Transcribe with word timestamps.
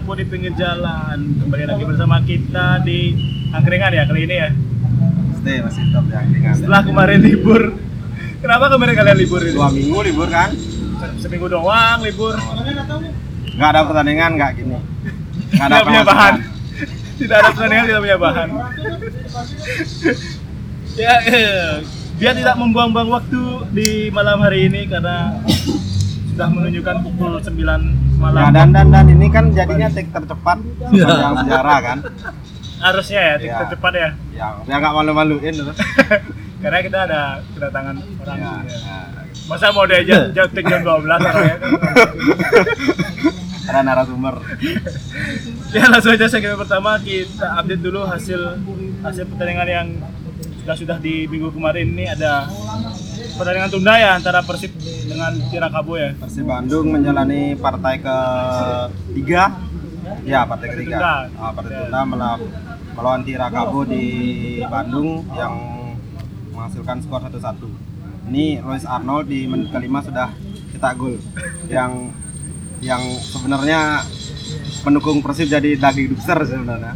49 0.00 0.08
pun 0.08 0.16
di 0.16 0.24
pinggir 0.24 0.52
jalan. 0.56 1.18
Kembali 1.44 1.64
lagi 1.68 1.84
bersama 1.84 2.16
kita 2.24 2.80
di 2.80 3.12
angkringan 3.52 3.92
ya 3.92 4.04
kali 4.08 4.20
ini 4.24 4.36
ya. 4.36 4.48
Stay 5.40 5.60
masih 5.60 5.82
tetap 5.88 6.04
yang 6.08 6.26
ringan. 6.32 6.54
Setelah 6.56 6.80
kemarin 6.84 7.20
libur. 7.20 7.62
Kenapa 8.40 8.72
kemarin 8.72 8.94
kalian 8.96 9.18
libur 9.20 9.40
ini? 9.44 9.52
Dua 9.52 9.68
minggu 9.68 9.98
libur 10.00 10.28
kan? 10.32 10.50
Seminggu 11.20 11.52
doang 11.52 12.00
libur. 12.00 12.40
Nggak 13.56 13.68
ada 13.76 13.80
pertandingan 13.84 14.30
nggak 14.40 14.50
gini. 14.56 14.78
Nggak 15.52 15.66
ada 15.68 15.78
punya 15.84 16.02
bahan. 16.08 16.34
Tidak 17.20 17.36
ada 17.36 17.48
pertandingan, 17.52 17.84
tidak 17.84 18.00
punya 18.00 18.16
bahan. 18.16 18.48
ya, 20.96 21.14
eh, 21.28 21.84
dia 22.16 22.32
tidak 22.32 22.56
membuang-buang 22.56 23.12
waktu 23.12 23.42
di 23.76 23.88
malam 24.08 24.40
hari 24.40 24.72
ini 24.72 24.88
karena 24.88 25.36
sudah 26.32 26.48
menunjukkan 26.48 26.96
pukul 27.04 27.36
9 27.36 28.09
Ya 28.20 28.46
dan 28.50 28.68
dan 28.70 28.86
dan 28.88 29.06
ini 29.06 29.26
kan 29.26 29.48
jadinya 29.50 29.88
take 29.88 30.08
tercepat 30.08 30.58
sepanjang 30.92 31.34
sejarah 31.40 31.78
kan? 31.80 31.98
Harusnya 32.78 33.20
ya, 33.20 33.28
Ya. 33.30 33.36
tiktok 33.38 33.66
cepat 33.70 33.92
ya. 33.94 34.08
Yang 34.30 34.54
ya 34.64 34.74
nggak 34.76 34.94
malu-maluin 34.94 35.52
terus. 35.54 35.76
Karena 36.62 36.78
kita 36.80 36.98
ada 37.04 37.20
kedatangan 37.50 37.94
orang 37.96 38.36
Ya, 38.36 38.52
ya. 38.60 38.76
ya. 38.76 38.98
Masa 39.46 39.72
mau 39.72 39.84
diajak 39.84 40.30
jam 40.30 40.46
tik 40.46 40.64
jam 40.70 40.80
12 40.80 41.00
orangnya 41.08 41.56
kan? 41.56 41.70
Ada 43.66 43.80
narasumber. 43.82 44.34
Ya 45.70 45.84
langsung 45.86 46.12
aja 46.12 46.26
segmen 46.26 46.56
pertama 46.56 46.98
kita 46.98 47.46
update 47.56 47.80
dulu 47.80 48.04
hasil 48.04 48.40
hasil 49.00 49.24
pertandingan 49.26 49.68
yang 49.68 49.88
sudah 50.60 50.76
sudah 50.76 50.96
di 50.98 51.24
minggu 51.24 51.48
kemarin 51.50 51.88
ini 51.88 52.04
ada 52.06 52.44
pertandingan 53.40 53.72
tunda 53.72 53.96
ya 53.96 54.20
antara 54.20 54.44
Persib 54.44 54.68
dengan 55.08 55.32
Tirakabo 55.48 55.96
ya. 55.96 56.12
Persib 56.12 56.44
Bandung 56.44 56.92
menjalani 56.92 57.56
partai 57.56 57.96
ke 57.96 58.16
tiga. 59.16 59.56
Ya 60.28 60.44
partai 60.44 60.76
ketiga. 60.76 61.00
Tunda. 61.00 61.40
Ah, 61.40 61.52
partai 61.56 61.72
tunda 61.80 62.00
melawan 62.04 62.40
melawan 62.92 63.22
Tirakabo 63.24 63.88
di 63.88 64.04
Bandung 64.68 65.24
yang 65.32 65.56
menghasilkan 66.52 67.00
skor 67.00 67.24
1-1. 67.24 68.28
Ini 68.28 68.60
Royce 68.60 68.84
Arnold 68.84 69.32
di 69.32 69.48
menit 69.48 69.72
kelima 69.72 70.04
sudah 70.04 70.36
cetak 70.76 71.00
gol 71.00 71.16
yang 71.72 72.12
yang 72.84 73.00
sebenarnya 73.24 74.04
pendukung 74.84 75.24
Persib 75.24 75.48
jadi 75.48 75.80
daging 75.80 76.12
dubser 76.12 76.44
sebenarnya. 76.44 76.92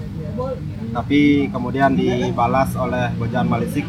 Tapi 0.93 1.49
kemudian 1.49 1.97
dibalas 1.97 2.77
oleh 2.77 3.17
Bojan 3.17 3.49
Malisik 3.49 3.89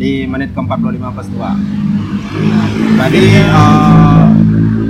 di 0.00 0.24
menit 0.24 0.56
ke-45 0.56 1.04
plus 1.12 1.28
2. 1.28 1.44
Jadi 2.96 3.22
eh, 3.36 4.24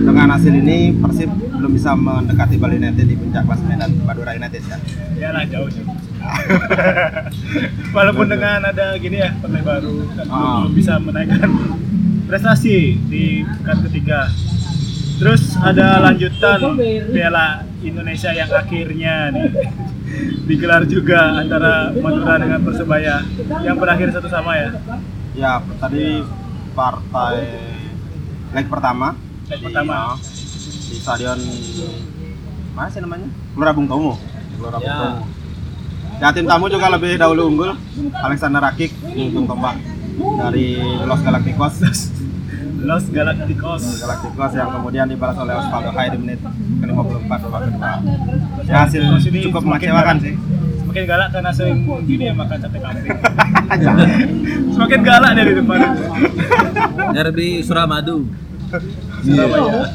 dengan 0.06 0.26
hasil 0.30 0.54
ini 0.54 0.94
Persib 0.94 1.30
belum 1.50 1.72
bisa 1.74 1.92
mendekati 1.92 2.54
Bali 2.56 2.78
United 2.78 3.04
di 3.04 3.18
puncak 3.18 3.42
klasemen 3.42 3.76
dan 3.76 3.90
Madura 4.06 4.32
United 4.32 4.62
ya. 4.62 4.78
Ya 5.18 5.28
lah 5.34 5.42
jauh 5.44 5.66
jauh. 5.66 5.90
Walaupun 7.96 8.30
dengan 8.30 8.62
ada 8.62 8.94
gini 8.96 9.18
ya 9.18 9.34
partai 9.42 9.62
baru 9.66 10.06
kan 10.14 10.26
Ah. 10.30 10.62
belum 10.62 10.72
bisa 10.78 10.94
menaikkan 11.02 11.50
prestasi 12.24 12.94
di 13.10 13.42
pekan 13.42 13.82
ketiga. 13.90 14.30
Terus 15.20 15.42
ada 15.54 16.00
lanjutan 16.00 16.80
Piala 17.06 17.46
Indonesia 17.80 18.32
yang 18.32 18.48
akhirnya 18.48 19.28
nih 19.28 19.52
digelar 20.48 20.82
juga 20.84 21.36
antara 21.36 21.92
Madura 21.94 22.34
dengan 22.36 22.60
Persebaya 22.60 23.20
yang 23.60 23.76
berakhir 23.76 24.10
satu 24.10 24.26
sama 24.26 24.56
ya. 24.56 24.70
Ya 25.32 25.52
tadi 25.76 26.24
partai 26.72 27.36
leg 28.50 28.66
pertama 28.66 29.14
Leg 29.46 29.60
di- 29.60 29.66
pertama. 29.68 30.16
di 30.90 30.96
stadion 30.96 31.38
mana 32.72 32.88
sih 32.88 32.98
namanya? 32.98 33.28
Gelora 33.52 33.72
Bung 33.72 33.86
Tomo. 33.86 34.12
Gelora 34.56 34.78
Bung 34.78 34.88
Ya. 34.88 34.96
Tomo. 34.96 35.22
Ya 36.16 36.28
tim 36.32 36.44
tamu 36.44 36.66
juga 36.66 36.88
lebih 36.88 37.16
dahulu 37.16 37.42
unggul 37.46 37.70
Alexander 38.14 38.60
Rakik 38.62 38.92
untung 39.06 39.44
tombak 39.46 39.76
dari 40.16 40.76
Los 41.02 41.20
Galacticos. 41.20 41.76
Los 42.80 43.04
Galacticos. 43.12 43.82
Galacticos 44.00 44.52
yang 44.56 44.68
kemudian 44.72 45.06
dibalas 45.08 45.36
oleh 45.36 45.54
Osvaldo 45.56 45.90
Hai 45.92 46.08
di 46.12 46.18
menit 46.18 46.40
ke-54 46.80 47.30
babak 47.46 47.60
kedua. 47.68 47.92
Ya 48.64 48.76
hasil 48.88 49.02
cukup 49.20 49.62
mengecewakan 49.64 50.16
sih. 50.20 50.34
Semakin 50.80 51.04
galak 51.06 51.28
karena 51.30 51.50
sering 51.54 51.86
gini 52.02 52.24
ya 52.26 52.34
makan 52.34 52.58
sate 52.58 52.78
kambing. 52.82 53.18
Semakin 54.74 55.00
galak 55.06 55.32
dari 55.38 55.52
depan. 55.54 55.78
Derby 57.14 57.48
Suramadu. 57.62 58.26
Surabaya. 59.22 59.86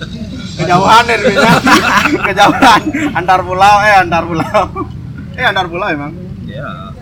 Kejauhan 0.55 1.03
derbynya. 1.03 1.51
Kejauhan 2.31 2.81
antar 3.11 3.39
pulau 3.43 3.75
eh 3.83 3.95
antar 3.99 4.23
pulau. 4.23 4.63
Eh 5.35 5.43
antar 5.43 5.67
pulau 5.67 5.87
emang. 5.91 6.15
Ya. 6.47 6.95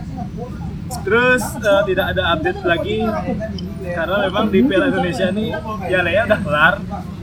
Terus 1.06 1.44
eh, 1.62 1.82
tidak 1.86 2.06
ada 2.18 2.34
update 2.34 2.66
lagi 2.66 3.06
karena 3.84 4.18
memang 4.32 4.46
di 4.48 4.60
Piala 4.64 4.86
Indonesia 4.88 5.26
ini 5.36 5.46
ya 5.92 6.00
Lea 6.00 6.24
udah 6.24 6.40
kelar, 6.40 6.74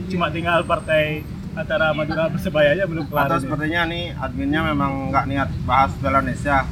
cuma 0.07 0.25
tinggal 0.29 0.61
partai 0.69 1.25
antara 1.51 1.91
Madura 1.91 2.31
Persebaya 2.31 2.77
aja 2.77 2.85
belum 2.85 3.09
kelar. 3.09 3.27
Atau 3.27 3.37
ini. 3.37 3.43
sepertinya 3.49 3.81
nih 3.89 4.03
adminnya 4.15 4.61
memang 4.69 4.91
nggak 5.09 5.25
niat 5.25 5.49
bahas 5.65 5.91
Piala 5.97 6.21
Indonesia. 6.21 6.63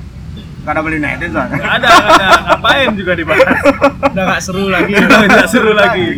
Gak 0.60 0.76
ada 0.76 0.82
beli 0.86 1.00
United 1.00 1.30
soalnya. 1.34 1.56
Nggak 1.56 1.76
ada, 1.82 1.90
nggak 1.90 2.16
ada 2.20 2.30
ngapain 2.46 2.90
juga 2.94 3.12
dibahas. 3.18 3.48
Udah 4.12 4.24
nggak 4.28 4.42
seru 4.44 4.66
lagi, 4.70 4.94
udah 5.08 5.20
nggak 5.26 5.50
seru 5.50 5.72
lagi. 5.74 6.10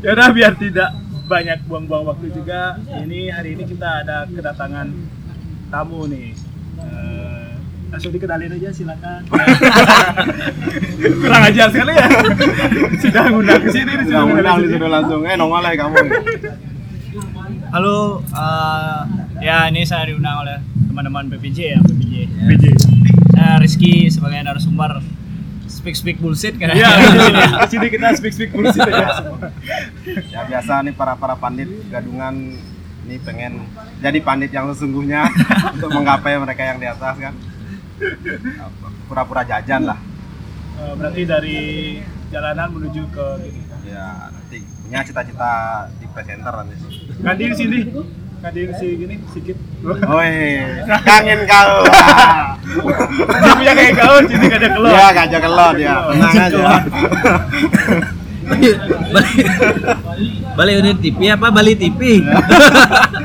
Ya 0.00 0.10
udah 0.16 0.28
biar 0.32 0.52
tidak 0.56 0.90
banyak 1.26 1.58
buang-buang 1.66 2.04
waktu 2.14 2.26
juga. 2.32 2.78
Ini 3.02 3.34
hari 3.34 3.58
ini 3.58 3.64
kita 3.66 4.06
ada 4.06 4.24
kedatangan 4.30 4.88
tamu 5.68 6.06
nih. 6.08 6.30
Eh, 6.78 7.25
langsung 7.96 8.12
dikenalin 8.12 8.52
aja 8.60 8.68
silakan. 8.76 9.20
Kurang 11.24 11.42
ajar 11.48 11.66
sekali 11.72 11.92
ya. 11.96 12.08
Sudah 13.00 13.24
ngundang 13.32 13.60
ke 13.64 13.70
sini, 13.72 13.92
Sudah 13.96 14.04
sudah 14.04 14.20
undang 14.20 14.36
ngundang 14.36 14.56
di 14.60 14.68
situ 14.68 14.86
langsung. 14.92 15.20
Eh 15.24 15.34
nongol 15.40 15.64
lah 15.64 15.72
kamu. 15.72 15.96
Halo, 17.72 18.20
eh, 18.20 19.00
ya 19.40 19.72
ini 19.72 19.88
saya 19.88 20.12
diundang 20.12 20.44
oleh 20.44 20.60
teman-teman 20.92 21.24
PPJ 21.32 21.58
ya, 21.72 21.80
PPJ. 21.80 22.14
PJ. 22.36 22.64
Saya 23.32 23.56
Rizky 23.64 24.12
sebagai 24.12 24.44
narasumber 24.44 25.00
speak 25.64 25.96
speak 25.96 26.16
bullshit 26.20 26.52
kan? 26.60 26.76
Iya, 26.76 26.92
di 27.00 27.08
sini, 27.16 27.42
di 27.48 27.68
sini 27.72 27.86
kita 27.88 28.06
speak 28.12 28.34
speak 28.36 28.50
bullshit 28.52 28.84
aja 28.84 29.24
semua. 29.24 29.48
Ya 30.04 30.44
biasa 30.44 30.84
nih 30.84 30.92
para 30.92 31.16
para 31.16 31.32
pandit 31.40 31.72
gadungan 31.88 32.60
ini 33.08 33.16
pengen 33.24 33.64
jadi 34.04 34.20
pandit 34.20 34.52
yang 34.52 34.68
sesungguhnya 34.68 35.32
untuk 35.80 35.96
menggapai 35.96 36.36
mereka 36.36 36.60
yang 36.60 36.76
di 36.76 36.92
atas 36.92 37.16
kan. 37.16 37.32
Pura-pura 39.08 39.42
jajan 39.46 39.82
lah. 39.88 39.98
Eh, 40.76 40.92
berarti 40.96 41.22
dari 41.24 41.58
jalanan 42.28 42.68
menuju 42.74 43.02
ke 43.08 43.26
gini. 43.40 43.60
Ya 43.86 44.28
nanti 44.34 44.60
punya 44.82 45.00
cita-cita 45.06 45.52
di 45.96 46.06
presenter 46.10 46.52
nanti. 46.52 46.74
Ganti 47.22 47.42
di 47.48 47.56
sini. 47.56 47.78
Ganti 48.42 48.58
di 48.68 48.74
sini 48.76 48.92
gini 49.00 49.14
sedikit. 49.32 49.56
Woi, 49.86 50.32
kangen 51.06 51.40
kau. 51.48 51.72
Dia 53.30 53.52
punya 53.56 53.72
kayak 53.72 53.94
kau, 53.96 54.14
sini 54.26 54.44
gak 54.50 54.60
ada 54.60 54.68
kelot. 54.74 54.92
Ya 54.92 55.06
gajah 55.14 55.40
kelot 55.40 55.76
ya, 55.78 55.94
tenang 56.12 56.34
aja. 56.36 56.64
Bali, 58.46 59.30
Bali 60.54 60.72
unit 60.78 60.98
TV 61.02 61.18
apa 61.34 61.50
Bali 61.50 61.72
TV? 61.74 62.22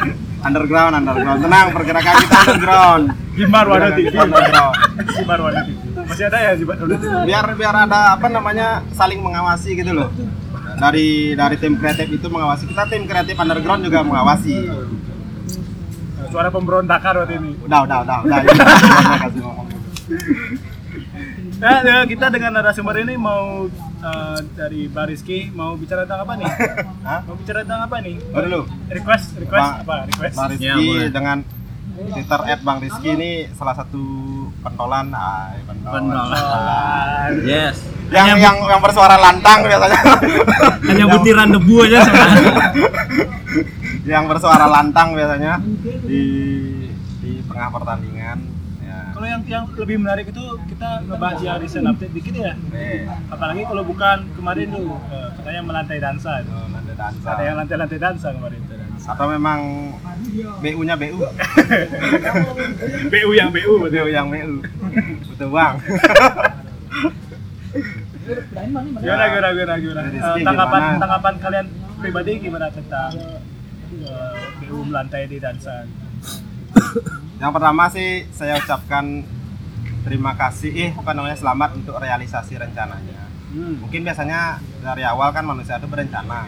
underground, 0.52 0.94
underground. 1.00 1.40
Tenang, 1.48 1.68
pergerakan 1.72 2.14
kita 2.20 2.36
underground. 2.44 3.04
Gimar 3.32 3.66
Warna 3.72 3.90
TV. 3.96 4.12
Underground. 4.12 4.76
Gimar 5.16 5.40
Warna 5.40 5.62
TV. 5.64 5.78
Masih 6.04 6.26
ada 6.28 6.38
ya 6.44 6.52
Gimar 6.60 6.76
Warna 6.84 6.98
TV? 7.00 7.12
Biar 7.24 7.46
biar 7.56 7.76
ada 7.88 8.00
apa 8.20 8.28
namanya 8.28 8.68
saling 8.92 9.24
mengawasi 9.24 9.80
gitu 9.80 9.92
loh. 9.96 10.12
Dari 10.76 11.34
dari 11.40 11.56
tim 11.56 11.80
kreatif 11.80 12.12
itu 12.12 12.28
mengawasi 12.28 12.68
kita 12.68 12.84
tim 12.92 13.08
kreatif 13.08 13.40
underground 13.40 13.82
juga 13.88 14.04
mengawasi. 14.04 14.56
Suara 16.32 16.48
pemberontakan 16.52 17.14
waktu 17.24 17.34
ini. 17.40 17.52
Udah, 17.64 17.80
udah, 17.88 17.98
udah, 18.08 18.18
udah. 18.24 18.40
Udah, 18.52 19.20
kasih 19.28 19.42
ngomong. 19.44 19.68
Nah, 21.62 21.86
ya, 21.86 21.98
kita 22.10 22.34
dengan 22.34 22.58
narasumber 22.58 23.06
ini 23.06 23.14
mau 23.22 23.70
eh, 24.02 24.40
dari 24.58 24.90
Bariski 24.90 25.54
mau 25.54 25.78
bicara 25.78 26.10
tentang 26.10 26.26
apa 26.26 26.34
nih? 26.42 26.50
Hah? 27.08 27.22
Mau 27.30 27.38
bicara 27.38 27.62
tentang 27.62 27.86
apa 27.86 27.96
nih? 28.02 28.18
Oh 28.34 28.42
dulu. 28.42 28.62
Request, 28.90 29.38
request 29.38 29.62
Bang- 29.62 29.86
apa? 29.86 29.96
Request. 30.10 30.36
Bang 30.42 30.50
Ya, 30.58 30.74
Rizky 30.74 30.86
boleh. 30.90 31.10
dengan 31.14 31.38
Twitter 31.92 32.40
Bang 32.66 32.78
Rizky 32.82 33.10
ini 33.14 33.32
salah 33.54 33.78
satu 33.78 34.02
pentolan, 34.66 35.14
ah, 35.14 35.54
pentolan. 35.70 36.02
Pentolan. 36.02 37.30
Yes. 37.46 37.78
Yang 38.10 38.42
yang 38.42 38.58
yang 38.66 38.82
bersuara 38.82 39.16
lantang 39.22 39.62
biasanya. 39.62 40.00
Hanya 40.82 41.06
butiran 41.08 41.48
debu 41.54 41.76
aja 41.86 41.98
sebenarnya. 42.04 42.54
yang 44.18 44.26
bersuara 44.26 44.66
lantang 44.66 45.14
biasanya 45.14 45.62
di 46.10 46.24
di 47.22 47.32
tengah 47.46 47.70
pertandingan. 47.70 48.51
Kalau 49.22 49.38
yang 49.38 49.46
yang 49.46 49.70
lebih 49.78 50.02
menarik 50.02 50.34
itu 50.34 50.42
kita 50.66 51.06
ngebahas 51.06 51.38
ya 51.46 51.54
recent 51.62 51.86
update 51.86 52.10
dikit 52.10 52.42
ya. 52.42 52.58
Nih, 52.74 53.06
Apalagi 53.30 53.70
kalau 53.70 53.86
bukan 53.86 54.26
kemarin 54.34 54.74
tuh 54.74 54.98
eh, 55.14 55.30
katanya 55.38 55.62
melantai 55.62 56.02
dansa 56.02 56.42
itu. 56.42 56.50
nanti 56.50 56.94
dansa. 56.98 57.28
Ada 57.30 57.44
yang 57.46 57.56
lantai-lantai 57.62 58.00
dansa 58.02 58.28
kemarin. 58.34 58.62
atau 59.06 59.26
memang 59.30 59.60
BU-nya 60.66 60.98
BU? 60.98 61.22
BU 63.14 63.30
yang 63.38 63.54
BU 63.54 63.94
BU 63.94 64.08
yang 64.10 64.26
BU. 64.34 64.66
Butuh 65.30 65.50
uang. 65.54 65.76
Gimana 69.06 69.24
gimana 69.30 69.50
gimana 69.54 69.74
gimana? 69.78 70.02
Rizky 70.10 70.42
tanggapan 70.42 70.82
gimana? 70.82 70.98
tanggapan 70.98 71.34
kalian 71.38 71.66
pribadi 72.02 72.32
gimana 72.42 72.74
tentang 72.74 73.14
eh, 74.02 74.34
BU 74.66 74.82
melantai 74.82 75.30
di 75.30 75.38
dansa? 75.38 75.86
Yang 77.42 77.52
pertama 77.58 77.90
sih 77.90 78.30
saya 78.38 78.62
ucapkan 78.62 79.26
terima 80.06 80.38
kasih 80.38 80.70
eh 80.78 80.92
apa 80.94 81.18
namanya 81.18 81.42
selamat 81.42 81.74
untuk 81.74 81.98
realisasi 81.98 82.54
rencananya. 82.54 83.34
Hmm. 83.50 83.82
Mungkin 83.82 84.06
biasanya 84.06 84.62
dari 84.86 85.02
awal 85.02 85.34
kan 85.34 85.50
manusia 85.50 85.82
itu 85.82 85.90
berencana. 85.90 86.46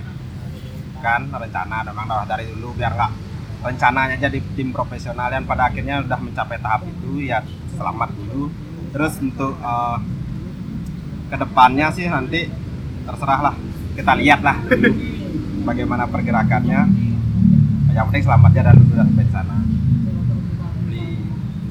Kan 1.01 1.33
rencana 1.33 1.81
memang 1.81 2.29
dari 2.29 2.45
dulu 2.45 2.77
biar 2.77 2.93
nggak 2.93 3.11
rencananya 3.65 4.21
jadi 4.21 4.37
tim 4.53 4.69
profesional 4.69 5.33
dan 5.33 5.49
pada 5.49 5.73
akhirnya 5.73 6.05
udah 6.05 6.19
mencapai 6.21 6.61
tahap 6.61 6.85
itu 6.85 7.25
ya 7.25 7.41
selamat 7.73 8.13
dulu. 8.13 8.53
Terus 8.93 9.17
untuk 9.17 9.57
eh, 9.57 9.97
ke 11.33 11.35
depannya 11.41 11.89
sih 11.89 12.05
nanti 12.05 12.45
terserah 13.09 13.49
lah 13.49 13.55
kita 13.97 14.13
lihat 14.13 14.45
lah 14.45 14.61
bagaimana 15.65 16.05
pergerakannya. 16.05 16.85
Yang 17.97 18.05
penting 18.13 18.25
selamatnya 18.29 18.61
dan 18.61 18.77
udah 18.77 19.05
sampai 19.09 19.27
sana. 19.33 19.72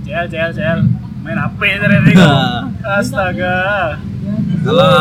CL 0.02 0.26
CL 0.28 0.50
CL 0.52 0.78
main 1.22 1.38
HP 1.38 1.60
dari 1.78 1.96
tadi. 2.02 2.14
Astaga. 2.82 3.58
Kalau 4.62 4.94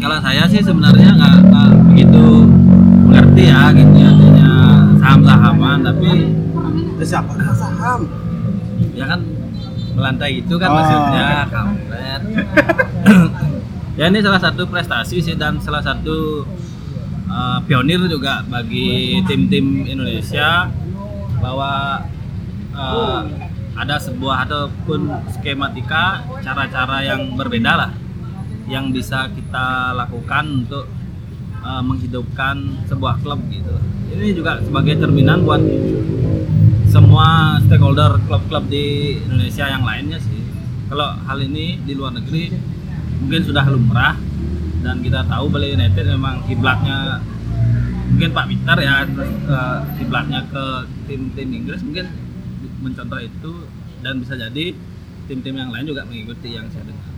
kalau 0.00 0.18
saya 0.22 0.44
sih 0.46 0.62
sebenarnya 0.62 1.10
nggak 1.14 1.36
begitu 1.90 2.24
mengerti 3.06 3.42
ya 3.46 3.70
gitu 3.74 3.94
ya 3.94 4.08
artinya 4.10 4.50
saham-sahaman 4.98 5.78
tapi 5.82 6.10
itu 6.94 7.04
siapa 7.04 7.32
saham 7.54 8.00
ya 8.94 9.04
kan 9.06 9.20
melantai 9.94 10.40
itu 10.40 10.54
kan 10.56 10.68
Oh. 10.70 10.76
maksudnya 10.78 11.26
kampret. 11.50 12.20
ya 13.98 14.04
ini 14.08 14.18
salah 14.22 14.40
satu 14.40 14.62
prestasi 14.66 15.18
sih 15.20 15.34
dan 15.34 15.58
salah 15.60 15.82
satu 15.82 16.46
uh, 17.28 17.58
pionir 17.66 18.00
juga 18.06 18.40
bagi 18.46 19.20
tim-tim 19.26 19.84
Indonesia 19.84 20.70
bahwa 21.42 22.00
uh, 22.72 23.20
ada 23.76 23.96
sebuah 23.96 24.46
ataupun 24.48 25.10
skematika 25.34 26.26
cara-cara 26.42 27.04
yang 27.06 27.34
berbeda 27.38 27.72
lah 27.74 27.90
yang 28.70 28.94
bisa 28.94 29.26
kita 29.34 29.94
lakukan 29.98 30.66
untuk 30.66 30.86
uh, 31.62 31.82
menghidupkan 31.82 32.86
sebuah 32.86 33.18
klub 33.18 33.42
gitu. 33.50 33.74
Ini 34.14 34.34
juga 34.34 34.62
sebagai 34.62 34.98
cerminan 34.98 35.42
buat 35.42 35.62
semua 36.90 37.58
stakeholder 37.66 38.18
klub-klub 38.26 38.66
di 38.70 39.18
Indonesia 39.26 39.66
yang 39.66 39.82
lainnya 39.82 40.18
sih. 40.18 40.42
Kalau 40.90 41.14
hal 41.26 41.38
ini 41.42 41.78
di 41.82 41.94
luar 41.94 42.14
negeri 42.14 42.50
mungkin 43.22 43.42
sudah 43.46 43.64
lumrah 43.70 44.18
dan 44.80 45.04
kita 45.04 45.22
tahu 45.28 45.52
Bali 45.52 45.76
United 45.76 46.08
memang 46.08 46.42
kiblatnya 46.48 47.20
mungkin 48.10 48.30
Pak 48.34 48.46
Peter 48.50 48.76
ya 48.80 49.06
eh, 49.06 49.78
kiblatnya 50.00 50.40
ke 50.50 50.64
tim-tim 51.06 51.48
Inggris 51.52 51.84
mungkin 51.84 52.10
mencontoh 52.80 53.20
itu 53.20 53.52
dan 54.00 54.16
bisa 54.16 54.34
jadi 54.34 54.72
tim-tim 55.24 55.54
yang 55.54 55.68
lain 55.68 55.84
juga 55.84 56.02
mengikuti 56.02 56.50
yang 56.50 56.66
saya 56.68 56.82
dengar. 56.82 57.08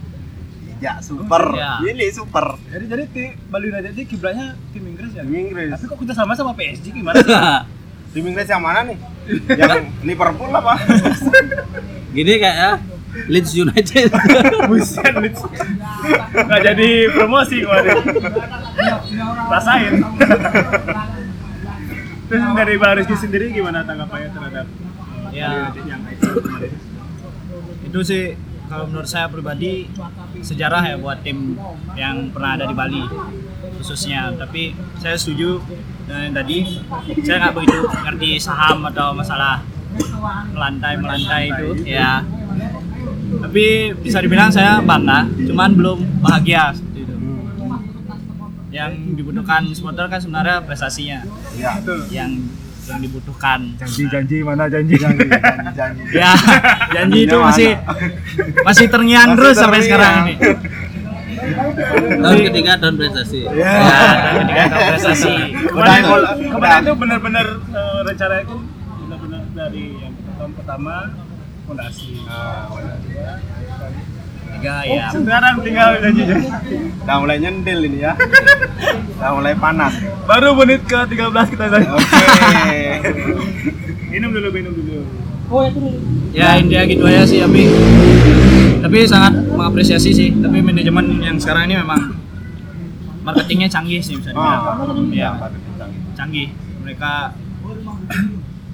ya 0.77 0.93
super 0.99 1.55
Ya. 1.55 1.79
ini 1.81 2.11
super 2.11 2.59
Jadi 2.67 2.85
jadi 2.85 3.03
ti, 3.07 3.23
Bali 3.47 3.71
United 3.71 3.93
ini 3.93 4.03
kiblatnya 4.03 4.47
tim 4.69 4.83
Inggris 4.85 5.11
ya? 5.11 5.23
tim 5.23 5.31
Inggris 5.33 5.71
Tapi 5.71 5.85
kok 5.87 5.97
kita 5.97 6.13
sama 6.13 6.35
sama 6.35 6.51
PSG 6.51 6.91
gimana 6.91 7.17
sih? 7.17 7.31
tim 8.13 8.23
Inggris 8.23 8.45
yang 8.45 8.59
mana 8.59 8.83
nih 8.83 8.97
yang 9.49 9.87
Liverpool 10.07 10.51
apa 10.51 10.75
Gini 12.13 12.33
kayak 12.35 12.55
ya 12.55 12.71
Leeds 13.23 13.53
United. 13.53 14.09
Buset, 14.65 15.13
Leeds. 15.15 15.41
Nggak 16.33 16.61
jadi 16.65 16.89
promosi 17.09 17.61
kemarin. 17.61 18.01
Rasain. 19.47 19.93
Terus 22.25 22.41
dari 22.57 22.73
Rizky 22.75 23.15
sendiri 23.15 23.53
gimana 23.53 23.85
tanggapannya 23.85 24.29
terhadap 24.29 24.65
Ya. 25.33 25.73
Itu 27.83 27.99
sih 28.05 28.37
kalau 28.69 28.89
menurut 28.89 29.09
saya 29.09 29.27
pribadi 29.29 29.89
sejarah 30.39 30.81
ya 30.81 30.95
buat 30.97 31.21
tim 31.21 31.57
yang 31.97 32.29
pernah 32.29 32.57
ada 32.57 32.65
di 32.69 32.75
Bali 32.77 33.03
khususnya. 33.81 34.31
Tapi 34.37 34.77
saya 35.01 35.17
setuju 35.17 35.59
dengan 36.05 36.21
yang 36.29 36.35
tadi. 36.37 36.57
Saya 37.25 37.37
nggak 37.49 37.53
begitu 37.57 37.79
ngerti 37.81 38.29
saham 38.37 38.85
atau 38.87 39.11
masalah 39.11 39.65
melantai 40.53 40.93
melantai 40.97 41.43
itu 41.49 41.85
ya. 41.85 42.21
Tapi 43.33 43.93
bisa 43.97 44.21
dibilang 44.21 44.53
saya 44.53 44.77
bangga 44.81 45.25
cuman 45.49 45.69
belum 45.73 45.97
bahagia 46.21 46.73
seperti 46.73 47.09
itu. 47.09 47.15
Yang 48.73 48.91
dibutuhkan 49.17 49.69
supporter 49.73 50.05
kan 50.09 50.17
sebenarnya 50.21 50.61
prestasinya. 50.65 51.25
Ya. 51.57 51.77
Yang 52.09 52.45
yang 52.83 52.99
dibutuhkan 52.99 53.59
Janji-janji 53.79 54.37
mana 54.43 54.67
janji? 54.67 54.95
janji 54.99 55.25
janji 55.29 55.71
janji 55.79 56.03
ya 56.11 56.31
janji 56.91 57.19
itu 57.23 57.37
masih 57.39 57.69
masih 58.67 58.85
terngiang 58.91 59.29
Masih 59.31 59.37
terus 59.39 59.55
sampai 59.55 59.79
sekarang 59.83 60.15
ini 60.27 60.35
tahun 62.23 62.39
ketiga 62.49 62.71
tahun 62.79 62.95
prestasi. 62.95 63.41
Ya. 63.51 63.71
ya 63.83 63.99
dan 64.15 64.33
ketika 64.47 64.61
ada 64.63 64.77
prestasi 64.95 65.33
Kemarin 65.75 66.03
kemarin 66.47 66.79
itu 66.83 66.93
benar-benar 66.95 67.47
uh, 67.75 67.99
rencana 68.07 68.35
itu 68.39 68.55
benar-benar 69.03 69.41
dari 69.51 69.85
yang 69.99 70.13
tahun 70.39 70.51
pertama 70.55 70.95
fondasi. 71.67 72.23
Ah. 72.27 72.67
Tiga 74.63 74.75
ya. 74.87 75.05
Sekarang 75.11 75.55
tinggal 75.59 75.89
janji-janji. 75.99 76.47
udah 77.03 77.15
mulai 77.19 77.37
nyendil 77.37 77.79
ini 77.83 77.99
ya. 77.99 78.15
Udah 79.19 79.31
mulai 79.35 79.53
panas. 79.59 79.93
Baru 80.23 80.55
menit 80.55 80.87
ke 80.87 80.95
13 80.95 81.51
kita 81.51 81.65
tadi. 81.67 81.85
oke. 81.91 82.79
Minum 84.07 84.29
dulu, 84.31 84.49
minum 84.55 84.71
dulu. 84.71 85.03
ya 86.33 86.57
intinya 86.57 86.81
gitu 86.89 87.05
aja 87.05 87.29
sih 87.29 87.37
tapi 87.37 87.69
tapi 88.81 88.97
sangat 89.05 89.33
mengapresiasi 89.51 90.09
sih. 90.09 90.29
Tapi 90.31 90.63
manajemen 90.63 91.19
yang 91.19 91.35
sekarang 91.35 91.67
ini 91.67 91.75
memang 91.77 92.15
marketingnya 93.21 93.67
canggih 93.67 93.99
sih 93.99 94.15
bisa 94.17 94.31
dibilang. 94.31 94.63
Oh 94.79 95.03
ya 95.11 95.35
canggih. 96.15 96.55
Mereka 96.81 97.35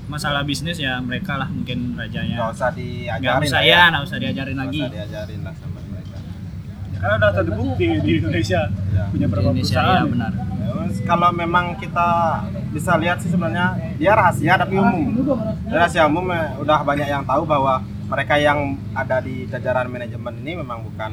masalah 0.10 0.42
bisnis 0.42 0.82
ya 0.82 0.98
mereka 0.98 1.38
lah 1.38 1.46
mungkin 1.46 1.94
nggak 1.94 2.10
rajanya 2.10 2.38
usah 2.50 2.74
nggak 2.74 2.82
diajarin 2.82 3.46
usah 3.46 3.54
lah 3.54 3.62
ya. 3.62 3.82
nggak 3.94 4.04
usah 4.10 4.18
diajarin 4.18 4.56
Nggak 4.58 4.66
lagi. 4.66 4.82
usah 4.82 4.90
diajarin 4.90 5.40
lah 5.46 5.54
Karena 7.00 7.16
udah 7.18 7.32
terbukti 7.34 7.86
di 7.98 8.12
Indonesia 8.18 8.62
Ya. 8.90 9.04
punya 9.08 9.24
di 9.24 9.32
berapa 9.32 9.48
Indonesia 9.48 9.80
perusahaan. 9.80 9.98
ya 9.98 10.06
benar 10.06 10.32
Ya, 10.60 10.74
kalau 11.08 11.30
memang 11.32 11.66
kita 11.76 12.10
bisa 12.70 12.94
lihat 12.96 13.18
sih 13.18 13.28
sebenarnya 13.28 13.68
dia 13.96 14.14
rahasia 14.14 14.54
tapi 14.54 14.76
umum. 14.76 15.18
Dia 15.66 15.78
rahasia 15.78 16.04
umum 16.06 16.30
eh, 16.30 16.54
udah 16.58 16.80
banyak 16.82 17.08
yang 17.08 17.24
tahu 17.24 17.42
bahwa 17.44 17.82
mereka 18.06 18.36
yang 18.38 18.60
ada 18.92 19.18
di 19.20 19.44
jajaran 19.46 19.88
manajemen 19.88 20.34
ini 20.38 20.52
memang 20.56 20.84
bukan 20.84 21.12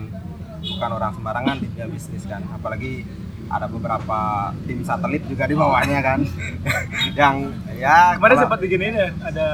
bukan 0.62 0.90
orang 0.92 1.12
sembarangan 1.12 1.56
di 1.56 1.66
dunia 1.68 1.86
bisnis 1.86 2.24
kan. 2.24 2.44
Apalagi 2.50 3.06
ada 3.46 3.64
beberapa 3.66 4.18
tim 4.62 4.82
satelit 4.82 5.22
juga 5.24 5.46
di 5.46 5.54
bawahnya 5.54 6.00
kan. 6.00 6.20
yang 7.14 7.34
ya 7.72 8.14
Kemarin 8.14 8.34
kalau- 8.34 8.42
sempat 8.44 8.58
diginiin 8.60 8.94
ya, 8.94 9.08
ada 9.22 9.46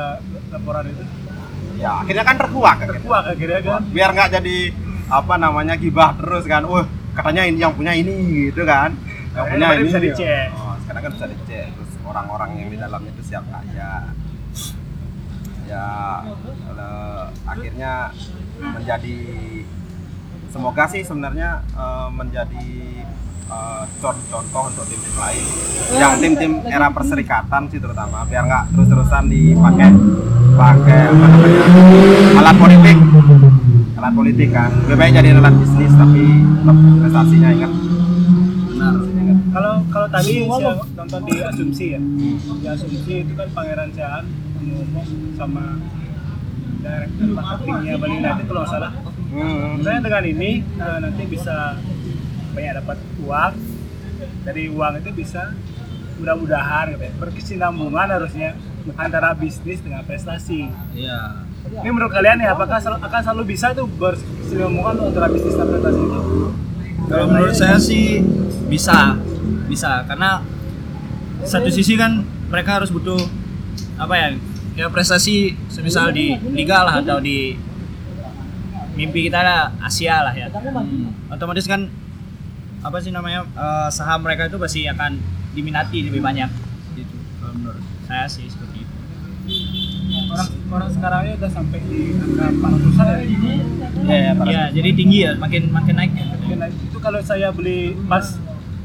laporan 0.51 0.85
itu. 0.89 1.05
ya 1.75 1.91
akhirnya 1.99 2.25
kan 2.25 2.37
terkuak. 2.37 2.77
Wah, 3.05 3.23
akhirnya 3.29 3.61
kan. 3.61 3.81
biar 3.89 4.11
nggak 4.11 4.31
jadi 4.33 4.57
apa 5.09 5.35
namanya 5.40 5.75
gibah 5.78 6.14
terus 6.18 6.44
kan. 6.47 6.66
Wah, 6.66 6.87
katanya 7.16 7.42
ini 7.49 7.59
yang 7.62 7.75
punya 7.75 7.97
ini 7.97 8.50
gitu 8.50 8.62
kan. 8.62 8.94
Yang 9.32 9.47
punya 9.49 9.66
kemarin 9.66 9.80
ini 9.80 9.88
bisa 9.88 10.00
dicek. 10.02 10.49
Oh, 10.54 10.75
sekarang 10.85 11.02
kan 11.02 11.12
bisa 11.16 11.26
dicek 11.30 11.66
terus 11.73 11.92
orang-orang 12.04 12.50
yang 12.61 12.68
di 12.68 12.78
dalamnya 12.78 13.11
itu 13.14 13.23
siapa 13.25 13.62
aja. 13.64 13.90
Ya 15.66 15.87
kalau 16.68 17.32
akhirnya 17.49 18.12
menjadi 18.61 19.18
semoga 20.52 20.85
sih 20.92 21.00
sebenarnya 21.00 21.64
eh, 21.73 22.09
menjadi 22.12 22.68
eh, 23.49 23.82
contoh 24.04 24.62
untuk 24.68 24.85
tim-tim 24.85 25.14
lain 25.16 25.44
yang 25.97 26.12
tim-tim 26.21 26.52
era 26.68 26.92
perserikatan 26.92 27.73
sih 27.73 27.80
terutama 27.80 28.28
biar 28.28 28.44
nggak 28.44 28.64
terus-terusan 28.76 29.32
dipakai 29.32 29.88
pakai 30.52 31.02
alat 32.37 32.56
politik 32.61 32.97
alat 34.02 34.18
politik 34.18 34.50
kan 34.50 34.66
lebih 34.90 34.99
baik 34.99 35.12
jadi 35.14 35.28
alat 35.38 35.54
bisnis 35.62 35.94
tapi 35.94 36.23
tetap 36.42 36.76
prestasinya 36.99 37.49
ingat 37.54 37.73
Benar. 38.73 38.94
Kalau 39.52 39.75
kalau 39.94 40.09
tadi 40.11 40.35
saya 40.42 40.75
nonton 40.99 41.21
di 41.28 41.35
asumsi 41.38 41.85
ya, 41.94 42.00
di 42.59 42.66
asumsi 42.66 43.14
itu 43.23 43.32
kan 43.38 43.47
Pangeran 43.54 43.94
Siaan 43.94 44.25
ngomong 44.59 45.06
sama 45.38 45.78
direktur 46.82 47.28
marketingnya 47.30 47.94
Bali 48.00 48.14
United 48.18 48.44
kalau 48.50 48.61
nggak 48.66 48.73
salah. 48.75 48.92
hmm. 49.30 49.87
Dengan 49.87 50.25
ini 50.26 50.50
eh, 50.66 50.99
nanti 50.99 51.23
bisa 51.30 51.78
banyak 52.59 52.73
dapat 52.82 52.99
uang. 53.23 53.54
Dari 54.42 54.64
uang 54.66 54.92
itu 54.99 55.11
bisa 55.14 55.54
mudah-mudahan 56.18 56.99
gitu 56.99 57.04
ya, 57.06 57.12
berkesinambungan 57.23 58.09
harusnya 58.09 58.59
antara 58.99 59.30
bisnis 59.38 59.78
dengan 59.78 60.02
prestasi. 60.02 60.66
Iya. 60.97 61.47
Ini 61.62 61.90
menurut 61.90 62.11
kalian 62.11 62.42
nih 62.42 62.49
apakah 62.50 62.78
sel- 62.78 62.99
akan 62.99 63.21
selalu 63.23 63.54
bisa 63.54 63.71
tuh 63.71 63.87
berkesinambungan 63.87 64.95
antara 65.09 65.31
bisnis 65.31 65.54
dan 65.54 65.66
prestasi 65.71 66.00
itu? 66.00 66.21
Kalau 67.07 67.26
menurut 67.28 67.54
saya 67.54 67.76
sih 67.78 68.19
bisa, 68.66 69.14
bisa 69.66 70.02
karena 70.04 70.42
satu 71.42 71.69
sisi 71.69 71.95
kan 71.95 72.23
mereka 72.50 72.78
harus 72.78 72.90
butuh 72.90 73.19
apa 73.95 74.14
ya, 74.14 74.26
ya 74.75 74.87
prestasi 74.88 75.54
semisal 75.69 76.11
di 76.11 76.35
liga 76.50 76.83
lah 76.83 76.99
atau 76.99 77.19
di 77.19 77.54
mimpi 78.92 79.26
kita 79.26 79.40
lah 79.40 79.61
Asia 79.81 80.23
lah 80.23 80.35
ya. 80.35 80.50
Otomatis 81.31 81.64
kan 81.64 81.87
apa 82.83 82.99
sih 82.99 83.14
namanya 83.14 83.47
eh, 83.47 83.88
saham 83.88 84.26
mereka 84.26 84.50
itu 84.50 84.59
pasti 84.59 84.85
akan 84.85 85.14
diminati 85.54 86.02
lebih 86.02 86.19
banyak 86.19 86.50
gitu. 86.95 87.16
Kalau 87.38 87.54
menurut 87.54 87.83
saya 88.04 88.26
sih 88.26 88.47
seperti 88.47 88.83
itu. 88.83 88.95
Orang 90.33 90.49
orang 90.71 90.91
sekarang 90.91 91.21
ini 91.23 91.35
udah 91.35 91.51
sampai 91.51 91.79
di 91.83 92.01
angka 92.15 92.45
400 92.49 92.97
ya. 92.97 93.17
Iya, 94.03 94.17
ya, 94.19 94.33
para- 94.33 94.49
Ya, 94.49 94.62
jadi 94.71 94.91
tinggi 94.93 95.19
ya, 95.21 95.33
makin 95.37 95.62
makin 95.69 95.95
naik 95.95 96.12
ya. 96.12 96.25
Mungkin 96.33 96.59
itu 96.83 96.99
kalau 96.99 97.21
saya 97.21 97.49
beli 97.51 97.79
pas 98.03 98.25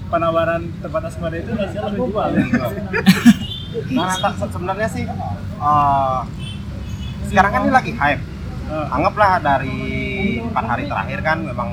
penawaran 0.07 0.61
terbatas 0.77 1.15
kemarin 1.15 1.39
itu 1.41 1.51
saya 1.55 1.81
lebih 1.87 1.99
jual. 2.05 2.29
Nah, 3.89 4.09
tak- 4.15 4.37
se- 4.37 4.49
sebenarnya 4.49 4.87
sih 4.89 5.05
eh, 5.05 6.19
sekarang 7.25 7.51
kan 7.51 7.61
ini 7.61 7.71
lagi 7.71 7.91
hype. 7.93 8.23
Eh, 8.67 8.87
Anggaplah 8.89 9.37
dari 9.37 9.77
empat 10.41 10.65
hari 10.65 10.83
terakhir 10.85 11.19
kan 11.21 11.37
memang 11.41 11.69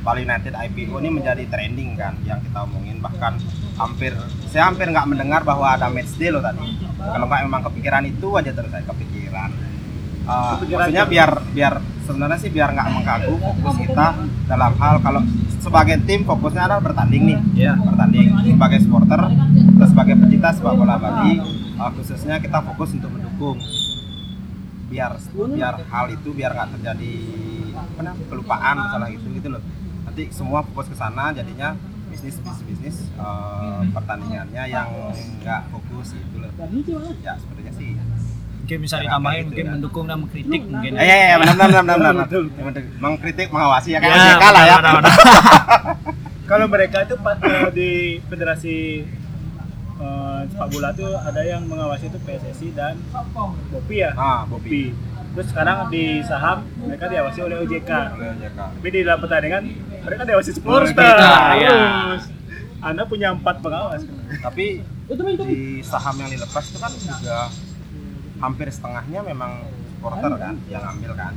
Bali 0.00 0.22
United 0.22 0.52
IPO 0.52 1.00
ini 1.00 1.10
menjadi 1.12 1.42
trending 1.44 1.94
kan 1.94 2.14
yang 2.22 2.38
kita 2.38 2.62
omongin 2.62 2.98
bahkan 3.00 3.34
hampir 3.74 4.14
saya 4.46 4.68
hampir 4.68 4.86
nggak 4.86 5.02
mendengar 5.04 5.42
bahwa 5.42 5.66
ada 5.68 5.88
match 5.88 6.14
day 6.14 6.30
loh 6.30 6.38
tadi. 6.38 6.85
Kalau 7.06 7.26
nggak 7.26 7.40
memang 7.46 7.62
kepikiran 7.70 8.02
itu 8.04 8.28
aja 8.34 8.50
terus 8.50 8.70
saya 8.70 8.84
kepikiran. 8.84 9.50
Kepikiran 10.26 10.78
maksudnya 10.90 11.04
itu. 11.06 11.12
biar 11.14 11.30
biar 11.54 11.74
sebenarnya 12.02 12.38
sih 12.38 12.50
biar 12.50 12.68
nggak 12.74 12.88
mengganggu 12.94 13.34
fokus 13.38 13.74
kita 13.78 14.06
dalam 14.46 14.72
hal 14.78 14.94
kalau 15.02 15.22
sebagai 15.58 15.98
tim 16.06 16.22
fokusnya 16.22 16.62
adalah 16.70 16.82
bertanding 16.82 17.22
nih 17.26 17.38
Iya. 17.66 17.74
bertanding 17.74 18.26
sebagai 18.46 18.78
supporter 18.86 19.20
atau 19.26 19.86
sebagai 19.90 20.14
pecinta 20.22 20.54
sepak 20.54 20.74
bola 20.78 20.94
Bali 20.94 21.42
uh, 21.74 21.90
khususnya 21.98 22.38
kita 22.38 22.62
fokus 22.62 22.94
untuk 22.94 23.10
mendukung 23.10 23.58
biar 24.86 25.18
biar 25.34 25.74
hal 25.90 26.06
itu 26.14 26.30
biar 26.30 26.50
nggak 26.54 26.68
terjadi 26.78 27.14
apa 27.74 28.00
namanya, 28.06 28.24
kelupaan 28.30 28.74
masalah 28.78 29.08
itu 29.10 29.26
gitu 29.34 29.48
loh 29.50 29.62
nanti 30.06 30.22
semua 30.30 30.62
fokus 30.62 30.86
ke 30.86 30.94
sana 30.94 31.34
jadinya 31.34 31.74
bisnis 32.16 32.40
bisnis 32.40 32.60
bisnis 32.64 32.96
uh, 33.16 33.84
pertandingannya 33.92 34.62
yang 34.66 34.88
nggak 35.38 35.60
fokus 35.68 36.16
gitu 36.16 36.36
loh. 36.40 36.48
Ya 37.20 37.36
sepertinya 37.36 37.72
sih. 37.76 37.92
Mungkin 38.56 38.78
bisa 38.82 38.96
Ya, 38.96 39.02
ditambahin 39.04 39.36
gitu 39.36 39.46
mungkin 39.46 39.62
kan. 39.62 39.72
mendukung 39.76 40.04
dan 40.08 40.16
mengkritik 40.18 40.62
mungkin. 40.64 40.90
Iya 40.96 41.16
iya 41.28 41.36
benar 41.36 41.54
benar 41.54 41.82
benar 41.84 41.96
benar. 42.00 42.26
Mengkritik 42.98 43.48
mengawasi 43.52 43.88
ya 43.92 43.98
kayak 44.00 44.10
Ya, 44.10 44.24
OJK 44.32 44.44
lah 44.48 44.64
ya. 44.64 44.76
kalau 46.50 46.66
mereka 46.66 47.04
itu 47.04 47.14
eh, 47.18 47.68
di 47.70 47.90
federasi 48.24 48.76
eh, 49.96 50.40
sepak 50.48 50.68
bola 50.72 50.88
tuh 50.90 51.12
ada 51.14 51.42
yang 51.42 51.68
mengawasi 51.68 52.08
itu 52.08 52.18
PSSI 52.18 52.68
dan 52.72 52.96
Bopi 53.68 53.96
ya. 54.00 54.10
ah 54.16 54.48
Bopi. 54.48 54.88
Bopi. 54.88 55.14
Terus 55.36 55.48
sekarang 55.52 55.92
di 55.92 56.04
saham 56.24 56.64
mereka 56.80 57.04
diawasi 57.06 57.38
oleh 57.44 57.56
OJK. 57.60 57.90
Oleh 58.16 58.28
OJK. 58.32 58.58
Tapi 58.72 58.88
di 58.88 59.00
dalam 59.04 59.20
pertandingan 59.20 59.62
mereka 60.00 60.22
diawasi 60.24 60.50
Sportstar. 60.50 61.16
ya. 61.54 61.76
Terus 62.08 62.24
Anda 62.80 63.02
punya 63.04 63.28
empat 63.30 63.60
pengawas. 63.60 64.02
tapi 64.38 64.80
di 65.06 65.60
saham 65.82 66.16
yang 66.16 66.30
dilepas 66.32 66.64
itu 66.66 66.78
kan 66.78 66.90
juga 66.90 67.46
hampir 68.36 68.66
setengahnya 68.68 69.20
memang 69.22 69.62
supporter 69.88 70.32
kan 70.34 70.54
yang 70.66 70.82
ambil 70.84 71.12
kan 71.14 71.32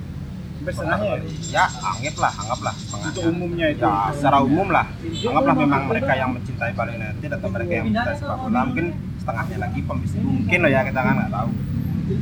Hampir 0.60 0.74
setengahnya 0.74 1.08
ya. 1.08 1.20
ya 1.54 1.66
anggaplah 1.80 2.34
anggaplah 2.36 2.74
setengahnya 2.76 3.14
Untuk 3.14 3.24
umumnya 3.30 3.68
itu. 3.70 3.86
ya 3.86 4.10
secara 4.12 4.38
umum 4.42 4.68
lah 4.68 4.86
anggaplah 5.06 5.56
memang 5.56 5.82
mereka 5.86 6.12
yang 6.14 6.30
mencintai 6.34 6.72
Bali 6.74 6.92
United 6.98 7.30
atau 7.30 7.48
mereka 7.48 7.72
yang 7.72 7.86
mencintai 7.88 8.16
sepak 8.18 8.38
bola 8.42 8.60
mungkin 8.66 8.86
setengahnya 9.16 9.58
lagi 9.62 9.80
pembisnis 9.86 10.22
mungkin 10.22 10.58
loh 10.60 10.72
ya 10.72 10.82
kita 10.84 11.00
kan 11.00 11.14
nggak 11.16 11.32
tahu 11.32 11.50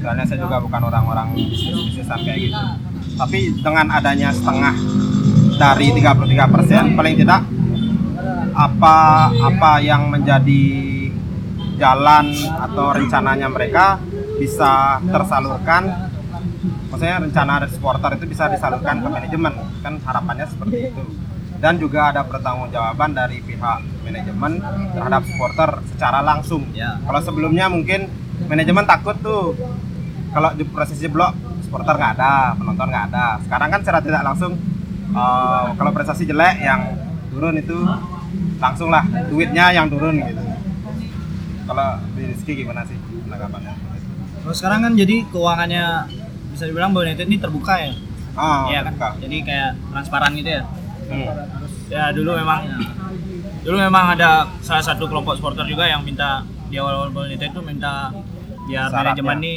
soalnya 0.02 0.26
saya 0.28 0.40
juga 0.44 0.58
bukan 0.60 0.82
orang-orang 0.88 1.36
bisnis 1.36 1.76
bisnisan 1.92 2.20
kayak 2.24 2.40
gitu. 2.50 2.64
Tapi 3.18 3.40
dengan 3.60 3.88
adanya 3.90 4.30
setengah 4.30 4.76
dari 5.58 5.88
33% 5.96 6.94
paling 6.98 7.16
tidak 7.18 7.42
apa 8.58 8.98
apa 9.32 9.72
yang 9.82 10.10
menjadi 10.10 10.66
jalan 11.78 12.34
atau 12.58 12.86
rencananya 12.94 13.48
mereka 13.50 14.02
bisa 14.38 15.02
tersalurkan? 15.06 16.10
Maksudnya 16.88 17.20
rencana 17.20 17.62
dari 17.62 17.72
supporter 17.74 18.16
itu 18.18 18.26
bisa 18.26 18.50
disalurkan 18.50 19.04
ke 19.04 19.08
manajemen. 19.08 19.54
Kan 19.84 20.02
harapannya 20.02 20.46
seperti 20.50 20.78
itu. 20.94 21.04
Dan 21.58 21.82
juga 21.82 22.14
ada 22.14 22.22
pertanggungjawaban 22.22 23.18
dari 23.18 23.42
pihak 23.42 23.82
manajemen 24.06 24.62
terhadap 24.94 25.26
supporter 25.26 25.70
secara 25.90 26.22
langsung. 26.22 26.70
Ya. 26.78 27.02
kalau 27.02 27.18
sebelumnya 27.18 27.66
mungkin 27.66 28.06
manajemen 28.48 28.86
takut 28.88 29.16
tuh 29.20 29.56
kalau 30.32 30.50
di 30.56 30.64
proses 30.68 30.98
jeblok 31.00 31.36
supporter 31.64 31.96
nggak 31.96 32.14
ada 32.20 32.56
penonton 32.56 32.88
nggak 32.88 33.06
ada 33.12 33.26
sekarang 33.44 33.70
kan 33.72 33.80
secara 33.84 34.00
tidak 34.04 34.22
langsung 34.24 34.54
eh, 35.12 35.66
kalau 35.76 35.92
prestasi 35.92 36.24
jelek 36.28 36.64
yang 36.64 36.82
turun 37.32 37.56
itu 37.60 37.78
langsung 38.58 38.90
lah 38.90 39.06
duitnya 39.30 39.72
yang 39.76 39.92
turun 39.92 40.18
gitu 40.24 40.42
kalau 41.68 42.00
di 42.16 42.24
Rizky 42.32 42.64
gimana 42.64 42.88
sih 42.88 42.96
penanggapannya 43.28 43.74
Kalau 44.42 44.56
sekarang 44.56 44.80
kan 44.88 44.94
jadi 44.96 45.28
keuangannya 45.28 45.86
bisa 46.56 46.64
dibilang 46.72 46.96
Bali 46.96 47.12
United 47.12 47.28
ini 47.28 47.38
terbuka 47.38 47.76
ya. 47.84 47.92
oh 48.40 48.72
Iya 48.72 48.80
kan. 48.88 49.20
Jadi 49.20 49.38
kayak 49.44 49.76
transparan 49.92 50.32
gitu 50.40 50.50
ya. 50.56 50.64
Hmm. 51.12 51.28
Ya 51.92 52.04
dulu 52.16 52.40
memang 52.40 52.64
dulu 53.68 53.78
memang 53.84 54.16
ada 54.16 54.48
salah 54.64 54.80
satu 54.80 55.12
kelompok 55.12 55.36
supporter 55.36 55.68
juga 55.68 55.92
yang 55.92 56.00
minta 56.08 56.48
di 56.72 56.80
awal-awal 56.80 57.12
United 57.28 57.52
itu 57.52 57.60
minta 57.60 58.16
biar 58.68 58.86
Syaratnya. 58.86 59.24
manajemen 59.24 59.38
ini 59.40 59.54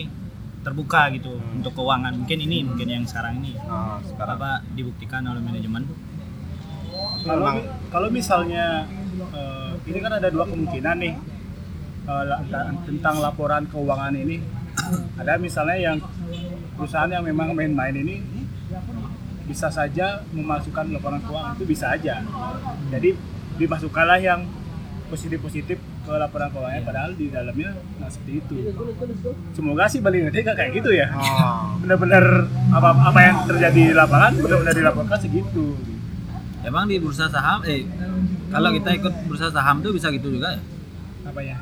terbuka 0.60 1.08
gitu 1.10 1.32
Hmm. 1.32 1.56
untuk 1.56 1.72
keuangan. 1.74 2.12
Mungkin 2.14 2.38
ini 2.38 2.58
mungkin 2.62 2.86
yang 2.86 3.04
sekarang 3.04 3.40
ini 3.40 3.56
Oh, 3.60 3.96
sekarang 4.00 4.36
apa 4.36 4.50
dibuktikan 4.70 5.22
oleh 5.24 5.40
manajemen. 5.40 5.82
Kalau 7.20 7.48
kalau 7.88 8.08
misalnya 8.08 8.84
eh, 9.30 9.72
ini 9.84 9.98
kan 9.98 10.12
ada 10.14 10.28
dua 10.28 10.44
kemungkinan 10.44 10.96
nih 10.98 11.14
ta- 12.46 12.72
tentang 12.82 13.14
laporan 13.18 13.64
keuangan 13.66 14.14
ini. 14.14 14.40
Ada 15.16 15.36
misalnya 15.36 15.76
yang 15.76 15.96
perusahaan 16.74 17.08
yang 17.08 17.22
memang 17.22 17.52
main-main 17.52 17.92
ini 17.94 18.24
bisa 19.44 19.66
saja 19.68 20.22
memasukkan 20.30 20.88
laporan 20.90 21.20
keuangan 21.20 21.52
itu 21.54 21.64
bisa 21.66 21.90
aja. 21.90 22.22
Jadi 22.88 23.14
dimasukkanlah 23.56 24.18
yang 24.18 24.40
positif-positif 25.06 25.76
ke 26.00 26.12
laporan 26.16 26.48
keuangannya 26.48 26.82
padahal 26.82 27.10
di 27.12 27.26
dalamnya 27.28 27.70
nggak 28.00 28.10
seperti 28.10 28.32
itu. 28.40 28.54
Semoga 29.52 29.84
sih 29.86 30.00
Bali 30.00 30.16
United 30.24 30.40
nggak 30.42 30.56
kayak 30.56 30.72
gitu 30.80 30.90
ya. 30.96 31.06
oh. 31.12 31.76
Benar-benar 31.84 32.24
apa 32.72 32.88
apa 33.12 33.20
yang 33.20 33.36
terjadi 33.44 33.80
di 33.90 33.94
lapangan 33.94 34.32
benar-benar 34.40 34.74
dilaporkan 34.74 35.18
segitu. 35.20 35.76
Emang 36.60 36.84
di 36.88 37.00
bursa 37.00 37.24
saham, 37.32 37.64
eh 37.64 37.88
kalau 38.52 38.68
kita 38.76 38.90
ikut 39.00 39.14
bursa 39.24 39.48
saham 39.48 39.80
tuh 39.80 39.96
bisa 39.96 40.12
gitu 40.12 40.28
juga 40.28 40.56
ya? 40.56 40.62
Apa 41.24 41.40
ya? 41.40 41.56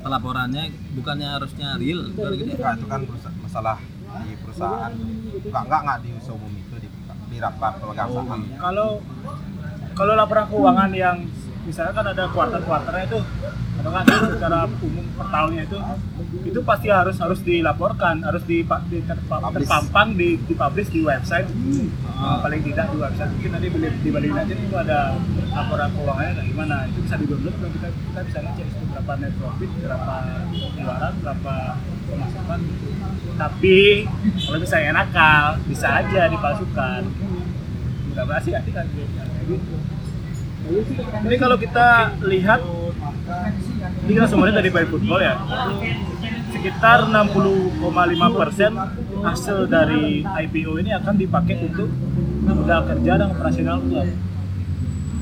Pelaporannya 0.00 0.72
bukannya 0.96 1.28
harusnya 1.28 1.76
real, 1.76 2.08
bukan 2.16 2.32
gitu 2.40 2.56
ya? 2.56 2.72
Itu 2.72 2.86
kan 2.88 3.04
masalah 3.44 3.76
di 4.10 4.32
perusahaan 4.42 4.90
enggak 4.90 5.62
enggak 5.66 5.80
enggak 5.86 5.98
di 6.02 6.08
usaha 6.18 6.34
umum 6.34 6.52
itu 6.58 6.76
di, 6.82 6.88
di 7.30 7.36
rapat 7.38 7.72
pemegang 7.78 8.10
saham 8.10 8.40
kalau 8.58 8.88
kalau 9.94 10.12
laporan 10.18 10.46
keuangan 10.50 10.90
yang 10.94 11.16
misalnya 11.70 11.92
kan 11.94 12.06
ada 12.10 12.24
kuartal-kuartalnya 12.34 13.04
itu 13.06 13.20
atau 13.80 13.90
nggak 13.96 14.04
itu 14.04 14.26
secara 14.36 14.58
umum 14.68 15.06
per 15.16 15.26
tahunnya 15.32 15.62
itu 15.64 15.78
itu 16.52 16.60
pasti 16.66 16.88
harus 16.92 17.16
harus 17.16 17.40
dilaporkan 17.40 18.20
harus 18.20 18.44
di, 18.44 18.60
di 18.60 18.98
terpampang 19.56 20.08
di 20.18 20.36
dipublish 20.44 20.92
di 20.92 21.00
website. 21.00 21.48
Uh, 22.20 22.36
paling 22.44 22.60
tidak 22.60 22.92
di 22.92 22.98
website. 23.00 23.30
Mungkin 23.32 23.50
nanti 23.56 23.66
beli 23.72 23.88
di 24.04 24.10
Bali 24.12 24.28
United 24.28 24.58
itu 24.60 24.76
ada 24.76 25.16
laporan 25.56 25.88
keuangannya 25.96 26.32
kayak 26.36 26.48
gimana. 26.52 26.76
Itu 26.92 26.98
bisa 27.08 27.16
di 27.16 27.26
download 27.30 27.56
dan 27.56 27.70
kita 27.72 27.88
kita 27.88 28.20
bisa 28.28 28.38
ngecek 28.44 28.66
itu 28.68 28.84
berapa 28.92 29.12
net 29.16 29.32
profit 29.40 29.70
berapa 29.80 30.14
pengeluaran 30.52 31.12
berapa 31.24 31.54
pemasukan. 32.04 32.60
Tapi 33.40 33.78
kalau 34.44 34.58
misalnya 34.60 34.90
nakal 34.92 35.44
bisa 35.64 35.88
aja 36.04 36.22
dipalsukan. 36.28 37.00
Udah 38.10 38.24
berhasil 38.26 38.52
nanti 38.52 38.70
kan 38.74 38.84
gitu 38.92 39.79
jadi 41.24 41.36
kalau 41.36 41.56
kita 41.58 42.14
lihat 42.22 42.60
ini 44.06 44.12
kita 44.14 44.26
semuanya 44.26 44.58
dari 44.62 44.70
Bay 44.70 44.86
Football 44.86 45.20
ya. 45.22 45.34
Sekitar 46.50 47.06
60,5 47.08 48.38
persen 48.38 48.72
hasil 49.22 49.58
dari 49.70 50.26
IPO 50.26 50.72
ini 50.82 50.90
akan 50.98 51.14
dipakai 51.14 51.56
untuk 51.62 51.88
modal 52.42 52.80
kerja 52.90 53.12
dan 53.22 53.28
operasional 53.30 53.78
klub. 53.86 54.08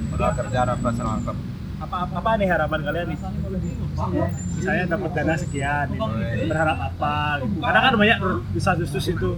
Modal 0.08 0.30
kerja 0.40 0.58
dan 0.64 0.74
operasional 0.80 1.16
klub. 1.20 1.36
Apa 1.78 1.96
apa, 2.08 2.14
apa 2.16 2.30
nih 2.40 2.48
harapan 2.48 2.80
kalian 2.82 3.06
nih 3.12 3.18
misalnya 4.58 4.84
dapat 4.98 5.10
dana 5.14 5.34
sekian 5.38 5.86
gitu. 5.94 6.10
berharap 6.50 6.78
apa 6.90 7.42
gitu. 7.42 7.58
karena 7.62 7.80
kan 7.82 7.92
banyak 7.94 8.18
desas-desus 8.54 9.04
itu 9.14 9.30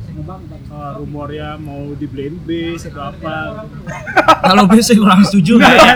eh, 0.71 0.93
rumornya 1.01 1.57
mau 1.61 1.93
dibeliin 1.97 2.37
bis 2.45 2.85
atau 2.89 3.13
apa 3.13 3.67
Kalau 4.41 4.65
bisa 4.69 4.93
kurang 4.97 5.21
setuju 5.25 5.61
ya. 5.61 5.69
ya. 5.69 5.95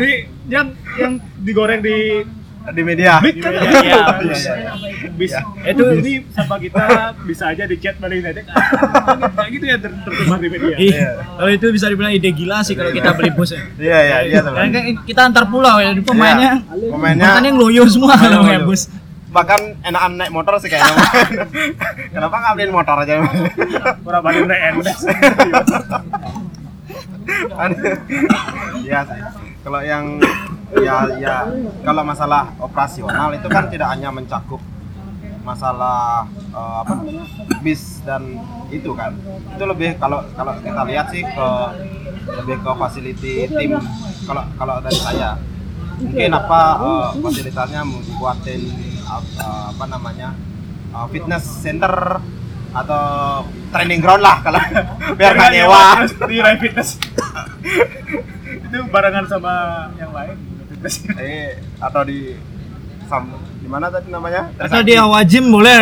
di 0.00 0.10
yang 0.48 0.72
yang 0.96 1.20
digoreng 1.44 1.80
di 1.84 2.24
di 2.68 2.82
media. 2.82 3.18
Big 3.18 3.36
kan? 3.38 3.52
Iya, 3.54 3.80
iya, 3.80 3.98
bis, 4.18 4.42
iya, 4.44 4.72
bis. 5.14 5.32
itu 5.64 5.84
ini 5.98 6.12
sama 6.30 6.56
kita 6.56 6.84
bisa 7.24 7.44
aja 7.48 7.64
di 7.64 7.76
chat 7.76 7.96
Bali 7.96 8.20
United 8.20 8.44
kayak 8.44 9.50
gitu 9.50 9.64
ya 9.64 9.76
ter 9.76 9.92
tersebar 10.04 10.38
di 10.38 10.48
media. 10.48 10.74
Ih, 10.76 10.94
kalau 11.34 11.50
itu 11.50 11.66
bisa 11.70 11.86
dibilang 11.88 12.12
ide 12.12 12.30
gila 12.30 12.60
sih 12.60 12.74
kalau 12.74 12.90
kita 12.90 13.10
beli 13.14 13.30
bus 13.32 13.50
ya. 13.50 13.62
iya 13.78 13.98
iya 14.00 14.18
iya 14.26 14.38
teman. 14.42 14.68
Kan 14.68 14.84
kita 15.04 15.20
antar 15.24 15.44
pulau 15.46 15.80
ya, 15.80 15.96
pemainnya. 15.96 16.62
Iya. 16.64 16.88
Pemainnya- 16.92 17.26
pemainnya 17.32 17.50
ngeloyo 17.52 17.82
semua 17.86 18.14
kalau 18.14 18.44
ngeloyo. 18.44 18.68
bus. 18.68 18.82
bahkan 19.28 19.60
enakan 19.84 20.16
naik 20.16 20.32
motor 20.32 20.56
sih 20.56 20.72
kayaknya. 20.72 21.04
Kenapa 22.16 22.32
nggak 22.32 22.52
beliin 22.56 22.72
motor 22.72 22.96
aja? 22.96 23.20
Orang 24.00 24.22
Bali 24.24 24.40
United 24.40 24.72
Iya 28.80 29.00
sih. 29.04 29.20
Kalau 29.60 29.80
yang 29.84 30.16
ya 30.76 30.96
ya 31.16 31.36
kalau 31.80 32.02
masalah 32.04 32.52
operasional 32.60 33.32
itu 33.32 33.48
kan 33.48 33.72
tidak 33.72 33.88
hanya 33.88 34.12
mencakup 34.12 34.60
masalah 35.48 36.28
eh, 36.52 36.76
apa 36.84 36.94
bis 37.64 38.04
dan 38.04 38.36
itu 38.68 38.92
kan. 38.92 39.16
Itu 39.56 39.64
lebih 39.64 39.96
kalau 39.96 40.20
kalau 40.36 40.52
kita 40.60 40.82
lihat 40.84 41.06
sih 41.08 41.24
ke 41.24 41.48
lebih 42.44 42.56
ke 42.60 42.70
facility 42.76 43.34
tim. 43.48 43.80
Kalau 44.28 44.44
kalau 44.60 44.76
dari 44.84 44.98
saya 45.00 45.40
mungkin 45.96 46.30
apa 46.36 46.60
eh, 46.84 47.08
fasilitasnya 47.24 47.80
mau 47.88 48.00
dibuatin 48.04 48.60
eh, 49.08 49.64
apa 49.72 49.84
namanya 49.88 50.36
eh, 50.92 51.06
fitness 51.08 51.64
center 51.64 52.20
atau 52.68 53.04
training 53.72 54.04
ground 54.04 54.20
lah 54.20 54.44
kalau 54.44 54.60
biar 55.18 55.32
nggak 55.32 55.52
nyewa. 55.56 55.84
di 56.28 56.36
Rai 56.44 56.60
Fitness. 56.60 57.00
Itu 58.68 58.84
barengan 58.92 59.24
sama 59.24 59.88
yang 59.96 60.12
lain 60.12 60.47
eh 61.18 61.58
atau 61.82 62.02
di 62.06 62.38
sam 63.08 63.32
di 63.58 63.68
mana 63.68 63.90
tadi 63.90 64.08
namanya? 64.12 64.52
Atau 64.60 64.80
dia 64.86 65.02
wajib 65.04 65.48
boleh. 65.50 65.78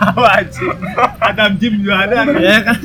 wajib 0.24 0.74
Adam 1.20 1.50
Jim 1.60 1.72
juga 1.80 2.08
ada. 2.08 2.14
Kan 2.24 2.36
ya 2.40 2.58
kan. 2.64 2.78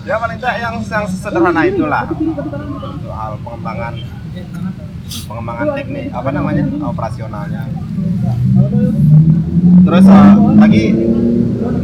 ya 0.00 0.14
paling 0.16 0.38
tidak 0.40 0.56
yang 0.58 0.74
yang 0.82 1.06
sederhana 1.06 1.62
itulah. 1.66 2.04
Untuk 2.10 3.12
hal 3.14 3.32
pengembangan 3.44 3.94
pengembangan 5.26 5.66
teknik 5.74 6.06
apa 6.14 6.30
namanya 6.30 6.64
operasionalnya 6.86 7.62
terus 9.84 10.04
eh, 10.06 10.32
lagi? 10.58 10.84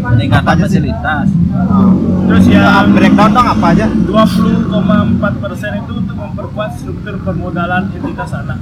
Peningkatan 0.07 0.55
sih? 0.55 0.63
fasilitas. 0.69 1.27
Eh, 1.29 1.91
terus 2.31 2.45
ya 2.47 2.63
yang 2.63 2.95
breakdown 2.95 3.31
dong 3.35 3.49
apa 3.49 3.67
aja? 3.75 3.87
20,4 3.91 5.43
persen 5.43 5.71
itu 5.83 5.93
untuk 5.97 6.17
memperkuat 6.17 6.71
struktur 6.79 7.15
permodalan 7.23 7.91
entitas 7.91 8.31
anak. 8.37 8.59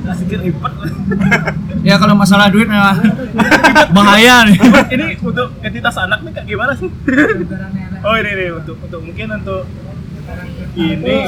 Nah, 0.00 0.14
sedikit 0.16 0.40
ribet. 0.42 0.74
Ya 1.80 1.96
kalau 1.96 2.12
masalah 2.12 2.52
duit 2.52 2.68
memang 2.68 2.92
bahaya 3.96 4.44
nih. 4.44 4.60
ini 4.92 5.16
untuk 5.16 5.48
entitas 5.64 5.96
anak 5.96 6.20
nih 6.20 6.32
kayak 6.36 6.46
gimana 6.52 6.72
sih? 6.76 6.92
oh 8.04 8.14
ini 8.20 8.30
nih 8.36 8.48
untuk 8.52 8.76
untuk 8.84 9.00
mungkin 9.00 9.40
untuk 9.40 9.64
ini. 10.76 11.24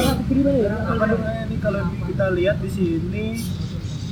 Apa 0.77 1.03
namanya 1.09 1.41
ini 1.49 1.57
kalau 1.57 1.89
kita 2.05 2.25
lihat 2.37 2.61
di 2.61 2.69
sini 2.69 3.25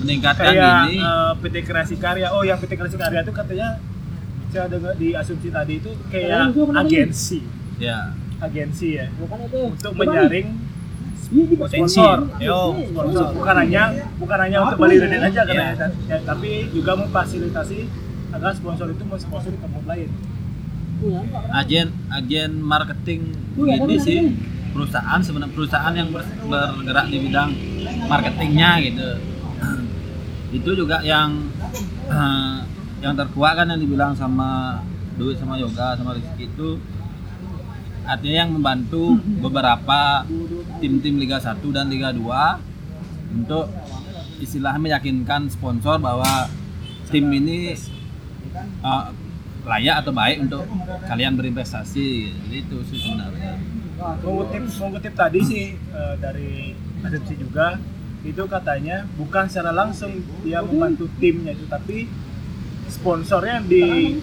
meningkatkan 0.01 0.45
kayak 0.47 0.75
ini 0.87 0.97
eh, 0.97 1.31
PT 1.37 1.55
Kreasi 1.63 1.95
Karya. 1.95 2.27
Oh, 2.29 2.41
yang 2.41 2.57
PT 2.57 2.73
Kreasi 2.73 2.95
Karya 2.95 3.21
itu 3.21 3.31
katanya 3.31 3.69
saya 4.49 4.67
dengar 4.67 4.93
di 4.95 5.13
asumsi 5.13 5.47
tadi 5.47 5.73
itu 5.77 5.91
kayak 6.07 6.51
agensi, 6.75 7.39
ya 7.77 8.11
agensi 8.37 8.87
ya 8.93 9.07
untuk 9.15 9.93
menyaring 9.93 10.47
Potensi. 11.31 11.95
sponsor. 11.95 12.27
Yo. 12.37 12.75
Sponsor. 12.83 13.31
Bukan 13.31 13.55
hanya 13.57 13.83
bukan 14.17 14.37
hanya 14.37 14.57
untuk 14.61 14.77
Bali 14.77 14.99
United 14.99 15.23
aja 15.23 15.41
kan 15.41 15.55
Iya. 15.55 15.67
ya, 15.71 15.87
ya, 16.05 16.17
tapi 16.21 16.51
juga 16.69 16.91
memfasilitasi 16.97 17.79
agar 18.31 18.51
sponsor 18.51 18.87
itu 18.89 19.03
mensponsori 19.03 19.55
tempat 19.55 19.83
lain. 19.85 20.09
agen 21.51 21.87
agen 22.11 22.61
marketing 22.61 23.33
ini 23.57 23.95
sih 23.97 24.19
perusahaan 24.69 25.17
sebenarnya 25.17 25.49
perusahaan 25.51 25.89
yang 25.91 26.13
ber- 26.13 26.29
bergerak 26.43 27.09
di 27.09 27.17
bidang 27.21 27.49
marketingnya 28.05 28.71
gitu 28.83 29.09
itu 30.51 30.71
juga 30.75 30.99
yang 31.01 31.47
eh, 32.11 32.59
yang 33.01 33.13
terkuat 33.15 33.57
kan 33.57 33.67
yang 33.71 33.79
dibilang 33.81 34.13
sama 34.13 34.79
duit 35.15 35.39
sama 35.39 35.57
yoga 35.57 35.95
sama 35.95 36.13
Rizky 36.15 36.47
itu 36.51 36.77
artinya 38.05 38.37
yang 38.45 38.51
membantu 38.51 39.15
beberapa 39.39 40.25
tim-tim 40.83 41.15
Liga 41.21 41.39
1 41.39 41.61
dan 41.71 41.87
Liga 41.87 42.11
2 42.11 43.39
untuk 43.39 43.71
istilahnya 44.41 44.81
meyakinkan 44.81 45.47
sponsor 45.47 46.01
bahwa 46.01 46.49
tim 47.07 47.25
ini 47.31 47.77
eh, 48.83 49.05
layak 49.61 49.95
atau 50.01 50.11
baik 50.11 50.37
untuk 50.49 50.65
kalian 51.05 51.37
berinvestasi. 51.37 52.09
Jadi 52.33 52.55
itu 52.65 52.77
sih 52.89 52.97
sebenarnya. 52.97 53.61
Mengutip 54.25 54.63
mengutip 54.81 55.13
tadi 55.13 55.39
sih 55.45 55.65
eh, 55.77 56.15
dari 56.17 56.73
asumsi 57.05 57.37
juga 57.37 57.77
itu 58.21 58.43
katanya 58.45 59.09
bukan 59.17 59.49
secara 59.49 59.73
langsung 59.73 60.21
dia 60.45 60.61
membantu 60.61 61.09
timnya 61.17 61.57
itu 61.57 61.65
tapi 61.65 62.05
sponsornya 62.91 63.63
di 63.65 64.13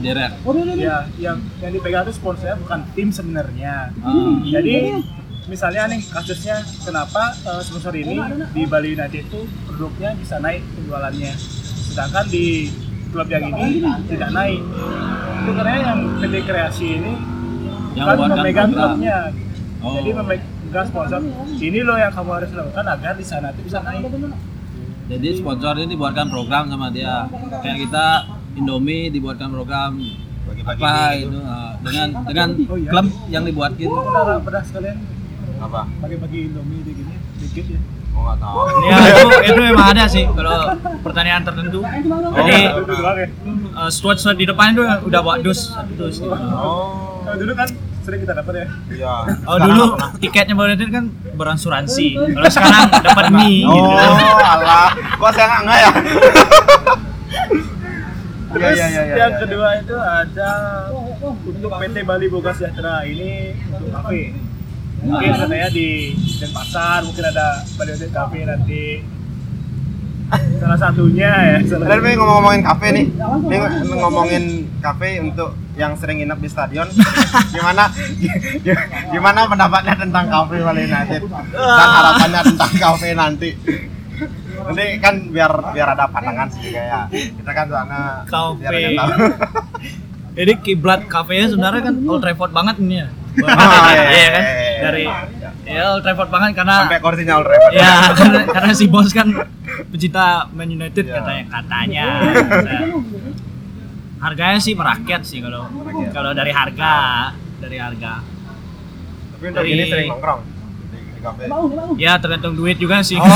deret 0.00 0.32
ya 0.80 1.06
yang 1.20 1.38
yang 1.60 1.70
dipegang 1.70 2.08
itu 2.08 2.16
sponsornya 2.18 2.56
bukan 2.58 2.80
tim 2.96 3.08
sebenarnya. 3.12 3.92
Ah. 4.00 4.40
jadi 4.42 4.98
misalnya 5.44 5.92
nih 5.92 6.00
kasusnya 6.08 6.56
kenapa 6.82 7.36
eh, 7.36 7.62
sponsor 7.62 7.92
ini 7.94 8.16
di 8.56 8.64
Bali 8.64 8.96
United 8.96 9.28
itu 9.28 9.44
produknya 9.68 10.16
bisa 10.16 10.40
naik 10.40 10.64
penjualannya 10.72 11.32
sedangkan 11.92 12.26
di 12.32 12.72
klub 13.12 13.28
yang 13.30 13.44
ini 13.54 13.86
tidak 14.10 14.30
naik. 14.34 14.60
Itu 15.44 15.50
karena 15.54 15.74
yang 15.78 15.98
PT 16.18 16.34
Kreasi 16.48 16.86
ini 16.98 17.12
yang 17.94 18.06
kan 18.10 18.16
memegang 18.18 18.70
klubnya. 18.74 19.18
Oh. 19.84 19.94
jadi 20.00 20.10
memegang 20.16 20.53
sponsor. 20.82 21.20
Ini 21.54 21.78
loh 21.86 21.94
yang 21.94 22.10
kamu 22.10 22.30
harus 22.42 22.50
lakukan 22.50 22.84
agar 22.90 23.12
di 23.14 23.24
sana 23.24 23.54
itu 23.54 23.60
bisa 23.70 23.78
naik. 23.86 24.02
Jadi 25.04 25.28
sponsor 25.38 25.78
ini 25.78 25.88
dibuatkan 25.94 26.26
program 26.26 26.66
sama 26.66 26.90
dia. 26.90 27.30
Kayak 27.62 27.78
kita 27.86 28.06
Indomie 28.58 29.12
dibuatkan 29.14 29.54
program. 29.54 30.00
Bagi-bagi 30.44 30.76
apa 30.76 30.96
gitu. 31.16 31.32
itu 31.32 31.38
eh, 31.40 31.70
dengan 31.80 32.08
dengan 32.28 32.48
Oh, 32.68 32.76
iya. 32.76 32.90
klub 32.92 33.06
yang 33.32 33.44
dibuatkin 33.48 33.88
pernah 33.88 34.36
pernah 34.44 34.60
sekalian 34.60 34.96
apa? 35.56 35.80
Bagi-bagi 36.04 36.38
Indomie 36.52 36.84
di 36.84 36.92
gini 36.92 37.14
dikit 37.40 37.64
ya. 37.72 37.80
Oh 38.12 38.20
nggak 38.28 38.38
tahu. 38.44 38.58
Ya 38.92 38.96
itu 39.08 39.22
itu 39.40 39.60
memang 39.72 39.86
ada 39.96 40.04
sih 40.04 40.24
kalau 40.28 40.76
pertanyaan 41.00 41.42
tertentu. 41.48 41.80
Jadi 41.80 42.58
doang 42.84 43.16
ya 43.16 43.28
uh, 43.74 43.90
steward-steward 43.90 44.36
di 44.36 44.46
depan 44.46 44.76
itu 44.76 44.84
udah 44.84 45.20
buat 45.24 45.38
dus 45.40 45.72
dus. 45.96 46.20
gitu. 46.20 46.28
oh. 46.28 47.24
Kalau 47.24 47.36
dulu 47.40 47.52
kan 47.56 47.68
sering 48.04 48.20
kita 48.20 48.34
dapat 48.34 48.52
ya 48.54 48.66
iya 48.90 49.14
Oh 49.42 49.56
Sekarang 49.56 49.64
dulu 49.66 49.84
pernah. 49.90 50.10
tiketnya 50.20 50.54
United 50.54 50.88
kan 50.90 51.04
berasuransi. 51.34 52.06
Kalau 52.14 52.50
sekarang 52.50 52.82
dapat 53.08 53.24
mie 53.32 53.64
oh 53.64 53.74
gitu. 53.74 54.44
alah 54.44 54.88
kok 54.94 55.30
saya 55.32 55.46
nggak 55.48 55.60
nggak 55.64 55.78
ya 55.78 55.90
Iya, 58.54 58.70
Terus 58.70 58.78
iya, 58.78 58.86
iya, 58.86 59.02
iya, 59.02 59.14
yang 59.18 59.32
iya. 59.34 59.40
kedua 59.42 59.68
itu 59.74 59.96
ada 59.98 60.50
untuk 61.42 61.70
PT 61.74 61.96
Bali 62.06 62.26
Boga 62.30 62.54
Sejahtera 62.54 63.02
ini 63.02 63.50
untuk 63.66 63.90
kafe. 63.90 64.30
Mungkin 65.02 65.30
katanya 65.34 65.68
di 65.68 65.88
Denpasar 66.38 67.02
mungkin 67.02 67.24
ada 67.26 67.46
Bali 67.74 67.90
United 67.90 68.14
Cafe 68.14 68.46
nanti. 68.46 68.84
Salah 70.56 70.78
satunya 70.80 71.28
ya. 71.28 71.56
Salah 71.62 71.94
ini 71.94 72.12
ngomong-ngomongin 72.14 72.62
kafe 72.62 72.86
nih, 72.90 73.06
ini 73.44 73.56
ng- 73.56 73.74
ngomongin 73.94 74.44
kafe 74.78 75.20
untuk 75.20 75.50
yang 75.74 75.92
sering 75.94 76.18
nginep 76.18 76.38
di 76.38 76.48
stadion. 76.48 76.88
Gimana 77.54 77.92
gimana 79.10 79.40
pendapatnya 79.44 79.94
tentang 79.96 80.24
kafe 80.26 80.56
Bali 80.58 80.82
United 80.82 81.22
dan 81.52 81.88
harapannya 81.90 82.40
tentang 82.46 82.72
kafe 82.74 83.08
nanti? 83.12 83.50
Nanti 84.64 84.84
kan 84.96 85.14
biar 85.28 85.52
biar 85.70 85.88
ada 85.92 86.06
pandangan 86.06 86.48
sih 86.48 86.60
juga 86.64 86.82
ya. 86.82 87.00
Kita 87.10 87.50
kan 87.52 87.66
soalnya 87.68 88.00
Kafe. 88.24 88.96
Jadi 90.34 90.52
kiblat 90.58 91.06
kafenya 91.06 91.46
sebenarnya 91.46 91.82
kan 91.84 91.94
Old 92.00 92.18
Trafford 92.18 92.50
banget 92.50 92.76
ini 92.80 92.96
ya. 92.98 93.08
Oh, 93.34 93.50
iya, 93.90 94.02
Iya 94.06 94.28
kan? 94.30 94.42
iya, 94.42 94.54
iya. 94.54 94.80
Dari 94.80 95.04
ya 95.64 95.82
Old 95.92 96.02
Trafford 96.02 96.26
banget 96.28 96.50
karena 96.54 96.74
Sampai 96.80 96.98
kursinya 96.98 97.34
Old 97.36 97.46
Trafford. 97.46 97.72
ya 97.72 97.90
karena, 98.14 98.40
karena 98.48 98.72
si 98.72 98.84
bos 98.86 99.10
kan 99.10 99.28
pecinta 99.86 100.26
Man 100.50 100.68
United 100.68 101.04
Iya. 101.04 101.14
katanya 101.16 101.44
katanya. 101.50 102.06
Nah, 102.64 102.82
harganya 104.20 104.58
sih 104.58 104.72
merakyat 104.72 105.22
sih 105.22 105.38
kalau 105.38 105.68
kalau 106.10 106.32
dari 106.32 106.48
harga 106.48 106.94
dari 107.58 107.76
harga 107.76 108.24
Tapi 109.34 109.44
untuk 109.50 109.60
Dari- 109.60 109.72
ini 109.72 109.84
sering 109.84 110.08
nongkrong 110.08 110.40
di, 110.88 110.98
di 111.04 111.20
kafe? 111.20 111.42
Ya 111.98 112.12
tergantung 112.16 112.54
duit 112.54 112.76
juga 112.76 113.02
sih. 113.02 113.18
Oh. 113.18 113.28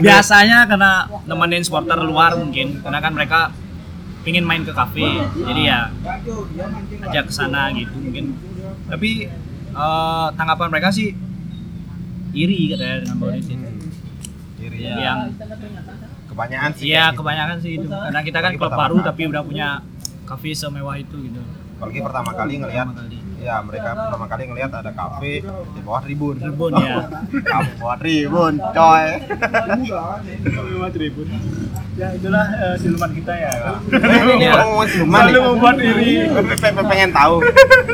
Biasanya 0.00 0.66
karena 0.66 0.92
nemenin 1.24 1.62
supporter 1.62 2.00
luar 2.00 2.34
mungkin, 2.34 2.80
karena 2.80 2.98
kan 2.98 3.12
mereka 3.12 3.40
pingin 4.24 4.42
main 4.42 4.64
ke 4.64 4.72
kafe, 4.72 5.04
jadi 5.36 5.62
ya 5.62 5.80
ajak 7.04 7.28
ke 7.28 7.32
sana 7.32 7.68
gitu 7.70 7.92
mungkin. 7.94 8.34
Tapi 8.88 9.28
eh, 9.70 10.26
tanggapan 10.34 10.68
mereka 10.70 10.88
sih 10.90 11.12
iri 12.32 12.72
katanya 12.72 13.04
dengan 13.04 13.16
Bau 13.20 13.30
United. 14.64 14.72
Hmm. 14.74 14.88
Iri. 14.90 14.96
Iya. 14.96 14.96
Yang 14.98 15.18
Kebanyakan 16.24 16.70
sih. 16.72 16.84
Iya 16.84 17.04
gitu. 17.04 17.16
kebanyakan 17.16 17.56
sih 17.60 17.72
itu, 17.76 17.86
karena 17.86 18.20
kita 18.20 18.38
kan 18.40 18.52
klub 18.56 18.72
baru 18.72 18.96
kali. 18.96 19.06
tapi 19.06 19.22
udah 19.28 19.42
punya 19.44 19.68
kafe 20.24 20.50
semewah 20.50 20.96
itu 20.96 21.16
gitu. 21.20 21.40
Apalagi 21.74 22.00
pertama 22.00 22.30
kali 22.32 22.54
ngelihat 22.58 22.88
ya 23.38 23.60
mereka 23.60 23.90
pertama 23.92 24.24
kali 24.24 24.42
ngelihat 24.48 24.70
ada 24.72 24.90
kafe 24.90 25.32
di 25.44 25.80
bawah 25.84 26.00
tribun. 26.00 26.34
Tribun, 26.40 26.72
ya. 26.74 26.96
Kafe 27.52 27.70
bawah 27.76 27.96
tribun, 27.98 28.54
coy. 28.72 29.06
Tribun. 30.90 31.26
Ya 31.94 32.08
itulah 32.10 32.46
eh, 32.50 32.74
siluman 32.80 33.10
kita 33.12 33.32
ya. 33.32 33.52
Iya. 34.40 34.52
Oh, 34.64 34.82
siluman 34.82 35.20
Selalu 35.22 35.36
nih. 35.36 35.44
membuat 35.46 35.76
iri. 35.78 36.12
Pe- 36.26 36.44
pe- 36.56 36.72
pe- 36.72 36.86
pengen 36.88 37.10
tahu 37.12 37.34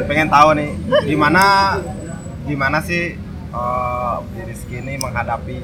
pengen 0.06 0.28
tahu 0.28 0.48
nih 0.56 0.70
gimana 1.04 1.44
gimana 2.42 2.78
sih 2.80 3.18
eh 3.50 4.16
Rizky 4.40 4.78
ini 4.78 4.96
menghadapi 4.96 5.58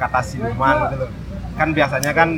kata 0.00 0.20
siluman 0.20 0.88
gitu 0.88 0.96
loh 0.98 1.10
kan 1.52 1.68
biasanya 1.70 2.10
kan 2.10 2.28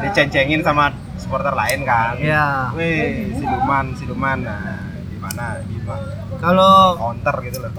diceng-cengin 0.00 0.64
sama 0.64 0.88
supporter 1.14 1.52
lain 1.52 1.84
kan 1.84 2.16
Iya. 2.16 2.72
weh 2.72 3.28
siluman 3.30 3.92
siluman 3.92 4.38
nah 4.40 4.88
gimana 5.06 5.44
gimana 5.62 6.08
Kalau 6.40 6.96
counter 6.96 7.36
gitu 7.44 7.58
loh 7.60 7.72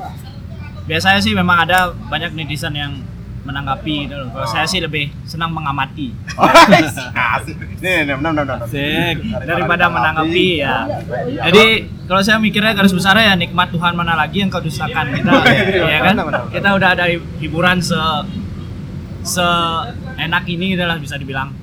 biasanya 0.84 1.18
sih 1.18 1.34
memang 1.34 1.58
ada 1.60 1.78
banyak 2.06 2.32
netizen 2.32 2.74
yang 2.74 2.94
menanggapi 3.42 4.06
gitu 4.06 4.14
loh. 4.16 4.30
Kalau 4.30 4.46
Oh. 4.46 4.52
saya 4.52 4.66
sih 4.66 4.78
lebih 4.78 5.10
senang 5.24 5.50
mengamati 5.50 6.14
oh, 6.32 6.46
asik 7.34 7.58
nih 7.82 8.06
nih 8.06 8.14
benar 8.14 8.32
benar 8.38 8.58
Asik. 8.62 9.16
Daripada 9.42 9.90
menanggapi 9.90 10.62
ya. 10.62 10.86
Iya. 11.26 11.42
Jadi 11.50 11.66
kalau 12.06 12.22
saya 12.22 12.38
mikirnya 12.38 12.78
garis 12.78 12.94
besarnya 12.94 13.34
ya 13.34 13.36
nikmat 13.36 13.74
Tuhan 13.74 13.98
mana 13.98 14.14
lagi 14.14 14.46
yang 14.46 14.54
kau 14.54 14.62
dustakan 14.62 15.10
kita, 15.10 15.32
Iya, 15.42 15.82
ya 15.82 16.00
kan? 16.04 16.16
Kita 16.54 16.70
udah 16.78 16.90
ada 16.94 17.06
hiburan 17.40 17.82
se 17.82 17.98
se 19.22 19.48
enak 20.18 20.44
ini 20.46 20.74
gitu 20.74 20.84
lah 20.86 20.98
bisa 20.98 21.16
dibilang. 21.18 21.54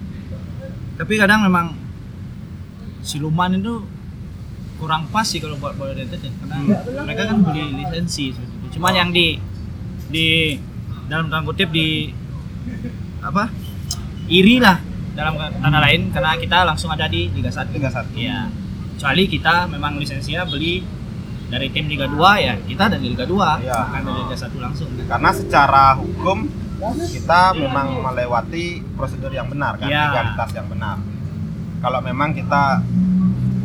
Tapi 0.98 1.14
kadang 1.14 1.46
memang 1.46 1.74
siluman 3.02 3.54
itu 3.54 3.82
kurang 4.78 5.10
pas 5.10 5.26
sih 5.26 5.42
kalau 5.42 5.58
buat 5.58 5.74
bola 5.74 5.90
United 5.90 6.22
ya. 6.22 6.30
karena 6.38 6.56
mereka 7.02 7.22
kan 7.30 7.36
beli 7.42 7.82
lisensi 7.82 8.30
itu. 8.30 8.42
Cuman 8.78 8.94
yang 8.94 9.10
di 9.10 9.38
di 10.08 10.54
dalam 11.10 11.26
tanda 11.26 11.42
kutip 11.44 11.70
di 11.70 12.12
apa 13.18 13.50
iri 14.30 14.62
lah 14.62 14.78
dalam 15.18 15.34
tanda 15.34 15.78
lain 15.82 16.14
karena 16.14 16.38
kita 16.38 16.62
langsung 16.62 16.94
ada 16.94 17.10
di 17.10 17.26
Liga 17.34 17.50
1 17.50 17.74
Liga 17.74 17.90
1. 17.90 18.14
Iya. 18.14 18.38
Kecuali 18.98 19.24
kita 19.26 19.66
memang 19.70 19.98
lisensinya 19.98 20.42
beli 20.46 20.82
dari 21.48 21.72
tim 21.72 21.88
Liga 21.88 22.06
2 22.06 22.18
ya 22.38 22.54
kita 22.60 22.92
dari 22.92 23.08
Liga 23.08 23.24
2 23.24 23.34
Iya. 23.64 23.78
bukan 23.88 24.00
dari 24.04 24.18
Liga 24.26 24.36
1 24.36 24.58
langsung. 24.60 24.88
karena 24.94 25.30
secara 25.32 25.84
hukum 25.96 26.38
kita 27.08 27.40
memang 27.54 27.88
melewati 28.00 28.64
prosedur 28.94 29.30
yang 29.30 29.46
benar 29.46 29.74
kan 29.76 29.88
Ya. 29.88 30.08
legalitas 30.08 30.50
yang 30.52 30.66
benar 30.66 30.96
kalau 31.78 32.00
memang 32.00 32.30
kita 32.32 32.82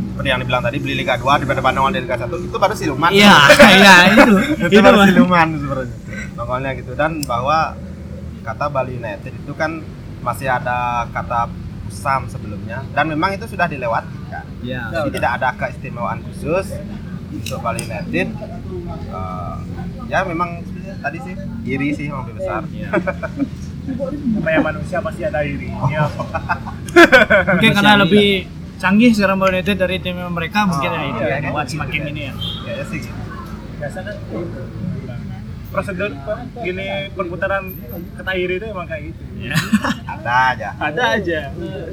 seperti 0.08 0.30
yang 0.30 0.39
dibilang 0.39 0.62
tadi 0.62 0.78
beli 0.78 0.95
Liga 0.95 1.15
2 1.15 1.41
daripada 1.41 1.73
nongol 1.73 1.91
di 1.91 2.02
Liga 2.02 2.17
1 2.19 2.30
itu 2.30 2.54
baru 2.56 2.73
siluman 2.73 3.10
Iya, 3.10 3.34
iya 3.71 3.95
itu. 4.13 4.34
itu, 4.67 4.80
baru 4.80 4.97
Mas. 4.99 5.08
siluman 5.10 5.47
sebenarnya 5.52 5.95
nongolnya 6.34 6.71
gitu 6.76 6.91
dan 6.93 7.12
bahwa 7.23 7.73
kata 8.41 8.65
Bali 8.67 8.93
United 8.95 9.32
itu 9.32 9.54
kan 9.54 9.82
masih 10.19 10.47
ada 10.47 11.06
kata 11.10 11.49
usam 11.84 12.26
sebelumnya 12.26 12.82
dan 12.91 13.06
memang 13.08 13.34
itu 13.34 13.45
sudah 13.45 13.65
dilewati 13.65 14.17
kan 14.28 14.45
Iya. 14.60 14.89
jadi 14.91 15.10
tidak 15.12 15.32
ada 15.38 15.49
keistimewaan 15.56 16.21
khusus 16.23 16.73
untuk 17.32 17.58
Bali 17.60 17.82
United 17.82 18.28
Eh, 19.13 19.56
ya 20.08 20.21
memang 20.23 20.62
tadi 21.01 21.17
sih 21.23 21.34
iri 21.65 21.88
sih 21.95 22.06
yang 22.12 22.25
lebih 22.27 22.36
besar. 22.41 22.62
Namanya 24.39 24.60
manusia 24.63 24.97
pasti 25.03 25.21
ada 25.27 25.43
iri. 25.43 25.67
Ya. 25.91 26.08
Mungkin 27.58 27.71
karena 27.75 27.93
lebih 28.03 28.47
canggih 28.79 29.12
sekarang 29.15 29.39
Bali 29.39 29.60
United 29.60 29.77
dari 29.79 29.95
tim 30.03 30.19
mereka 30.19 30.67
mungkin 30.67 30.91
Oh, 30.91 30.99
ya 30.99 31.08
itu 31.08 31.23
iya, 31.23 31.29
yang 31.39 31.43
iya, 31.47 31.51
buat 31.56 31.67
iya. 31.67 31.71
semakin 31.71 32.01
ini 32.12 32.21
ya. 32.27 32.34
kayaknya 32.36 32.86
sih 32.91 32.99
gitu. 32.99 33.21
Prosedur 35.73 36.12
gini 36.62 37.09
perputaran 37.17 37.73
kata 38.13 38.31
iri 38.38 38.62
itu 38.62 38.65
emang 38.69 38.86
kayak 38.86 39.09
gitu. 39.09 39.21
Iya. 39.41 39.55
ada 40.13 40.33
aja 40.55 40.69
Ada 40.79 41.03
aja. 41.19 41.39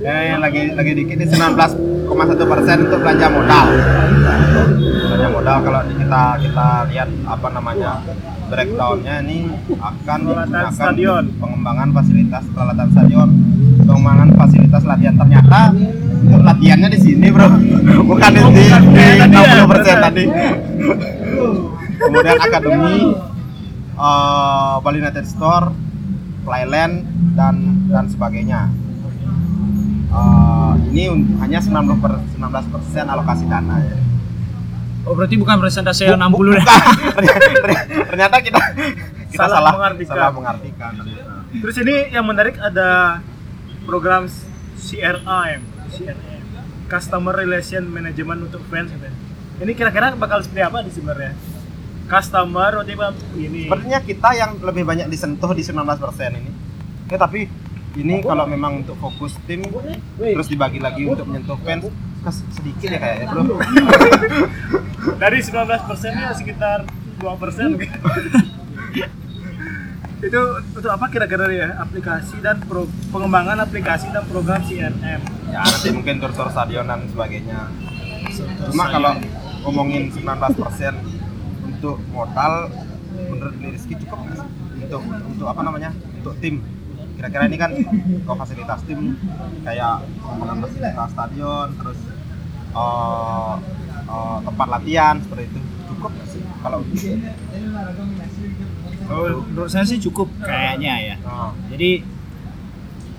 ya, 0.04 0.14
yang 0.30 0.38
lagi 0.44 0.70
lagi 0.76 0.92
dikit 0.94 1.16
ini 1.18 1.26
19,1 1.26 2.52
persen 2.52 2.76
untuk 2.86 2.98
belanja 3.02 3.26
modal 3.26 3.66
belanja 5.10 5.28
modal 5.34 5.56
kalau 5.66 5.80
kita 5.90 6.22
kita 6.44 6.66
lihat 6.92 7.08
apa 7.26 7.48
namanya 7.50 7.90
breakdownnya 8.50 9.14
ini 9.26 9.38
akan 9.78 10.18
digunakan 10.26 10.70
stadion. 10.74 11.24
pengembangan 11.38 11.88
fasilitas 11.90 12.44
peralatan 12.54 12.88
stadion 12.94 13.28
pengembangan 13.82 14.28
fasilitas 14.38 14.82
latihan 14.86 15.14
ternyata 15.18 15.60
latihannya 16.30 16.88
di 16.92 16.98
sini 17.02 17.26
bro 17.34 17.48
bukan 18.10 18.30
di, 18.30 18.40
di, 18.46 18.62
bukan 18.68 18.82
di 18.84 18.94
kayak 18.94 19.16
tadi 19.26 19.34
ya, 19.34 19.54
60 19.66 19.72
persen 19.74 19.96
tadi 19.98 20.24
kemudian 22.00 22.38
akademi 22.38 22.94
eh, 24.00 24.74
Bali 24.80 24.98
United 24.98 25.26
Store 25.28 25.68
Playland 26.40 27.04
dan 27.36 27.84
dan 27.86 28.08
sebagainya 28.08 28.72
Eh, 30.10 30.72
ini 30.90 31.06
hanya 31.38 31.62
90 31.62 32.02
per, 32.02 32.18
19 32.34 32.74
persen 32.74 33.06
alokasi 33.06 33.46
dana 33.46 33.78
ya. 33.78 33.94
Oh 35.06 35.14
berarti 35.14 35.38
bukan 35.38 35.62
presentasi 35.62 36.10
yang 36.10 36.18
60 36.18 36.58
deh. 36.58 36.64
Bukan. 36.66 37.22
ternyata 38.10 38.36
kita 38.42 38.58
kita 39.30 39.38
Salah 39.38 39.62
salah 39.62 39.72
mengartikan. 39.78 40.10
salah 40.10 40.30
mengartikan 40.34 40.92
Terus 41.62 41.76
ini 41.78 42.10
yang 42.10 42.26
menarik 42.26 42.58
ada 42.58 43.22
program 43.86 44.26
CRM, 44.82 45.60
CRM, 45.94 46.42
Customer 46.90 47.34
Relation 47.38 47.86
Management 47.86 48.50
untuk 48.50 48.66
fans. 48.66 48.90
gitu. 48.90 49.06
Ini 49.62 49.72
kira-kira 49.78 50.18
bakal 50.18 50.42
seperti 50.42 50.62
apa 50.66 50.82
di 50.82 50.90
sebenarnya? 50.90 51.38
Customer, 52.10 52.82
itu 52.82 52.98
ini. 53.38 53.70
sepertinya 53.70 54.00
kita 54.02 54.30
yang 54.34 54.50
lebih 54.58 54.82
banyak 54.82 55.06
disentuh 55.06 55.54
di 55.54 55.62
19 55.62 55.86
persen 56.02 56.30
ini 56.34 56.50
ya 57.06 57.18
tapi 57.18 57.46
ini 57.98 58.22
kalau 58.22 58.46
memang 58.50 58.82
untuk 58.82 58.98
fokus 58.98 59.38
tim 59.46 59.62
terus 60.18 60.50
dibagi 60.50 60.82
lagi 60.82 61.06
untuk 61.06 61.26
menyentuh 61.26 61.58
fans 61.62 61.86
sedikit 62.54 62.90
ya 62.90 62.98
kayaknya 62.98 63.26
bro 63.30 63.42
Dari 65.00 65.38
19 65.40 65.88
persennya 65.88 66.36
sekitar 66.36 66.84
2 67.20 67.40
persen. 67.40 67.72
itu 70.20 70.42
untuk 70.76 70.90
apa 70.92 71.08
kira-kira 71.08 71.48
ya? 71.48 71.80
Aplikasi 71.80 72.44
dan 72.44 72.60
pro, 72.68 72.84
pengembangan 73.08 73.64
aplikasi 73.64 74.12
dan 74.12 74.28
program 74.28 74.60
CRM. 74.60 75.20
ya 75.48 75.64
nanti 75.64 75.88
mungkin 75.90 76.20
tur-tur 76.20 76.52
stadion 76.52 76.84
dan 76.86 77.08
sebagainya 77.10 77.72
cuma 78.70 78.86
kalau 78.86 79.16
ngomongin 79.66 80.12
19 80.12 80.22
persen 80.60 80.94
untuk 81.80 81.96
modal 82.12 82.68
menurut 83.32 83.56
Rizky 83.64 83.96
cukup 84.04 84.20
nggak 84.28 84.36
sih? 84.36 84.48
Untuk 84.84 85.00
untuk 85.00 85.46
apa 85.48 85.64
namanya? 85.64 85.90
Untuk 86.20 86.36
tim. 86.44 86.60
Kira-kira 87.16 87.48
ini 87.48 87.56
kan 87.56 87.72
kalau 88.28 88.36
fasilitas 88.36 88.84
tim 88.84 89.16
kayak 89.64 90.04
fasilitas 90.60 91.08
stadion 91.16 91.68
terus 91.80 91.98
eh, 92.76 93.54
eh, 94.12 94.38
tempat 94.44 94.66
latihan 94.68 95.16
seperti 95.24 95.48
itu. 95.48 95.60
Cukup 95.88 96.10
nggak 96.12 96.28
sih 96.28 96.42
kalau 96.60 96.78
untuk 96.84 97.00
Oh, 99.10 99.42
menurut 99.42 99.72
saya 99.72 99.82
sih 99.88 99.98
cukup 99.98 100.28
kayaknya 100.38 100.94
ya. 101.02 101.16
oh, 101.26 101.50
Jadi 101.72 102.04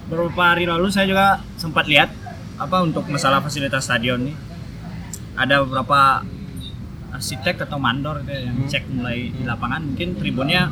beberapa 0.07 0.53
hari 0.53 0.63
lalu 0.69 0.87
saya 0.87 1.03
juga 1.09 1.41
sempat 1.59 1.83
lihat 1.89 2.13
apa 2.55 2.77
untuk 2.85 3.09
masalah 3.09 3.41
fasilitas 3.41 3.89
stadion 3.89 4.21
nih. 4.21 4.37
Ada 5.35 5.65
beberapa 5.65 6.23
arsitek 7.11 7.55
atau 7.61 7.77
mandor 7.77 8.21
gitu 8.21 8.31
yang 8.33 8.55
Hmm. 8.55 8.65
cek 8.65 8.83
mulai 8.89 9.29
di 9.29 9.43
lapangan 9.43 9.81
mungkin 9.83 10.15
tribunnya 10.15 10.71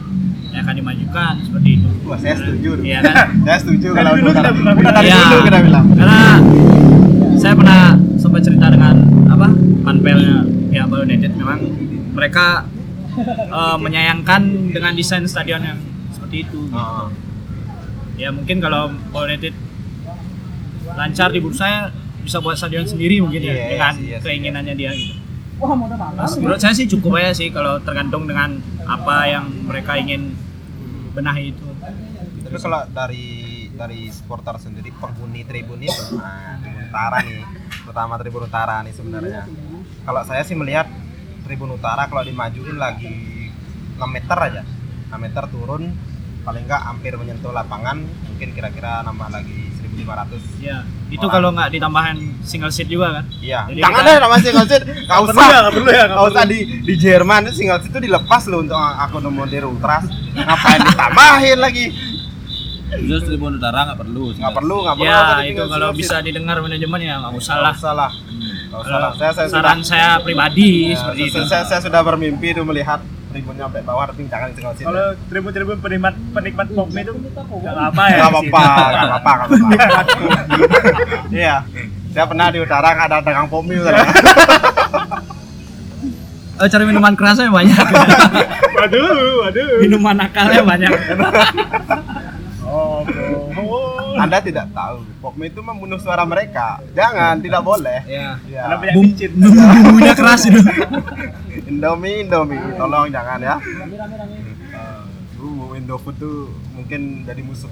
yang 0.49 0.62
akan 0.62 0.75
dimajukan 0.75 1.34
seperti 1.41 1.69
itu. 1.75 1.89
wah 2.04 2.17
saya 2.17 2.36
setuju 2.36 2.69
Iya 2.82 2.99
kan? 3.02 3.28
saya 3.45 3.58
setuju 3.60 3.88
kalau 3.91 4.12
dulu 4.15 4.32
kita 4.32 4.52
bilang. 4.52 4.75
Iya. 4.99 5.19
dulu 5.28 5.41
kita 5.45 5.60
bilang 5.62 5.86
Karena 5.91 6.21
saya 7.36 7.54
pernah 7.54 7.82
sempat 8.15 8.41
cerita 8.41 8.67
dengan 8.67 8.95
apa 9.28 9.47
panpelnya 9.82 10.36
ya 10.69 10.84
Bali 10.84 11.04
United 11.06 11.32
memang 11.34 11.60
mereka 12.12 12.65
eh, 13.45 13.78
menyayangkan 13.78 14.41
dengan 14.69 14.91
desain 14.93 15.23
stadion 15.25 15.62
yang 15.62 15.80
seperti 16.10 16.43
itu. 16.43 16.67
Oh. 16.69 17.08
Ya 18.15 18.30
mungkin 18.30 18.58
kalau 18.58 18.89
Bali 19.10 19.34
United 19.34 19.54
lancar 20.89 21.30
di 21.30 21.39
bursa 21.39 21.91
bisa 22.19 22.38
buat 22.39 22.56
stadion 22.56 22.84
sendiri 22.84 23.19
mungkin 23.19 23.39
ya 23.39 23.54
Iya, 23.54 23.65
dengan 23.69 23.93
iya 23.93 23.95
sih, 23.95 24.06
iya 24.06 24.17
keinginannya 24.19 24.73
dia 24.73 24.91
gitu. 24.91 25.15
Mas, 25.60 26.39
menurut 26.39 26.60
saya 26.63 26.72
sih 26.72 26.88
cukup 26.88 27.19
aja 27.19 27.36
sih 27.36 27.52
kalau 27.52 27.84
tergantung 27.84 28.24
dengan 28.24 28.63
apa 28.88 29.28
yang 29.28 29.45
mereka 29.67 30.00
ingin 30.00 30.32
benahi 31.12 31.52
itu. 31.52 31.67
Tapi 32.48 32.58
kalau 32.58 32.82
dari 32.95 33.28
dari 33.76 34.08
supporter 34.12 34.56
sendiri 34.60 34.91
penghuni 34.95 35.43
tribun 35.43 35.80
itu, 35.84 36.15
nah, 36.15 36.60
tribun 36.63 36.84
utara 36.88 37.17
nih, 37.24 37.43
terutama 37.84 38.13
tribun 38.19 38.43
utara 38.48 38.76
nih 38.84 38.93
sebenarnya. 38.95 39.43
Kalau 40.08 40.22
saya 40.24 40.41
sih 40.48 40.56
melihat 40.56 40.88
tribun 41.43 41.76
utara 41.76 42.08
kalau 42.08 42.24
dimajuin 42.24 42.80
lagi 42.80 43.52
6 44.00 44.04
meter 44.08 44.38
aja, 44.39 44.63
6 45.12 45.19
meter 45.19 45.43
turun, 45.52 45.91
paling 46.43 46.63
enggak 46.65 46.82
hampir 46.88 47.13
menyentuh 47.19 47.52
lapangan, 47.52 48.00
mungkin 48.04 48.50
kira-kira 48.56 49.04
nambah 49.04 49.30
lagi 49.32 49.68
1.500 50.01 50.59
Ya, 50.59 50.77
itu 51.07 51.25
kalau 51.25 51.49
nggak 51.49 51.69
ditambahin 51.71 52.17
single 52.41 52.69
seat 52.69 52.85
juga 52.85 53.07
kan? 53.15 53.25
Iya. 53.39 53.67
Jadi 53.67 53.79
Jangan 53.79 53.95
kita- 53.95 54.07
deh 54.07 54.17
nama 54.19 54.35
single 54.38 54.65
seat. 54.65 54.83
Enggak 55.05 55.19
perlu 55.19 55.31
usah. 55.31 55.45
ya, 55.45 55.57
nggak 55.59 55.73
perlu 55.73 55.89
ya, 55.89 55.95
nggak 55.99 56.09
Nggak 56.12 56.29
usah 56.29 56.43
di 56.45 56.57
di 56.81 56.93
Jerman 56.95 57.39
itu 57.41 57.53
single 57.55 57.79
seat 57.79 57.89
itu 57.89 57.99
dilepas 58.01 58.43
loh 58.45 58.59
untuk 58.59 58.77
akomodir 58.77 59.63
ultras. 59.63 60.03
Ngapain 60.31 60.79
ditambahin 60.83 61.57
lagi? 61.57 61.85
Terus 62.89 63.21
Tribun 63.21 63.53
Utara 63.55 63.85
nggak 63.85 63.99
perlu. 63.99 64.23
Nggak 64.33 64.53
perlu, 64.53 64.75
nggak 64.81 64.95
perlu. 64.97 65.09
Ya, 65.09 65.45
itu 65.45 65.63
kalau 65.63 65.89
seat. 65.89 65.99
bisa 65.99 66.15
didengar 66.19 66.57
manajemen 66.57 66.99
ya 66.99 67.13
nggak 67.19 67.33
usah 67.33 67.53
Nggak 67.53 67.63
lah. 67.63 67.73
usah 67.75 67.93
lah. 67.93 68.12
Nggak 68.69 68.79
usah 68.81 68.97
lah. 68.97 69.12
Saya 69.13 69.31
saya 69.31 69.47
saran 69.47 69.77
sudah 69.79 69.85
saya 69.85 70.09
pribadi 70.19 70.69
ya, 70.89 70.97
seperti 70.97 71.21
saya, 71.23 71.29
itu. 71.29 71.39
saya, 71.47 71.63
saya 71.65 71.79
sudah 71.81 72.01
bermimpi 72.01 72.51
tuh 72.51 72.65
melihat 72.65 72.97
tribunnya 73.30 73.63
sampai 73.70 73.84
bawah 73.86 74.06
tapi 74.10 74.22
jangan 74.26 74.48
di 74.50 74.56
single 74.58 74.74
seat. 74.76 74.86
Kalau 74.89 75.06
tribun-tribun 75.30 75.78
penikmat 75.80 76.15
penikmat 76.34 76.68
pop 76.74 76.89
itu 76.89 77.12
nggak 77.13 77.76
apa 77.94 78.04
ya. 78.10 78.18
Nggak 78.18 78.30
di 78.30 78.50
apa-apa, 78.50 78.62
situ. 78.62 78.89
nggak 78.89 79.22
apa-apa, 79.22 79.32
nggak 79.34 79.50
apa-apa. 79.50 80.34
Iya. 81.39 81.56
Saya 82.10 82.26
pernah 82.26 82.48
di 82.50 82.60
utara 82.60 82.88
nggak 82.98 83.08
ada 83.13 83.18
dagang 83.22 83.48
pomi 83.48 83.78
utara. 83.78 84.02
Eh, 86.60 86.68
cari 86.68 86.84
minuman 86.84 87.15
kerasnya 87.15 87.48
banyak. 87.48 87.86
Waduh, 88.76 89.48
waduh. 89.48 89.80
minuman 89.80 90.15
nakalnya 90.20 90.62
banyak. 90.65 90.92
Oh, 92.70 93.02
oh. 93.02 93.38
Anda 94.25 94.38
tidak 94.43 94.67
tahu, 94.75 95.05
pomi 95.23 95.47
itu 95.47 95.62
membunuh 95.63 95.99
suara 96.01 96.23
mereka. 96.27 96.84
Jangan, 96.91 97.39
tidak 97.39 97.62
boleh. 97.63 97.99
ya. 98.05 98.36
Ya. 98.47 98.62
Karena 98.67 98.75
banyak 98.79 98.95
Bum, 98.95 99.03
micin. 99.08 99.32
bumbunya 99.86 100.13
keras 100.15 100.41
itu. 100.47 100.62
Indomie, 101.71 102.25
Indomie, 102.27 102.60
tolong 102.75 103.08
jangan 103.08 103.39
ya. 103.39 103.55
Uh, 105.39 105.77
Indofood 105.77 106.15
tuh 106.19 106.51
mungkin 106.75 107.23
jadi 107.23 107.41
musuh. 107.41 107.71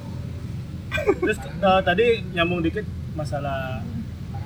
Terus 1.22 1.38
eh, 1.44 1.82
tadi 1.84 2.06
nyambung 2.34 2.64
dikit 2.64 2.88
masalah 3.14 3.84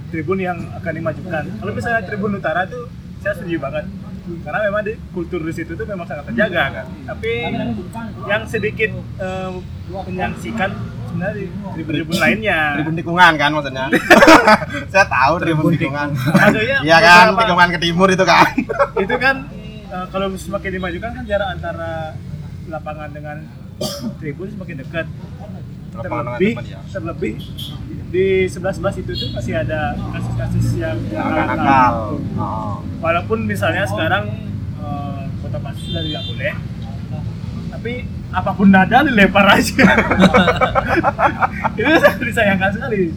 tribun 0.09 0.41
yang 0.41 0.57
akan 0.75 0.93
dimajukan. 0.97 1.43
Kalau 1.61 1.71
misalnya 1.71 2.01
tribun 2.03 2.35
utara 2.35 2.67
tuh 2.67 2.89
saya 3.21 3.37
setuju 3.37 3.61
banget. 3.61 3.85
Karena 4.21 4.59
memang 4.69 4.85
di 4.85 4.93
kultur 5.13 5.41
di 5.41 5.53
situ 5.53 5.73
tuh 5.73 5.85
memang 5.85 6.05
sangat 6.05 6.29
terjaga 6.29 6.63
kan. 6.81 6.85
Tapi 7.09 7.31
yang 8.27 8.43
sedikit 8.49 8.91
eh, 9.21 9.51
menyaksikan 9.89 10.71
sebenarnya 11.11 11.45
tribun-tribun 11.75 12.15
lainnya. 12.17 12.59
Tribun 12.79 12.95
tikungan 12.95 13.31
kan 13.35 13.49
maksudnya. 13.51 13.85
Saya 14.91 15.05
tahu 15.11 15.33
tribun 15.43 15.71
tikungan. 15.75 16.07
Maksudnya 16.15 16.77
Iya 16.87 16.97
kan, 17.03 17.25
beberapa- 17.35 17.39
tikungan 17.43 17.67
ke 17.75 17.79
timur 17.83 18.07
itu 18.07 18.23
kan. 18.23 18.47
itu 19.03 19.15
kan 19.19 19.35
eh, 19.91 20.05
kalau 20.07 20.27
semakin 20.39 20.69
dimajukan 20.79 21.09
kan 21.11 21.23
jarak 21.27 21.49
antara 21.59 22.15
lapangan 22.71 23.09
dengan 23.11 23.37
tribun 24.23 24.47
semakin 24.47 24.77
dekat. 24.87 25.07
Terlebih, 25.91 26.55
ya. 26.71 26.79
terlebih 26.87 27.35
di 28.15 28.47
sebelah 28.47 28.71
sebelah 28.71 28.95
situ 28.95 29.11
tuh 29.11 29.27
masih 29.35 29.59
ada 29.59 29.91
kasus-kasus 30.15 30.79
yang 30.79 30.95
nakal. 31.11 32.15
Oh. 32.39 32.79
Walaupun 33.03 33.43
misalnya 33.43 33.83
sekarang 33.83 34.31
eh, 34.79 35.21
kota 35.43 35.59
Pasu 35.59 35.91
sudah 35.91 35.99
tidak 36.07 36.23
boleh, 36.31 36.55
tapi 37.75 38.07
apa 38.31 38.51
pun 38.55 38.71
nada 38.71 39.03
dilempar 39.03 39.45
aja. 39.59 39.83
itu 41.79 41.91
sangat 41.99 42.23
disayangkan 42.23 42.71
sekali. 42.71 43.11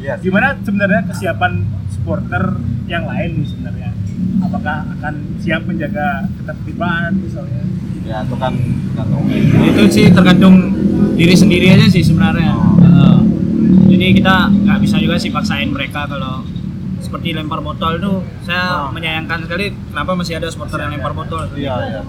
Iya. 0.00 0.18
sih. 0.18 0.28
Gimana 0.28 0.56
sebenarnya 0.64 1.00
kesiapan 1.12 1.52
supporter 1.92 2.58
yang 2.88 3.04
lain 3.06 3.30
nih 3.38 3.46
sebenarnya? 3.46 3.90
Apakah 4.42 4.88
akan 4.98 5.14
siap 5.38 5.62
menjaga 5.68 6.26
ketertiban 6.40 7.12
misalnya? 7.20 7.62
Ya 8.02 8.26
itu 8.26 8.34
kan 8.34 8.54
tergantung. 8.92 9.24
itu 9.62 9.82
sih 9.94 10.06
tergantung 10.10 10.56
diri 11.14 11.34
sendiri 11.38 11.66
aja 11.70 11.86
sih 11.86 12.02
sebenarnya. 12.02 12.50
Heeh. 12.82 13.18
jadi 13.94 14.06
kita 14.18 14.34
nggak 14.50 14.78
bisa 14.82 14.96
juga 14.98 15.16
sih 15.20 15.30
paksain 15.30 15.70
mereka 15.70 16.10
kalau 16.10 16.42
seperti 17.02 17.34
lempar 17.34 17.58
botol 17.58 17.98
itu 17.98 18.12
saya 18.46 18.86
menyayangkan 18.94 19.44
sekali 19.44 19.74
kenapa 19.90 20.10
masih 20.14 20.38
ada 20.38 20.48
supporter 20.48 20.86
yang 20.86 20.94
lempar 20.94 21.12
botol. 21.12 21.50
Iya, 21.52 21.74
iya. 21.90 22.00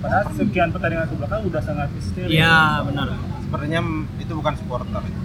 Padahal 0.00 0.24
sekian 0.32 0.72
pertandingan 0.72 1.06
ke 1.12 1.14
belakang 1.20 1.40
udah 1.44 1.62
sangat 1.62 1.88
histeris. 1.92 2.32
Iya 2.32 2.56
benar. 2.88 3.06
Sepertinya 3.44 3.80
itu 4.16 4.32
bukan 4.32 4.54
supporter 4.56 5.02
itu. 5.04 5.20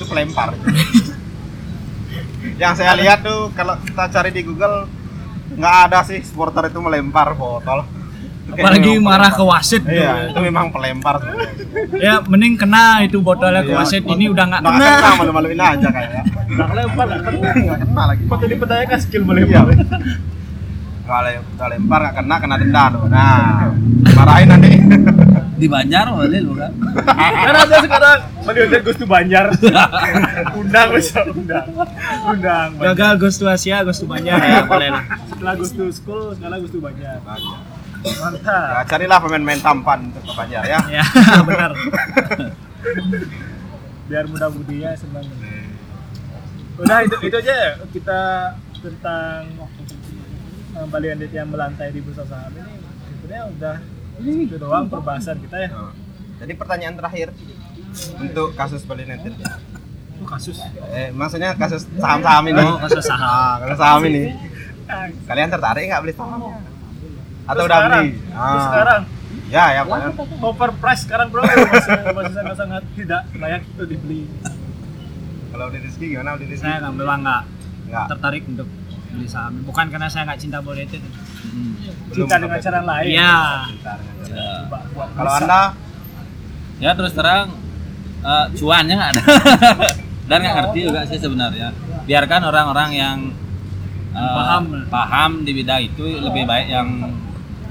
Itu 0.00 0.04
pelempar. 0.08 0.56
Yang 2.62 2.74
saya 2.80 2.96
lihat 2.96 3.20
tuh 3.20 3.52
kalau 3.52 3.76
kita 3.84 4.04
cari 4.08 4.30
di 4.32 4.42
Google 4.42 4.88
nggak 5.54 5.76
ada 5.90 6.00
sih 6.08 6.24
supporter 6.24 6.72
itu 6.72 6.80
melempar 6.80 7.36
botol. 7.36 7.84
Apalagi 8.52 8.92
marah 8.98 9.30
ke 9.30 9.42
wasit. 9.42 9.82
tuh. 9.82 9.92
Iya, 9.92 10.28
itu 10.28 10.40
memang 10.40 10.68
pelempar. 10.68 11.16
Ya 11.96 12.18
mending 12.20 12.54
kena 12.54 13.00
itu 13.00 13.18
botolnya 13.18 13.60
ke 13.60 13.70
Iya. 13.70 13.78
wasit. 13.78 14.02
Ini 14.02 14.24
udah 14.28 14.44
nggak 14.46 14.60
Nggak 14.60 14.74
kena. 14.74 14.90
kena, 14.96 15.10
malu-maluin 15.16 15.60
aja 15.60 15.88
kayaknya. 15.88 16.22
Nah, 16.50 16.68
lempar 16.72 17.06
nggak 17.06 17.22
kena. 17.22 17.48
Nggak 17.54 17.78
kena 17.80 18.02
lagi. 18.06 18.22
Patut 18.26 18.48
dipertanyakan 18.48 18.98
skill 18.98 19.22
melempar. 19.24 19.64
Iya. 19.66 19.84
Kalau 21.02 21.30
udah 21.32 21.66
lempar 21.68 21.98
nggak 22.00 22.14
kena, 22.16 22.34
kena 22.38 22.54
denda 22.56 22.84
tuh. 22.88 23.02
Nah, 23.06 23.74
marahin 24.14 24.46
nanti. 24.48 24.72
Di 25.60 25.68
Banjar 25.68 26.08
boleh 26.08 26.40
bukan? 26.40 26.72
Kan 27.04 27.52
ada 27.52 27.76
sekarang 27.84 28.18
melihat 28.48 28.80
Gus 28.80 28.96
tuh 28.96 29.04
Banjar. 29.04 29.52
undang 30.56 30.88
bisa 30.96 31.20
undang. 31.28 31.68
Undang. 32.26 32.68
Gagal 32.80 33.12
to 33.36 33.44
Asia, 33.44 33.84
to 33.84 34.08
Banjar 34.08 34.40
ya 34.40 34.64
boleh 34.64 34.88
lah. 34.88 35.04
Setelah 35.28 35.52
Gus 35.60 35.76
tuh 35.76 35.92
school, 35.92 36.32
sekarang 36.32 36.64
Gus 36.64 36.72
tuh 36.72 36.80
Banjar. 36.80 37.20
Ya, 38.00 38.16
Mantap. 38.16 38.88
carilah 38.88 39.18
pemain-pemain 39.20 39.60
tampan 39.60 39.98
untuk 40.08 40.24
ke 40.24 40.32
Banjar 40.32 40.64
ya. 40.64 40.78
Ya 40.96 41.04
benar. 41.44 41.70
Biar 44.08 44.24
mudah-mudinya 44.24 44.90
sebenarnya. 44.96 45.36
Udah 46.80 46.98
itu 47.04 47.16
itu 47.28 47.36
aja 47.44 47.52
ya 47.52 47.70
kita 47.92 48.20
tentang 48.80 49.52
Bali 50.88 51.06
United 51.12 51.28
yang 51.28 51.52
melantai 51.52 51.92
di 51.92 52.00
bursa 52.00 52.24
saham 52.24 52.56
ini 52.56 52.72
sebenarnya 53.20 53.42
udah 53.52 53.76
itu 54.24 54.56
doang 54.56 54.88
perbahasan 54.88 55.36
kita 55.44 55.56
ya. 55.60 55.68
Nah, 55.68 55.92
Jadi 56.40 56.52
pertanyaan 56.56 56.96
terakhir 56.96 57.28
untuk 58.16 58.56
kasus 58.56 58.80
Bali 58.88 59.04
United. 59.04 59.36
Oh, 60.20 60.28
kasus. 60.28 60.56
Eh, 60.92 61.12
maksudnya 61.12 61.52
kasus 61.56 61.84
saham-saham 62.00 62.44
ini. 62.48 62.64
Oh, 62.64 62.80
kasus 62.80 63.04
saham. 63.04 63.28
Ah, 63.28 63.56
kasus 63.60 63.78
saham 63.80 64.02
ini. 64.08 64.32
Kalian 65.28 65.48
tertarik 65.52 65.84
nggak 65.84 66.00
beli 66.00 66.14
saham? 66.16 66.40
Atau 67.50 67.64
udah 67.66 67.78
sekarang, 67.82 68.04
beli? 68.06 68.34
Ah. 68.34 68.62
sekarang 68.70 69.02
Ya, 69.50 69.64
ya, 69.74 69.82
Pak. 69.82 70.14
overprice 70.46 71.02
sekarang 71.10 71.26
bro 71.34 71.42
masih 71.42 72.14
masih 72.14 72.34
sangat 72.38 72.54
sangat 72.54 72.82
tidak 72.94 73.22
layak 73.34 73.62
itu 73.66 73.82
dibeli. 73.82 74.20
Kalau 75.50 75.66
di 75.74 75.78
Rizky 75.82 76.06
gimana 76.14 76.38
di 76.38 76.46
Rizky? 76.46 76.62
Saya 76.62 76.86
nggak 76.86 76.94
memang 76.94 77.18
nggak 77.26 77.42
Enggak. 77.90 78.06
tertarik 78.14 78.42
untuk 78.46 78.68
beli 79.10 79.26
saham. 79.26 79.58
Bukan 79.66 79.86
karena 79.90 80.06
saya 80.06 80.22
nggak 80.30 80.38
cinta 80.38 80.62
Bali 80.62 80.86
United. 80.86 81.02
Hmm. 81.02 81.72
Cinta 82.14 82.34
dengan 82.38 82.58
cara 82.62 82.80
lain. 82.86 83.10
Iya. 83.10 83.34
Ya. 84.30 84.50
Buat 84.70 85.10
Kalau. 85.18 85.30
Anda 85.34 85.62
ya 86.80 86.90
terus 86.96 87.12
terang 87.12 87.48
eh, 88.24 88.46
cuannya 88.56 88.94
nggak 88.96 89.10
ada 89.12 89.22
dan 90.32 90.38
nggak 90.40 90.54
ngerti 90.56 90.78
juga 90.88 91.00
sih 91.04 91.18
sebenarnya 91.20 91.68
biarkan 92.08 92.40
orang-orang 92.48 92.90
yang 92.96 93.18
eh, 94.16 94.34
Paham. 94.38 94.64
paham 94.88 95.32
di 95.44 95.52
bidang 95.52 95.80
itu 95.84 96.06
lebih 96.24 96.48
baik 96.48 96.72
yang 96.72 96.88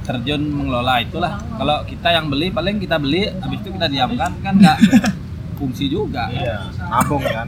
terjun 0.10 0.41
mengelola 0.41 0.98
itulah 1.00 1.38
kalau 1.54 1.86
kita 1.86 2.10
yang 2.10 2.26
beli 2.28 2.50
paling 2.50 2.82
kita 2.82 2.98
beli 2.98 3.30
habis 3.30 3.62
itu 3.62 3.69
kita 3.69 3.86
diamkan 3.86 4.32
kan 4.41 4.54
nggak 4.58 4.78
fungsi 5.54 5.86
juga 5.86 6.32
Iya, 6.32 6.65
nabung 6.82 7.22
kan. 7.22 7.48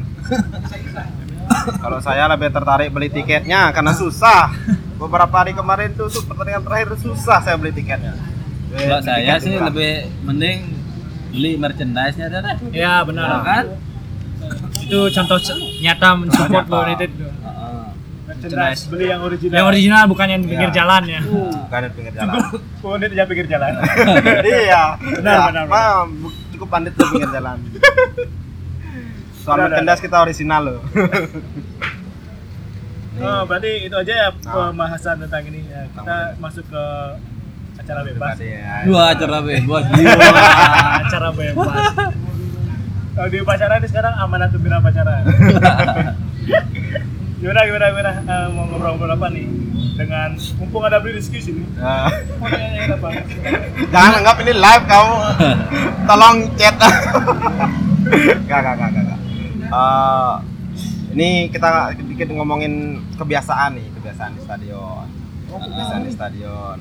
Kalau 1.82 1.97
saya 2.00 2.28
lebih 2.28 2.50
tertarik 2.50 2.91
beli 2.91 3.08
tiketnya 3.08 3.71
karena 3.71 3.91
susah. 3.91 4.54
Beberapa 4.95 5.34
hari 5.34 5.52
kemarin 5.52 5.95
tuh 5.95 6.06
pertandingan 6.21 6.62
terakhir 6.62 6.93
susah 6.95 7.41
saya 7.41 7.58
beli 7.58 7.74
tiketnya. 7.74 8.13
Eh, 8.71 8.86
kalau 8.86 9.02
saya 9.02 9.17
tiket 9.17 9.39
sih 9.41 9.56
lebih 9.58 9.91
mending 10.21 10.60
beli 11.32 11.52
merchandise-nya 11.58 12.28
deh 12.30 12.39
deh. 12.39 12.56
Ya 12.71 12.78
Ya 12.78 12.93
benar. 13.02 13.41
kan 13.41 13.65
Itu 14.78 15.08
contoh 15.10 15.38
nyata 15.82 16.10
mensupport 16.13 16.65
United. 16.86 17.12
Merchandise 18.41 18.82
beli 18.89 19.06
yang 19.08 19.21
original. 19.21 19.54
Yang 19.54 19.65
original 19.67 20.04
bukan 20.08 20.27
yang 20.27 20.41
pinggir 20.41 20.67
Iya. 20.67 20.75
jalan 20.75 21.01
ya. 21.06 21.21
bukan 21.21 21.80
di 21.86 21.89
pinggir 21.93 22.13
jalan. 22.13 22.34
Pokoknya 22.82 23.08
di 23.08 23.15
pinggir 23.21 23.47
jalan. 23.47 23.71
iya. 24.43 24.84
Benar, 24.97 25.32
Ya, 25.32 25.41
benar, 25.47 25.63
Paham, 25.67 26.08
cukup 26.51 26.67
pandit 26.67 26.91
di 26.91 27.04
pinggir 27.06 27.30
jalan. 27.32 27.58
Soal 29.41 29.56
Benar, 29.56 29.65
merchandise 29.71 30.01
kita 30.01 30.17
original 30.19 30.62
loh. 30.63 30.80
Oh, 33.13 33.43
berarti 33.43 33.86
itu 33.86 33.93
aja 33.93 34.13
ya 34.17 34.30
Nah. 34.41 34.71
pembahasan 34.71 35.19
tentang 35.19 35.45
ini 35.45 35.62
ya. 35.63 35.86
Kita 35.86 36.34
masuk 36.39 36.65
ke 36.65 36.84
acara 37.77 38.01
bebas. 38.01 38.34
Ya. 38.39 38.82
Dua 38.82 39.13
acara 39.13 39.38
bebas. 39.43 39.67
Wah, 39.67 39.84
acara 40.97 41.30
bebas. 41.30 41.86
Kalau 43.12 43.27
di 43.27 43.38
upacara 43.38 43.77
ini 43.77 43.86
sekarang 43.86 44.15
aman 44.15 44.41
atau 44.41 44.58
bila 44.58 44.80
pacaran? 44.80 45.21
Gimana 47.41 47.60
gimana 47.65 47.86
gimana 47.89 48.12
Eh, 48.21 48.47
mau 48.54 48.63
ngobrol-ngobrol 48.69 49.17
apa 49.17 49.27
nih 49.34 49.45
dengan 49.97 50.30
mumpung 50.62 50.86
ada 50.86 51.01
beli 51.01 51.17
Rizky 51.17 51.41
sini 51.41 51.65
Nah, 51.73 52.06
mau 52.38 52.47
nanya 52.47 52.93
apa 52.93 53.08
Jangan 53.89 54.12
anggap 54.21 54.36
ini 54.45 54.54
live 54.54 54.86
kamu. 54.86 55.15
Tolong 56.10 56.38
chat. 56.56 56.75
Gak, 58.49 58.60
gak, 58.60 58.75
gak, 58.75 58.89
gak. 58.91 59.04
gak. 59.08 59.19
Eh, 59.71 60.34
ini 61.15 61.30
kita 61.49 61.95
dikit 61.95 62.27
ngomongin 62.36 62.99
kebiasaan 63.15 63.80
nih, 63.80 63.88
kebiasaan 63.99 64.32
di 64.36 64.41
stadion. 64.43 65.06
Kebiasaan 65.47 66.01
di 66.06 66.12
stadion. 66.12 66.77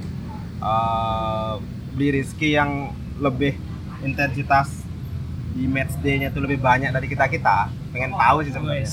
Eh, 0.61 1.53
beli 1.97 2.09
Rizky 2.21 2.53
yang 2.55 2.93
lebih 3.17 3.57
intensitas 4.05 4.85
di 5.55 5.67
match 5.67 5.99
day-nya 6.03 6.31
tuh 6.31 6.43
lebih 6.45 6.61
banyak 6.61 6.91
dari 6.93 7.07
kita 7.09 7.27
kita. 7.31 7.71
Pengen 7.95 8.15
tahu 8.15 8.39
sih 8.43 8.53
sebenarnya. 8.55 8.91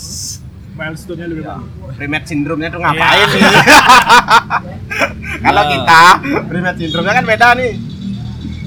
Milestone-nya 0.77 1.27
lebih 1.27 1.43
Ya, 1.43 1.55
banyak 1.55 1.95
Pre-match 1.97 2.27
syndrome-nya 2.27 2.69
tuh 2.69 2.79
ngapain 2.79 3.17
Iya. 3.17 3.25
nih? 3.27 3.41
Kalau 5.39 5.61
Ya. 5.61 5.69
kita 5.69 6.01
pre-match 6.45 6.79
syndrome-nya 6.79 7.13
kan 7.13 7.25
beda 7.25 7.47
nih. 7.55 7.71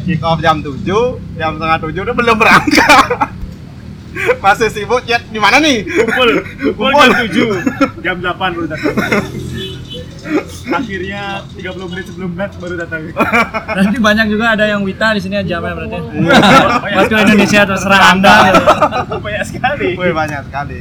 Kick 0.00 0.20
off 0.20 0.38
jam 0.38 0.58
7, 0.58 1.20
jam 1.36 1.50
setengah 1.54 1.78
7 1.80 2.02
udah 2.02 2.14
belum 2.16 2.36
berangkat. 2.36 3.04
Masih 4.42 4.68
sibuk 4.68 5.00
chat 5.04 5.22
di 5.24 5.38
mana 5.38 5.58
nih? 5.58 5.86
kumpul 5.86 6.28
kumpul 6.66 6.90
jam 6.90 7.10
7 7.14 8.02
jam 8.02 8.16
8 8.18 8.50
baru 8.50 8.66
datang 8.66 8.94
akhirnya 10.70 11.44
30 11.56 11.90
menit 11.90 12.04
sebelum 12.12 12.30
match 12.36 12.54
baru 12.60 12.74
datang 12.76 13.00
Nanti 13.80 13.96
banyak 13.96 14.26
juga 14.28 14.52
ada 14.52 14.64
yang 14.68 14.84
Wita 14.84 15.16
di 15.16 15.20
sini 15.24 15.40
jamnya 15.44 15.72
berarti. 15.72 15.96
Iya. 15.96 16.36
Waktu 17.00 17.14
Indonesia 17.24 17.60
terserah 17.64 18.00
Anda. 18.12 18.34
banyak 19.20 19.44
sekali 19.48 19.88
Wih 19.96 20.12
banyak 20.12 20.40
sekali. 20.48 20.78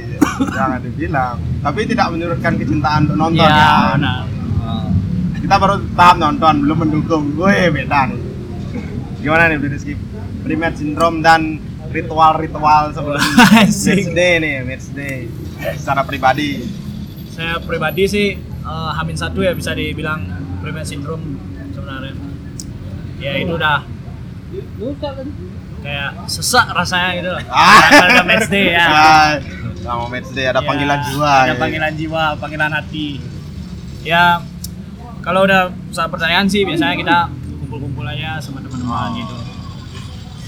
Jangan 0.52 0.80
dibilang. 0.84 1.36
Tapi 1.64 1.80
tidak 1.88 2.08
menyurutkan 2.12 2.54
kecintaan 2.60 3.00
untuk 3.08 3.18
nonton 3.18 3.48
Iya, 3.48 3.96
ya. 3.96 4.16
Kita 5.40 5.56
baru 5.56 5.76
tahap 5.96 6.16
nonton, 6.20 6.54
belum 6.68 6.78
mendukung. 6.84 7.24
Wih 7.40 7.72
beda 7.72 8.12
nih. 8.12 8.20
Gimana 9.20 9.52
nih 9.52 9.58
Rizky? 9.60 9.94
Pre-match 10.44 10.80
syndrome 10.80 11.20
dan 11.20 11.60
ritual-ritual 11.92 12.96
sebelum 12.96 13.20
match 13.40 13.84
day 14.16 14.34
nih, 14.40 14.56
match 14.64 14.88
day. 14.96 15.28
Secara 15.76 16.08
pribadi. 16.08 16.64
Saya 17.36 17.60
pribadi 17.60 18.04
sih 18.08 18.28
eh, 18.70 18.92
Hamin 18.94 19.18
satu 19.18 19.42
ya 19.42 19.52
bisa 19.52 19.74
dibilang 19.74 20.22
prevent 20.60 20.86
syndrome 20.86 21.26
sebenarnya. 21.70 22.14
Ya 23.18 23.36
itu 23.36 23.52
udah 23.52 23.84
kayak 25.80 26.12
sesak 26.28 26.68
rasanya 26.70 27.10
gitu 27.16 27.30
loh. 27.32 27.42
Ah. 27.52 27.80
Ada 28.06 28.24
match 28.24 28.48
day 28.48 28.68
ya. 28.72 28.86
Ah, 28.86 29.30
Sama 29.80 30.06
match 30.08 30.30
day 30.32 30.46
ada 30.46 30.60
Ya, 30.60 30.68
panggilan 30.68 31.00
jiwa. 31.02 31.32
Ada 31.42 31.48
ya. 31.48 31.56
panggilan 31.56 31.94
jiwa, 31.96 32.24
panggilan 32.36 32.72
hati. 32.72 33.10
Ya 34.02 34.44
kalau 35.20 35.44
udah 35.44 35.72
saat 35.90 36.08
pertandingan 36.08 36.48
sih 36.48 36.64
biasanya 36.64 36.96
kita 36.96 37.18
kumpul-kumpul 37.60 38.04
aja 38.04 38.40
sama 38.40 38.60
teman-teman 38.60 38.90
Oh. 38.90 39.16
gitu. 39.16 39.36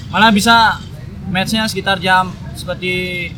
Malah 0.10 0.31
bisa 0.31 0.79
matchnya 1.27 1.63
sekitar 1.63 1.95
jam 1.97 2.27
seperti 2.53 3.31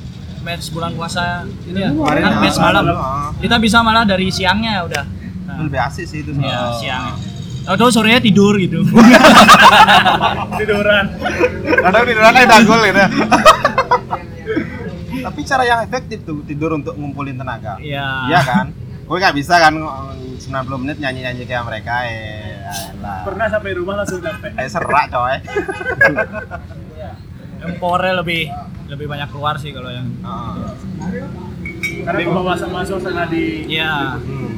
match 0.43 0.69
bulan 0.69 0.91
puasa 0.93 1.47
ini 1.65 1.79
ya, 1.79 1.89
Kemarin 1.89 2.21
kan 2.21 2.31
ya, 2.31 2.39
match 2.43 2.59
malam. 2.59 2.83
Kita 3.39 3.55
bisa 3.57 3.77
malah 3.79 4.03
dari 4.03 4.27
siangnya 4.27 4.83
udah. 4.83 5.03
Nah, 5.47 5.55
Lebih 5.63 5.79
asik 5.79 6.05
sih 6.05 6.19
itu. 6.21 6.31
ya, 6.37 6.75
siang. 6.77 7.15
Tahu-tahu 7.63 7.89
sorenya 7.89 8.19
tidur 8.19 8.59
gitu. 8.59 8.83
tiduran 10.59 11.05
Kadang 11.63 12.03
tiduran 12.03 12.33
aja 12.35 12.57
gol 12.67 12.81
gitu. 12.83 12.99
Tapi 15.23 15.39
cara 15.47 15.63
yang 15.63 15.79
efektif 15.79 16.27
tuh 16.27 16.43
tidur 16.43 16.75
untuk 16.75 16.91
ngumpulin 16.99 17.39
tenaga. 17.39 17.79
Iya. 17.79 18.27
Iya 18.27 18.39
kan? 18.43 18.65
Gue 19.07 19.15
nggak 19.15 19.35
bisa 19.39 19.63
kan 19.63 19.79
90 19.79 20.43
menit 20.83 20.97
nyanyi-nyanyi 20.99 21.43
kayak 21.47 21.63
mereka 21.63 22.03
eh 22.03 22.59
lah. 22.99 23.23
pernah 23.23 23.47
sampai 23.47 23.71
rumah 23.75 23.95
langsung 23.99 24.19
sampai 24.19 24.51
Eh 24.59 24.67
serak 24.67 25.07
coy. 25.07 25.35
Empornya 27.63 28.19
lebih 28.19 28.51
lebih 28.85 29.07
banyak 29.07 29.29
keluar 29.29 29.55
sih 29.55 29.71
kalau 29.71 29.89
yang 29.89 30.07
Heeh. 30.19 30.55
karena 32.03 32.19
kebawa 32.21 32.53
sama 32.55 32.83
suasana 32.83 33.25
di 33.27 33.67
Iya. 33.67 34.19
Hmm. 34.19 34.51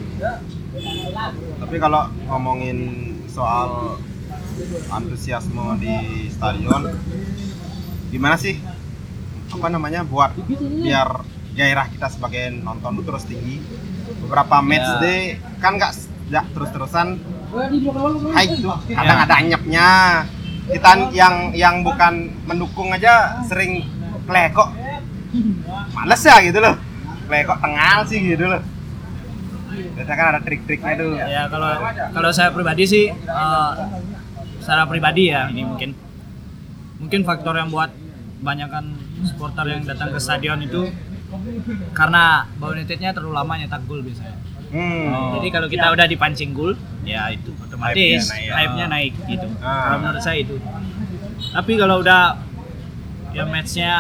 Tapi 1.57 1.75
kalau 1.77 2.01
ngomongin 2.27 2.77
soal 3.29 3.95
antusiasme 4.89 5.79
di 5.79 5.93
stadion, 6.29 6.89
gimana 8.09 8.35
sih? 8.35 8.59
Apa 9.51 9.67
namanya 9.67 10.03
buat 10.03 10.35
biar 10.81 11.23
gairah 11.55 11.88
kita 11.88 12.07
sebagai 12.09 12.51
nonton 12.51 12.99
itu 12.99 13.03
terus 13.03 13.23
tinggi. 13.23 13.57
Beberapa 14.19 14.59
match 14.59 14.89
Ya. 14.89 14.99
day 14.99 15.21
kan 15.59 15.79
nggak 15.79 15.91
nggak 16.27 16.45
terus-terusan 16.51 17.07
high 18.33 18.51
tuh. 18.59 18.75
Kadang 18.89 19.19
ada 19.23 19.35
anyepnya. 19.39 19.89
Kita 20.65 21.13
yang 21.13 21.53
yang 21.53 21.85
bukan 21.85 22.33
mendukung 22.43 22.89
aja 22.89 23.38
sering 23.45 23.85
klekok. 24.25 24.69
Males 25.95 26.21
ya 26.21 26.35
gitu 26.43 26.59
loh. 26.61 26.75
Klekok 27.29 27.57
tengah 27.61 28.03
sih 28.05 28.19
gitu 28.21 28.45
loh. 28.45 28.61
Biasanya 29.95 30.15
kan 30.17 30.25
ada 30.35 30.39
trik-triknya 30.43 30.93
tuh. 30.99 31.11
Ya 31.17 31.43
kalau 31.51 31.71
kalau 32.15 32.29
saya 32.31 32.49
pribadi 32.51 32.83
sih 32.88 33.05
eh, 33.11 33.71
secara 34.61 34.89
pribadi 34.89 35.29
ya 35.29 35.47
ini 35.51 35.61
mungkin 35.61 35.93
mungkin 36.97 37.21
faktor 37.21 37.53
yang 37.59 37.69
buat 37.69 37.91
banyakkan 38.41 38.97
supporter 39.25 39.65
yang 39.69 39.83
datang 39.85 40.09
ke 40.13 40.19
stadion 40.21 40.61
itu 40.63 40.89
karena 41.91 42.45
Bau 42.61 42.71
United-nya 42.71 43.11
terlalu 43.11 43.33
lama 43.35 43.53
nyetak 43.59 43.83
gol 43.89 44.01
biasanya. 44.05 44.38
Hmm. 44.75 45.39
Jadi 45.39 45.47
kalau 45.53 45.67
kita 45.69 45.88
udah 45.93 46.05
dipancing 46.09 46.51
gol, 46.51 46.75
ya 47.07 47.31
itu 47.31 47.53
otomatis 47.55 48.27
Hype-nya 48.27 48.35
naik, 48.35 48.43
ya. 48.49 48.53
hype-nya 48.57 48.85
naik 48.91 49.13
gitu. 49.29 49.47
Ah. 49.61 49.71
Kalau 49.88 49.97
menurut 50.03 50.21
saya 50.23 50.38
itu. 50.41 50.55
Tapi 51.53 51.71
kalau 51.79 51.95
udah 52.03 52.21
ya 53.35 53.43
match-nya 53.43 53.91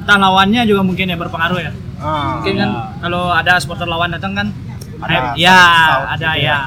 entah 0.00 0.16
lawannya 0.16 0.62
juga 0.64 0.80
mungkin 0.80 1.12
ya 1.12 1.16
berpengaruh 1.18 1.60
ya. 1.60 1.72
Ah. 2.00 2.40
Mungkin 2.40 2.54
kan 2.56 2.70
kalau 3.04 3.28
ada 3.28 3.60
supporter 3.60 3.84
lawan 3.84 4.12
datang 4.12 4.32
kan 4.32 4.48
Ada 4.96 5.36
ya 5.36 5.60
ada 6.08 6.30
gitu 6.32 6.44
ya. 6.48 6.58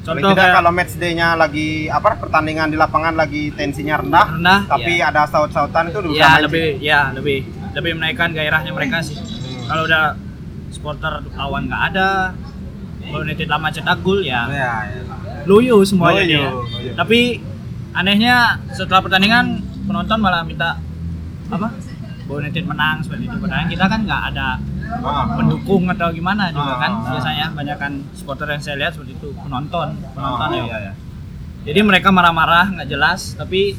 Paling 0.00 0.24
Contoh 0.24 0.32
tidak 0.32 0.40
kayak 0.40 0.56
kalau 0.56 0.70
match 0.72 0.94
day-nya 0.96 1.28
lagi 1.36 1.68
apa 1.92 2.16
pertandingan 2.16 2.72
di 2.72 2.80
lapangan 2.80 3.12
lagi 3.12 3.52
tensinya 3.52 4.00
rendah, 4.00 4.40
rendah, 4.40 4.60
tapi 4.64 4.96
ya. 4.96 5.12
ada 5.12 5.28
saut-sautan 5.28 5.92
itu 5.92 6.00
ya 6.16 6.40
lebih 6.40 6.80
ya 6.80 7.12
lebih 7.12 7.44
lebih 7.76 7.92
menaikkan 8.00 8.32
gairahnya 8.32 8.72
mereka 8.72 9.04
sih. 9.04 9.20
Hmm. 9.20 9.68
Kalau 9.68 9.82
udah 9.84 10.16
supporter 10.72 11.12
lawan 11.36 11.68
nggak 11.68 11.82
ada, 11.92 12.32
kalau 13.04 13.20
United 13.20 13.48
lama 13.52 13.68
cetak 13.68 14.00
gol 14.00 14.24
ya 14.24 14.48
Ya, 14.48 14.56
ya. 14.88 15.02
loyo 15.44 15.84
semuanya 15.84 16.24
Loyo, 16.24 16.32
dia. 16.32 16.48
loyo. 16.48 16.92
Tapi 16.96 17.20
anehnya 17.92 18.36
setelah 18.72 19.04
pertandingan 19.04 19.60
penonton 19.88 20.18
malah 20.20 20.44
minta 20.44 20.76
apa? 21.48 21.68
United 22.28 22.64
menang 22.68 23.00
seperti 23.00 23.24
itu. 23.24 23.36
Padahal 23.40 23.64
kita 23.66 23.84
kan 23.88 24.00
nggak 24.04 24.22
ada 24.30 24.48
Ah. 24.88 25.24
pendukung 25.32 25.84
atau 25.84 26.08
gimana 26.08 26.48
juga 26.48 26.76
Ah, 26.76 26.80
kan 26.80 26.92
biasanya 27.08 27.52
banyak 27.52 27.76
kan 27.76 27.92
supporter 28.12 28.48
yang 28.48 28.60
saya 28.60 28.76
lihat 28.78 28.92
seperti 28.92 29.16
itu 29.16 29.28
penonton 29.34 29.96
penonton 30.12 30.48
ya. 30.50 30.64
iya. 30.66 30.92
Jadi 31.64 31.80
mereka 31.82 32.08
marah-marah 32.08 32.68
nggak 32.70 32.88
jelas 32.88 33.32
tapi 33.32 33.76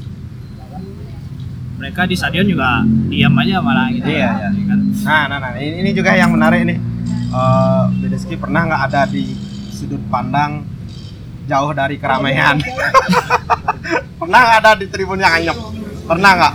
mereka 1.78 2.04
di 2.04 2.14
stadion 2.14 2.46
juga 2.46 2.84
diam 3.08 3.34
aja 3.34 3.58
malah 3.58 3.90
gitu. 3.90 4.06
Iya. 4.06 4.52
Kan? 4.68 4.80
Nah, 5.00 5.24
nah, 5.26 5.38
nah, 5.40 5.52
ini, 5.56 5.82
ini 5.82 5.90
juga 5.94 6.12
yang 6.12 6.30
menarik 6.30 6.62
nih. 6.66 6.78
Eh, 7.30 7.84
Bedeski 8.00 8.36
pernah 8.36 8.66
nggak 8.66 8.82
ada 8.90 9.02
di 9.06 9.24
sudut 9.70 10.02
pandang 10.10 10.66
jauh 11.46 11.72
dari 11.72 11.96
keramaian? 11.96 12.60
pernah 14.20 14.40
nggak 14.44 14.60
ada 14.60 14.72
di 14.76 14.86
tribun 14.86 15.18
yang 15.18 15.32
anyep? 15.32 15.58
Pernah 16.10 16.32
nggak? 16.34 16.54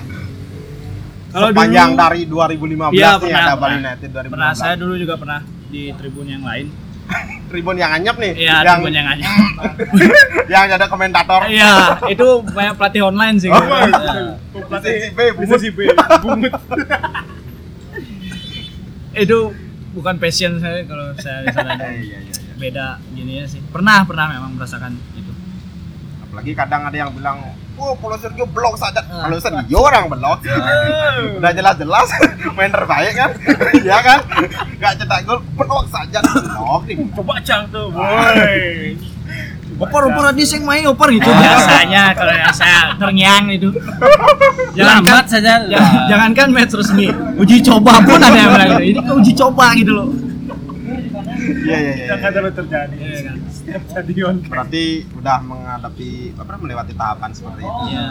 Kalau 1.31 1.49
Sepanjang 1.51 1.91
dulu- 1.91 2.01
dari 2.01 2.21
2015 2.27 2.95
Iya 2.95 3.11
nih 3.11 3.21
pernah. 3.21 3.39
ada 3.41 3.55
Bali 3.55 3.59
pernah. 3.59 3.79
United 3.81 4.09
2015. 4.09 4.33
Pernah 4.35 4.51
saya 4.55 4.75
dulu 4.75 4.95
juga 4.95 5.15
pernah 5.15 5.41
di 5.67 5.83
tribun 5.95 6.27
yang 6.27 6.43
lain. 6.43 6.67
tribun 7.51 7.77
yang 7.77 7.91
anyep 7.93 8.17
nih. 8.17 8.33
Iya, 8.35 8.55
yang, 8.63 8.79
tribun 8.79 8.95
yang 8.95 9.07
aja. 9.07 9.27
yang 10.53 10.67
ada 10.73 10.87
komentator. 10.87 11.41
Iya, 11.47 11.75
itu 12.07 12.27
banyak 12.43 12.75
pelatih 12.75 13.03
online 13.05 13.37
sih. 13.39 13.51
Oh, 13.51 13.59
gitu. 13.61 14.63
Pelatih 14.67 14.95
si 14.97 15.11
B, 15.11 15.19
bisa 15.35 15.55
bungut. 15.55 15.61
si 15.61 15.71
B 15.71 15.79
bungut 16.23 16.55
itu 19.15 19.39
bukan 19.95 20.19
passion 20.19 20.59
saya 20.59 20.83
kalau 20.85 21.15
saya 21.19 21.47
di 21.47 21.55
sana. 21.55 21.73
Iya, 21.79 21.91
iya, 22.03 22.19
iya. 22.21 22.53
Beda 22.59 22.87
gini 23.11 23.43
ya 23.43 23.47
sih. 23.47 23.63
Pernah, 23.71 24.03
pernah 24.03 24.27
memang 24.31 24.55
merasakan 24.55 24.95
itu. 25.15 25.33
Apalagi 26.27 26.53
kadang 26.55 26.83
ada 26.87 26.97
yang 26.97 27.11
bilang 27.15 27.55
Oh, 27.75 27.93
Paulo 27.99 28.15
Sergio 28.17 28.47
blok 28.47 28.79
saja. 28.79 29.03
Kalau 29.03 29.37
Sergio 29.37 29.79
orang 29.83 30.07
blok. 30.07 30.39
Udah 31.39 31.51
jelas-jelas 31.51 32.09
main 32.57 32.71
terbaik 32.71 33.13
kan? 33.15 33.31
Iya 33.85 33.99
kan? 34.01 34.19
Gak 34.79 34.93
cetak 35.03 35.27
gol, 35.27 35.43
blok 35.59 35.85
saja 35.91 36.23
blok 36.23 36.87
nih. 36.87 36.97
Coba 37.13 37.35
cang 37.43 37.67
tuh, 37.69 37.91
boy. 37.91 38.95
Opor 39.75 40.07
opor 40.07 40.31
tadi 40.31 40.47
sing 40.47 40.63
main 40.63 40.87
opor 40.87 41.11
gitu 41.11 41.27
biasanya 41.27 42.15
kalau 42.15 42.31
yang 42.31 42.55
saya 42.55 42.95
terngiang 42.95 43.51
itu 43.51 43.75
Lambat 44.79 45.27
saja. 45.27 45.67
Ya, 45.67 45.83
jangankan 46.07 46.55
match 46.55 46.79
resmi, 46.79 47.11
uji 47.35 47.59
coba 47.59 47.99
pun 48.07 48.23
ada 48.23 48.39
yang 48.39 48.55
bilang 48.55 48.71
gitu. 48.79 48.83
Ini 48.95 49.01
ke 49.03 49.13
uji 49.19 49.33
coba 49.35 49.75
gitu 49.75 49.93
loh. 49.99 50.09
Iya 51.67 51.77
iya 51.77 51.93
iya. 51.99 52.07
Yang 52.15 52.21
kan 52.23 52.31
terus 52.31 52.55
terjadi. 52.55 52.97
Setiap 53.65 53.83
stadion. 53.89 54.45
Berarti 54.45 55.09
udah 55.17 55.41
menghadapi 55.41 56.37
apa 56.37 56.61
melewati 56.61 56.93
tahapan 56.93 57.31
seperti 57.33 57.65
itu. 57.65 57.83
Iya. 57.97 58.09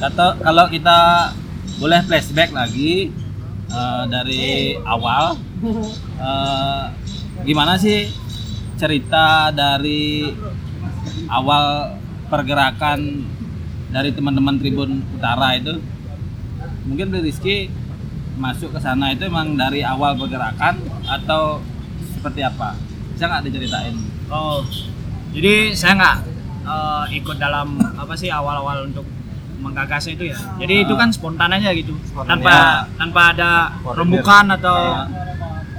Kata 0.00 0.40
kalau 0.40 0.64
kita 0.72 0.98
boleh 1.76 2.00
flashback 2.08 2.56
lagi 2.56 3.12
eh, 3.68 4.04
dari 4.08 4.80
awal 4.80 5.36
eh, 6.16 6.84
gimana 7.44 7.76
sih 7.76 8.08
cerita 8.80 9.52
dari 9.52 10.32
awal 11.28 11.92
pergerakan 12.32 13.28
dari 13.92 14.16
teman-teman 14.16 14.56
Tribun 14.56 15.04
Utara 15.12 15.52
itu 15.52 15.76
mungkin 16.88 17.12
Rizky 17.20 17.68
masuk 18.40 18.72
ke 18.72 18.80
sana 18.80 19.12
itu 19.12 19.28
emang 19.28 19.52
dari 19.58 19.84
awal 19.84 20.16
pergerakan 20.16 20.80
atau 21.04 21.60
seperti 22.16 22.40
apa 22.40 22.87
bisa 23.18 23.26
nggak 23.26 23.42
diceritain 23.44 23.94
Oh, 24.28 24.62
jadi 25.32 25.74
saya 25.74 25.92
nggak 25.96 26.16
eh, 26.62 27.04
ikut 27.16 27.36
dalam 27.36 27.66
apa 27.96 28.14
sih 28.14 28.30
awal-awal 28.30 28.86
untuk 28.86 29.02
menggagas 29.58 30.06
itu 30.06 30.22
ya. 30.22 30.38
Jadi 30.54 30.86
itu 30.86 30.94
kan 30.94 31.10
spontan 31.10 31.50
aja 31.50 31.72
gitu, 31.72 31.96
Spontan, 32.04 32.38
tanpa 32.38 32.54
tanpa 32.94 33.20
ada 33.32 33.50
Koordinir. 33.74 33.98
rembukan 33.98 34.44
atau 34.54 34.78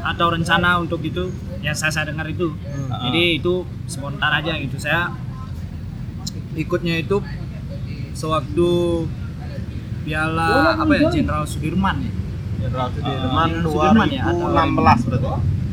atau 0.03 0.27
rencana 0.29 0.69
untuk 0.77 0.99
itu. 1.01 1.31
Yang 1.61 1.75
saya, 1.77 1.91
saya 1.93 2.05
dengar 2.09 2.25
itu. 2.25 2.51
Jadi 2.89 3.37
itu 3.37 3.53
spontan 3.85 4.31
aja 4.33 4.57
gitu. 4.57 4.75
Saya 4.75 5.15
ikutnya 6.53 6.99
itu 6.99 7.23
sewaktu 8.11 8.69
Piala 10.03 10.73
apa 10.75 10.91
ya 10.91 11.07
Jenderal 11.07 11.45
Sudirman 11.45 11.95
ya. 12.01 12.11
Jenderal 12.59 12.89
Sudirman 12.91 13.49
Sudirman 13.61 14.07
ya, 14.09 14.23
atau- 14.25 14.49
2016 14.49 14.99
berarti. 15.05 15.29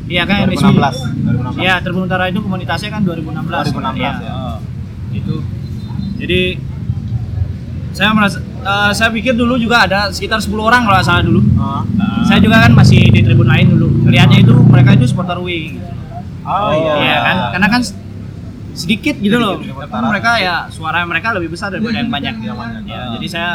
Iya 0.07 0.23
kan 0.23 0.47
2016. 0.47 0.95
2016. 1.27 1.59
Iya, 1.59 1.73
Tribun 1.79 2.03
Utara 2.03 2.25
itu 2.27 2.39
komunitasnya 2.39 2.89
kan 2.89 3.01
2016. 3.03 3.63
2016 3.67 3.95
Iya. 3.95 4.11
ya. 4.17 4.33
Oh. 4.33 4.57
itu 5.09 5.35
jadi 6.17 6.41
saya 7.89 8.11
merasa 8.11 8.37
eh, 8.43 8.91
saya 8.93 9.09
pikir 9.09 9.33
dulu 9.33 9.57
juga 9.57 9.83
ada 9.83 10.11
sekitar 10.11 10.37
10 10.37 10.53
orang 10.59 10.83
kalau 10.83 10.99
salah 11.01 11.23
dulu 11.23 11.41
Oh. 11.57 11.81
saya 12.23 12.37
juga 12.37 12.61
kan 12.61 12.71
masih 12.71 13.07
di 13.07 13.19
tribun 13.21 13.47
lain 13.47 13.67
dulu 13.69 13.87
kelihatannya 14.03 14.39
itu 14.41 14.53
mereka 14.63 14.89
itu 14.93 15.05
supporter 15.07 15.39
W 15.39 15.47
gitu. 15.47 15.87
Oh 16.43 16.71
Iya 16.99 17.17
kan 17.21 17.37
karena 17.51 17.67
kan 17.67 17.81
sedikit 18.71 19.15
gitu 19.17 19.35
loh 19.35 19.57
tapi 19.57 20.05
mereka 20.05 20.31
ya 20.37 20.55
suara 20.69 21.01
mereka 21.01 21.33
lebih 21.33 21.49
besar 21.49 21.73
daripada 21.73 21.97
yang 21.97 22.13
banyak 22.13 22.35
ya 22.85 23.01
jadi 23.17 23.27
saya 23.27 23.51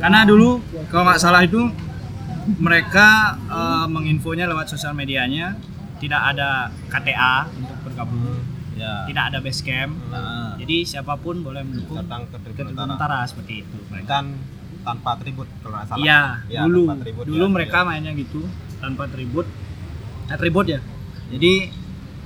karena 0.00 0.24
dulu 0.24 0.62
kalau 0.88 1.04
nggak 1.04 1.20
salah 1.20 1.44
itu 1.44 1.68
mereka 2.58 3.08
eh, 3.40 3.86
menginfonya 3.86 4.46
lewat 4.46 4.66
sosial 4.68 4.92
medianya 4.92 5.54
tidak 5.98 6.34
ada 6.34 6.50
KTA 6.88 7.46
untuk 7.52 7.78
bergabung 7.82 8.42
ya 8.72 9.04
tidak 9.04 9.24
ada 9.30 9.38
base 9.38 9.60
camp 9.60 9.92
Nah, 10.08 10.56
jadi 10.56 10.82
siapa 10.82 11.14
pun 11.14 11.40
boleh 11.40 11.60
mendukung 11.60 11.98
Datang 11.98 12.26
ke 12.26 12.36
ke 12.40 12.50
Tribun. 12.58 12.88
Utara 12.88 13.22
seperti 13.22 13.62
itu 13.62 13.76
mereka. 13.86 14.06
Dan 14.10 14.24
tanpa 14.82 15.14
tribut 15.14 15.46
kalau 15.60 15.76
nggak 15.76 15.86
salah. 15.86 16.00
Iya, 16.00 16.20
Iya, 16.48 16.60
dulu 16.64 16.82
tribut, 16.98 17.24
dulu 17.24 17.44
ya. 17.44 17.50
mereka 17.52 17.78
mainnya 17.82 18.10
gitu 18.12 18.42
tanpa 18.76 19.06
tribut. 19.06 19.46
Atribut 20.26 20.66
ya. 20.66 20.80
Jadi 21.30 21.70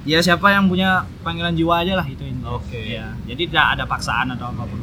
ya 0.04 0.22
siapa 0.22 0.48
yang 0.50 0.64
punya 0.64 1.04
panggilan 1.20 1.52
jiwa 1.52 1.84
aja 1.84 1.92
lah 1.94 2.06
itu 2.06 2.22
ini. 2.22 2.40
Oke. 2.42 2.80
Ya, 2.88 3.12
jadi 3.26 3.42
tidak 3.44 3.66
ada 3.76 3.84
paksaan 3.84 4.32
atau 4.32 4.48
apa 4.48 4.64
pun. 4.64 4.80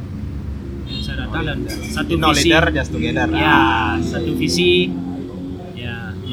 Ya, 0.84 1.00
saya 1.00 1.16
datang 1.24 1.42
dan 1.42 1.58
satu 1.66 2.14
No 2.14 2.30
visi. 2.30 2.46
leader, 2.46 2.64
just 2.70 2.90
together. 2.92 3.26
Ya, 3.32 3.58
satu 3.98 4.30
visi. 4.36 4.92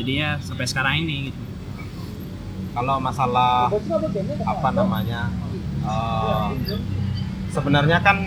Ya, 0.01 0.03
jadinya 0.03 0.41
sampai 0.41 0.65
sekarang 0.65 0.93
ini 0.99 1.29
gitu. 1.29 1.41
Kalau 2.73 2.97
masalah 2.97 3.69
apa 4.41 4.69
namanya? 4.73 5.29
eh, 5.83 6.49
sebenarnya 7.47 7.99
kan 7.99 8.17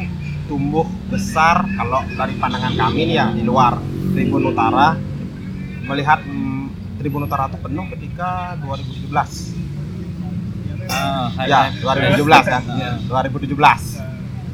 tumbuh 0.45 0.83
besar 1.09 1.67
kalau 1.69 2.07
dari 2.09 2.35
pandangan 2.37 2.75
kami 2.77 3.01
nih 3.07 3.17
ya 3.17 3.27
di 3.29 3.43
luar 3.43 3.75
Tribun 4.13 4.45
Utara 4.47 4.95
melihat 5.85 6.21
mm, 6.21 6.65
Tribun 6.97 7.25
Utara 7.25 7.49
itu 7.49 7.59
penuh 7.59 7.87
ketika 7.91 8.55
2017 8.61 9.11
ah, 10.87 11.27
hype- 11.33 11.49
ya 11.49 11.61
hype. 11.73 12.23
2017 12.23 12.53
kan 12.53 12.63
Iya. 12.69 12.91
2017 13.01 13.59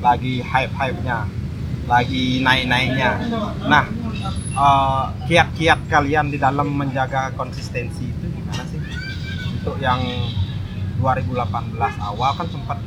lagi 0.01 0.35
hype 0.41 0.73
hype 0.73 0.99
nya 1.03 1.19
lagi 1.91 2.39
naik 2.39 2.65
naiknya 2.65 3.11
nah 3.67 3.85
eh, 4.55 5.05
kiat-kiat 5.27 5.91
kalian 5.91 6.31
di 6.31 6.39
dalam 6.39 6.71
menjaga 6.71 7.35
konsistensi 7.35 8.07
itu 8.07 8.27
gimana 8.31 8.63
sih 8.65 8.79
untuk 9.53 9.77
yang 9.79 9.99
2018 10.99 11.43
awal 12.01 12.31
kan 12.33 12.47
sempat 12.47 12.79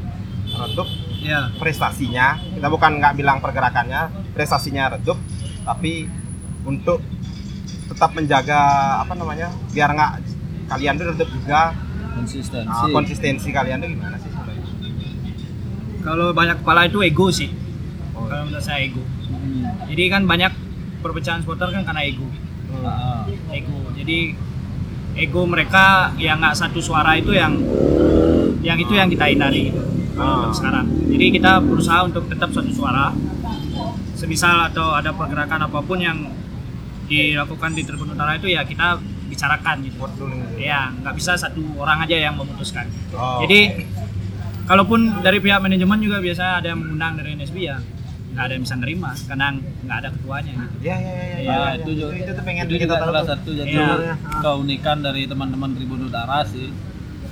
redup 0.50 0.90
Ya. 1.24 1.48
prestasinya 1.56 2.36
kita 2.36 2.68
bukan 2.68 3.00
nggak 3.00 3.16
bilang 3.16 3.40
pergerakannya 3.40 4.12
prestasinya 4.36 4.92
redup 4.92 5.16
tapi 5.64 6.04
untuk 6.64 7.00
tetap 7.88 8.12
menjaga 8.12 8.60
apa 9.00 9.16
namanya 9.16 9.48
biar 9.72 9.96
nggak 9.96 10.12
kalian 10.68 11.00
tuh 11.00 11.16
redup 11.16 11.30
juga 11.32 11.72
konsistensi 12.12 12.68
Nah, 12.68 12.92
konsistensi 12.92 13.48
kalian 13.50 13.80
tuh 13.80 13.90
gimana 13.90 14.20
sih? 14.20 14.28
Kalau 16.04 16.36
banyak 16.36 16.60
kepala 16.60 16.86
itu 16.86 17.00
ego 17.00 17.32
sih. 17.32 17.48
Oh, 18.24 18.32
Kalau 18.32 18.44
menurut 18.48 18.64
saya 18.64 18.88
ego. 18.88 19.04
Hmm. 19.04 19.68
Jadi 19.92 20.04
kan 20.08 20.24
banyak 20.24 20.52
perpecahan 21.04 21.44
supporter 21.44 21.68
kan 21.76 21.84
karena 21.84 22.02
ego. 22.08 22.24
Ah, 22.88 23.28
ego. 23.52 23.92
Jadi 24.00 24.32
ego 25.20 25.42
mereka 25.44 26.16
yang 26.16 26.40
nggak 26.40 26.56
satu 26.56 26.80
suara 26.80 27.20
itu 27.20 27.36
yang 27.36 27.60
yang 28.64 28.80
itu 28.80 28.96
yang 28.96 29.12
kita 29.12 29.28
hindari. 29.28 29.76
Gitu, 29.76 29.84
untuk 30.16 30.56
sekarang. 30.56 30.88
Jadi 31.12 31.26
kita 31.36 31.60
berusaha 31.60 32.00
untuk 32.08 32.32
tetap 32.32 32.50
satu 32.56 32.72
suara. 32.72 33.12
Semisal 34.16 34.72
atau 34.72 34.96
ada 34.96 35.12
pergerakan 35.12 35.68
apa 35.68 35.84
pun 35.84 36.00
yang 36.00 36.32
dilakukan 37.12 37.76
di 37.76 37.84
Tribun 37.84 38.16
Utara 38.16 38.40
itu 38.40 38.48
ya 38.48 38.64
kita 38.64 38.96
bicarakan 39.28 39.84
gitu. 39.84 40.00
Ya 40.56 40.96
nggak 40.96 41.20
bisa 41.20 41.36
satu 41.36 41.60
orang 41.76 42.08
aja 42.08 42.16
yang 42.16 42.40
memutuskan. 42.40 42.88
Oh. 43.12 43.44
jadi 43.44 43.84
kalaupun 44.64 45.20
dari 45.20 45.44
pihak 45.44 45.60
manajemen 45.60 46.00
juga 46.00 46.24
biasa 46.24 46.64
ada 46.64 46.72
yang 46.72 46.80
mengundang 46.80 47.20
dari 47.20 47.36
NSB 47.36 47.58
ya 47.68 47.78
nggak 48.34 48.44
ada 48.44 48.54
yang 48.54 48.64
bisa 48.66 48.76
nerima 48.76 49.12
karena 49.24 49.46
nggak 49.56 49.98
ada 50.02 50.10
ketuanya 50.10 50.52
gitu. 50.56 50.76
Ya 50.82 50.96
ya 50.98 51.14
ya. 51.14 51.38
Iya, 51.38 51.54
ya, 51.54 51.70
itu 51.78 51.92
juga 51.94 52.14
itu, 52.14 52.32
tuh 52.34 52.44
pengen 52.44 52.64
itu 52.66 52.76
kita 52.82 52.96
salah 52.98 53.24
satu 53.24 53.50
jadi 53.54 53.70
Iya. 53.72 54.14
keunikan 54.42 54.98
dari 55.00 55.22
teman-teman 55.24 55.70
Tribun 55.74 56.02
Utara 56.04 56.42
sih 56.44 56.74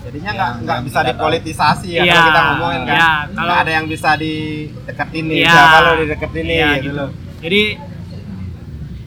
Jadinya 0.01 0.33
Yang- 0.33 0.37
nggak 0.37 0.51
nggak 0.65 0.77
yang 0.77 0.85
bisa 0.89 0.99
dipolitisasi 1.05 1.87
ya 1.91 2.01
Iya, 2.01 2.09
kalau 2.11 2.25
kita 2.25 2.41
ngomongin 2.43 2.81
kan. 2.81 2.89
iya, 2.91 3.11
Nggak 3.21 3.37
kalau- 3.37 3.61
ada 3.61 3.71
yang 3.71 3.85
bisa 3.85 4.09
dideketin 4.17 5.25
nih. 5.29 5.37
Iya. 5.37 5.51
Siapa 5.53 5.77
lo 5.77 5.91
dideketin 5.95 6.43
nih 6.43 6.57
Iya, 6.57 6.69
gitu 6.73 6.81
gitu. 6.83 7.05
Jadi 7.41 7.61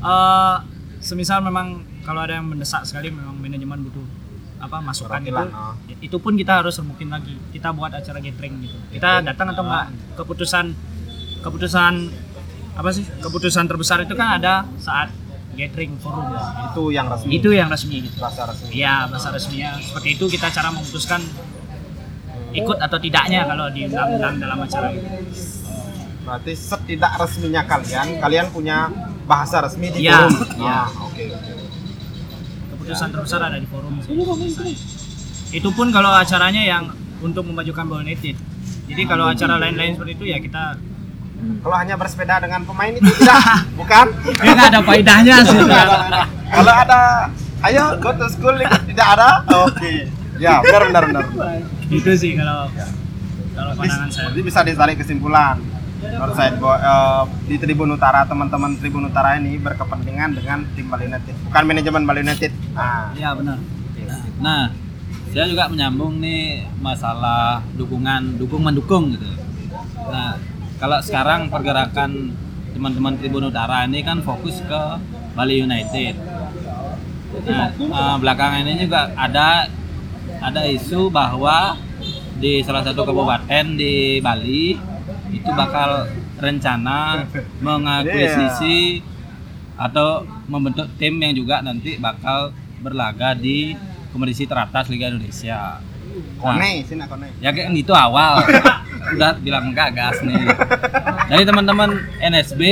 eh 0.04 0.56
semisal 1.00 1.38
memang 1.40 1.66
kalau 2.04 2.20
ada 2.20 2.36
yang 2.36 2.46
mendesak 2.46 2.84
sekali 2.84 3.08
memang 3.08 3.34
manajemen 3.34 3.80
butuh 3.82 4.06
apa 4.56 4.80
masukan 4.80 5.20
itu 5.20 5.36
oh. 5.36 5.74
itu 6.00 6.16
pun 6.16 6.32
kita 6.32 6.64
harus 6.64 6.80
rembukin 6.80 7.12
lagi 7.12 7.36
kita 7.52 7.68
buat 7.68 7.92
acara 7.92 8.16
gathering 8.16 8.64
gitu 8.64 8.76
kita 8.92 9.20
datang 9.20 9.52
atau 9.52 9.60
enggak 9.60 9.86
keputusan 10.16 10.72
keputusan 11.44 11.92
apa 12.74 12.88
sih 12.90 13.04
keputusan 13.20 13.64
terbesar 13.64 14.02
itu 14.02 14.12
kan 14.12 14.40
ada 14.40 14.64
saat 14.76 15.12
gathering 15.54 15.94
forum 15.96 16.26
Itu 16.66 16.90
yang 16.90 17.06
resmi. 17.06 17.30
itu 17.32 17.48
yang 17.52 17.68
resmi 17.68 18.02
gitu 18.02 18.16
rasa 18.18 18.42
resmi. 18.44 18.74
Iya 18.74 19.06
bahasa 19.06 19.28
resminya 19.30 19.78
seperti 19.78 20.08
itu 20.12 20.24
kita 20.26 20.50
cara 20.50 20.68
memutuskan 20.68 21.20
ikut 22.52 22.78
atau 22.80 22.98
tidaknya 22.98 23.44
kalau 23.44 23.66
diundang-undang 23.68 24.34
dalam 24.36 24.58
acara 24.58 24.90
itu 24.90 25.06
Berarti 26.24 26.56
setidak 26.56 27.20
resminya 27.20 27.62
kalian, 27.62 28.16
kalian 28.16 28.46
punya 28.48 28.88
bahasa 29.24 29.60
resmi 29.60 29.92
di 29.92 30.02
Iya, 30.02 30.24
forum. 30.24 30.56
Ah, 30.58 30.88
Oke 31.04 31.28
oke. 31.28 31.52
keputusan 32.72 33.08
terbesar 33.10 33.40
ada 33.42 33.56
di 33.56 33.68
forum 33.68 34.00
sih. 34.00 34.74
itu 35.52 35.68
pun 35.70 35.88
kalau 35.88 36.10
acaranya 36.10 36.58
yang 36.60 36.90
untuk 37.20 37.44
memajukan 37.44 37.86
United 38.00 38.34
jadi 38.84 39.02
kalau 39.04 39.28
acara 39.28 39.54
lain-lain 39.56 39.94
seperti 39.94 40.12
itu 40.14 40.24
ya 40.26 40.38
kita 40.38 40.74
Kalau 41.62 41.76
hanya 41.76 41.94
bersepeda 41.96 42.40
dengan 42.44 42.60
pemain 42.64 42.92
itu 42.92 43.10
tidak, 43.20 43.40
bukan? 43.80 44.06
ya 44.44 44.50
nggak 44.52 44.68
ada 44.72 44.80
faedahnya 44.84 45.36
sih. 45.44 45.58
Kalau 46.56 46.72
ada, 46.72 47.00
ayo 47.66 47.84
go 47.98 48.10
to 48.14 48.26
school 48.30 48.54
tidak 48.58 49.08
ada. 49.18 49.42
Oke. 49.66 50.06
Ya, 50.38 50.58
benar 50.62 50.82
benar 50.90 51.04
benar. 51.06 51.24
itu 51.94 52.10
sih 52.18 52.34
kalau 52.34 52.66
kalau 53.54 53.70
pandangan 53.78 54.10
saya 54.10 54.34
Jadi 54.34 54.40
bisa 54.42 54.66
ditarik 54.66 54.98
kesimpulan 54.98 55.62
Northside 56.02 56.58
Boy 56.58 56.74
eh, 56.74 57.22
di 57.46 57.56
Tribun 57.60 57.94
Utara 57.94 58.26
teman-teman 58.26 58.74
Tribun 58.82 59.06
Utara 59.06 59.38
ini 59.38 59.62
berkepentingan 59.62 60.34
dengan 60.34 60.66
tim 60.74 60.90
Bali 60.90 61.06
United 61.06 61.38
bukan 61.46 61.62
manajemen 61.62 62.02
Bali 62.02 62.20
United 62.26 62.50
nah 62.74 63.14
Iya 63.14 63.30
benar. 63.38 63.62
Nah, 64.42 64.68
saya 65.30 65.46
juga 65.48 65.70
menyambung 65.70 66.18
nih 66.20 66.66
masalah 66.82 67.62
dukungan, 67.78 68.36
dukung 68.36 68.62
mendukung 68.62 69.14
gitu. 69.14 69.26
Nah, 70.10 70.36
kalau 70.84 71.00
sekarang 71.00 71.48
pergerakan 71.48 72.36
teman-teman 72.76 73.16
Tribun 73.16 73.48
Utara 73.48 73.88
ini 73.88 74.04
kan 74.04 74.20
fokus 74.20 74.60
ke 74.60 74.82
Bali 75.32 75.64
United. 75.64 76.12
Nah, 77.48 77.72
eh, 77.72 78.16
belakangan 78.20 78.68
ini 78.68 78.84
juga 78.84 79.08
ada 79.16 79.64
ada 80.44 80.60
isu 80.68 81.08
bahwa 81.08 81.80
di 82.36 82.60
salah 82.60 82.84
satu 82.84 83.00
kabupaten 83.00 83.64
di 83.80 84.20
Bali 84.20 84.76
itu 85.32 85.50
bakal 85.56 86.04
rencana 86.36 87.24
mengakuisisi 87.64 89.00
atau 89.80 90.28
membentuk 90.52 90.84
tim 91.00 91.16
yang 91.16 91.32
juga 91.32 91.64
nanti 91.64 91.96
bakal 91.96 92.52
berlaga 92.84 93.32
di 93.32 93.72
kompetisi 94.12 94.44
teratas 94.44 94.92
Liga 94.92 95.08
Indonesia. 95.08 95.80
Nah, 95.80 96.60
kone 96.60 96.84
sini 96.84 97.04
kone 97.08 97.26
ya 97.40 97.50
kayak 97.50 97.72
gitu 97.72 97.96
awal 97.96 98.44
udah 99.06 99.36
bilang 99.38 99.70
gagas 99.70 100.16
nih 100.20 100.48
dari 101.26 101.44
teman-teman 101.44 101.90
NSB 102.18 102.62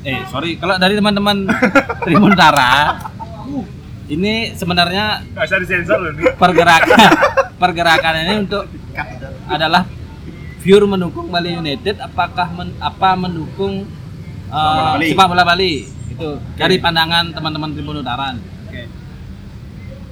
eh 0.00 0.20
sorry 0.26 0.56
kalau 0.56 0.76
dari 0.76 0.94
teman-teman 0.94 1.44
Tribun 2.00 2.32
Utara 2.32 2.96
ini 4.08 4.56
sebenarnya 4.56 5.20
Gak 5.30 5.44
usah 5.44 5.58
disensor 5.60 5.98
loh 6.00 6.12
nih. 6.12 6.32
pergerakan 6.34 7.08
pergerakan 7.56 8.14
ini 8.18 8.34
untuk 8.40 8.64
adalah 9.46 9.84
pure 10.58 10.86
mendukung 10.86 11.28
Bali 11.28 11.52
United 11.54 12.00
apakah 12.00 12.48
men- 12.50 12.76
apa 12.78 13.10
mendukung 13.14 13.84
uh, 14.48 14.96
sepak 14.98 15.26
bola 15.26 15.44
Bali 15.44 15.84
itu 15.84 16.28
dari 16.56 16.76
pandangan 16.78 17.30
teman-teman 17.30 17.70
Tribun 17.70 18.00
Utara. 18.00 18.32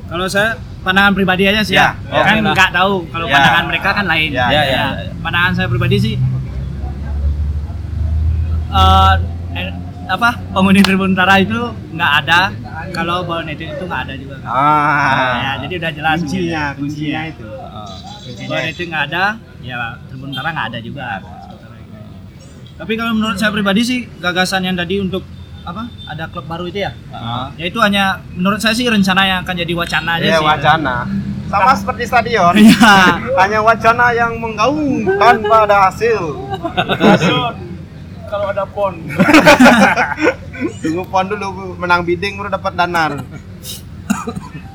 Kalau 0.07 0.27
saya 0.27 0.55
pandangan 0.81 1.13
pribadi 1.13 1.45
aja 1.45 1.61
sih 1.61 1.75
Ya, 1.75 1.99
ya. 2.07 2.23
Kan 2.23 2.39
nggak 2.41 2.71
tahu 2.71 3.11
kalau 3.11 3.27
Ya. 3.27 3.35
pandangan 3.35 3.65
mereka 3.67 3.89
kan 3.93 4.05
lain. 4.07 4.31
Ya, 4.31 4.47
ya, 4.49 4.63
ya. 4.65 4.85
Pandangan 5.19 5.53
saya 5.53 5.67
pribadi 5.67 5.97
sih 5.97 6.15
eh, 8.69 9.15
eh, 9.55 9.71
apa 10.07 10.31
penghuni 10.53 10.81
Tribun 10.81 11.13
Utara 11.13 11.39
itu 11.39 11.59
nggak 11.91 12.13
ada 12.23 12.41
kalau 12.93 13.27
United 13.27 13.67
itu 13.73 13.85
nggak 13.85 14.03
ada 14.07 14.15
juga. 14.15 14.35
kan. 14.39 14.49
ah 14.49 15.35
Ya, 15.37 15.53
jadi 15.67 15.75
udah 15.77 15.91
jelas 15.93 16.17
kuncinya 16.23 16.65
gitu. 16.71 16.79
kuncinya 16.79 17.21
itu 17.27 17.47
Bali 18.47 18.63
United 18.69 18.87
nggak 18.87 19.05
ada, 19.11 19.25
ya 19.61 19.77
Tribun 20.07 20.29
Utara 20.31 20.49
nggak 20.51 20.67
ada 20.71 20.79
juga. 20.79 21.07
Tapi 22.77 22.93
kalau 22.95 23.13
menurut 23.17 23.39
saya 23.41 23.51
pribadi 23.51 23.81
sih 23.83 24.01
gagasan 24.21 24.63
yang 24.63 24.77
tadi 24.77 25.01
untuk 25.01 25.25
apa 25.67 25.83
ada 26.07 26.25
klub 26.27 26.47
baru 26.47 26.65
itu 26.65 26.79
ya, 26.79 26.95
Ah. 27.11 27.51
ya 27.55 27.67
itu 27.67 27.79
hanya 27.79 28.23
menurut 28.31 28.57
saya 28.57 28.71
sih 28.71 28.87
rencana 28.87 29.23
yang 29.23 29.39
akan 29.43 29.55
jadi 29.57 29.73
wacana 29.73 30.11
aja 30.15 30.25
Iya 30.25 30.39
sih. 30.39 30.47
wacana 30.47 30.97
sama 31.47 31.71
seperti 31.73 32.03
stadion 32.05 32.55
Iya. 32.55 32.95
hanya 33.41 33.59
wacana 33.61 34.07
yang 34.11 34.33
menggaung 34.37 34.87
tanpa 35.17 35.67
ada 35.67 35.91
hasil 35.91 36.23
Stadion, 36.89 37.55
kalau 38.27 38.47
ada 38.47 38.63
pon. 38.65 38.95
tunggu 40.81 41.03
pon 41.05 41.27
dulu 41.27 41.47
menang 41.77 42.01
bidding 42.01 42.35
baru 42.35 42.49
dapat 42.49 42.73
danar 42.73 43.13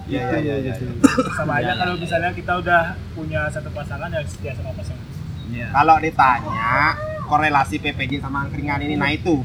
iya 0.05 0.27
iya 0.37 0.55
iya 0.59 0.73
iya. 0.75 0.91
Sama 1.33 1.57
aja 1.57 1.71
kalau 1.73 1.95
misalnya 1.95 2.31
kita 2.31 2.53
udah 2.53 2.81
punya 3.11 3.47
satu 3.47 3.71
pasangan 3.71 4.07
yang 4.07 4.25
setia 4.25 4.51
sama 4.51 4.75
pasangan. 4.75 5.05
Iya. 5.47 5.67
kalau 5.69 5.95
ditanya 5.97 6.95
korelasi 7.25 7.75
PPJ 7.77 8.19
sama 8.19 8.43
angkringan 8.45 8.79
ini 8.81 8.95
nah 8.95 9.07
itu 9.07 9.39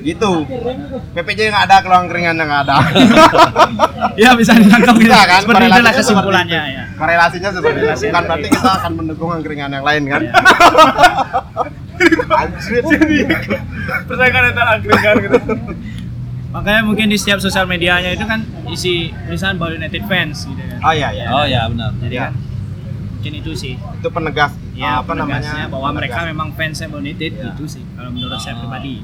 gitu 0.00 0.46
PPJ 1.12 1.48
nggak 1.48 1.64
ada 1.66 1.76
kalau 1.80 1.96
angkringan 2.00 2.34
nggak 2.34 2.62
ada 2.64 2.76
Iya 4.14 4.34
bisa 4.34 4.50
ditangkap 4.52 4.94
gitu. 4.96 5.08
Iya 5.08 5.22
kan, 5.24 5.40
Seperti 5.42 5.64
itulah 5.68 5.92
kesimpulannya 5.92 6.58
seperti 6.60 6.74
ya. 6.74 6.84
korelasinya 6.94 7.50
seperti 7.52 7.78
itu 7.78 8.06
kan 8.08 8.22
berarti 8.24 8.48
kita 8.48 8.70
akan 8.76 8.92
mendukung 8.94 9.30
angkringan 9.30 9.70
yang 9.70 9.82
lain 9.82 10.02
kan 10.04 10.22
Iya. 10.22 10.32
Anjir. 12.40 12.82
Persaingan 14.04 14.42
antara 14.48 14.70
angkringan 14.76 15.14
gitu. 15.20 15.38
Makanya 16.48 16.80
mungkin 16.82 17.06
di 17.06 17.16
setiap 17.16 17.38
sosial 17.38 17.66
medianya 17.66 18.10
itu 18.10 18.22
kan 18.22 18.40
isi 18.66 19.12
tulisan 19.22 19.54
Bali 19.54 19.76
United 19.76 20.02
fans 20.04 20.44
gitu 20.44 20.56
kan. 20.58 20.78
oh 20.80 20.92
iya 20.92 21.08
iya 21.10 21.26
oh 21.28 21.44
ya 21.44 21.66
benar 21.66 21.90
Jadi 21.98 22.14
Iya. 22.14 22.22
kan 22.24 22.32
mungkin 23.10 23.32
itu 23.34 23.50
sih. 23.52 23.74
itu 23.76 24.08
penegas 24.08 24.52
Ya, 24.72 25.02
apa 25.02 25.10
namanya 25.12 25.66
bahwa 25.66 25.90
mereka 25.90 26.16
penegas. 26.16 26.30
memang 26.30 26.48
fans 26.54 26.78
Bali 26.80 27.02
United 27.04 27.32
Iya. 27.34 27.46
itu 27.52 27.64
sih 27.68 27.82
kalau 27.92 28.10
menurut 28.10 28.38
saya 28.38 28.54
Oh. 28.54 28.60
pribadi. 28.62 29.02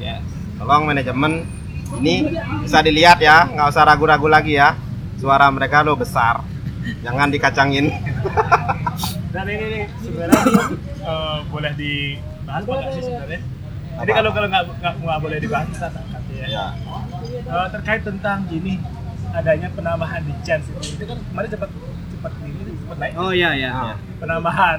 Ya 0.00 0.16
tolong 0.58 0.82
manajemen. 0.90 1.46
Ini 1.88 2.14
bisa 2.66 2.84
dilihat 2.84 3.16
ya 3.22 3.48
nggak 3.48 3.72
usah 3.72 3.86
ragu-ragu 3.88 4.28
lagi 4.28 4.60
ya. 4.60 4.76
Suara 5.16 5.48
mereka 5.48 5.80
lo 5.80 5.96
besar. 5.96 6.44
Jangan 7.00 7.32
dikacangin. 7.32 7.88
Dan 9.34 9.44
ini 9.48 9.64
nih 9.72 9.84
sebenarnya 10.04 10.42
eh, 11.04 11.38
boleh 11.48 11.72
dibahas 11.78 12.62
apa 12.64 12.72
nggak 12.76 12.92
sih 12.92 13.02
sebenarnya? 13.06 13.40
Jadi 13.98 14.10
kalau 14.14 14.30
kalau 14.30 14.48
nggak 14.52 14.64
nggak 14.78 15.18
boleh 15.20 15.38
dibahas 15.40 15.66
kita 15.72 15.88
angkat 15.88 16.22
ya. 16.32 16.46
ya 16.46 16.66
Eh, 17.48 17.68
terkait 17.72 18.02
tentang 18.04 18.44
gini 18.46 18.76
adanya 19.32 19.68
penambahan 19.72 20.22
di 20.24 20.32
chance. 20.44 20.68
Itu, 20.68 21.00
itu 21.00 21.04
kan 21.08 21.16
kemarin 21.20 21.48
cepat 21.52 21.70
cepat 22.12 22.32
ini 22.44 22.67
naik 22.94 23.12
Oh 23.14 23.30
iya 23.30 23.50
iya. 23.52 23.70
Ah. 23.70 23.84
iya. 23.84 23.96
penambahan. 24.18 24.78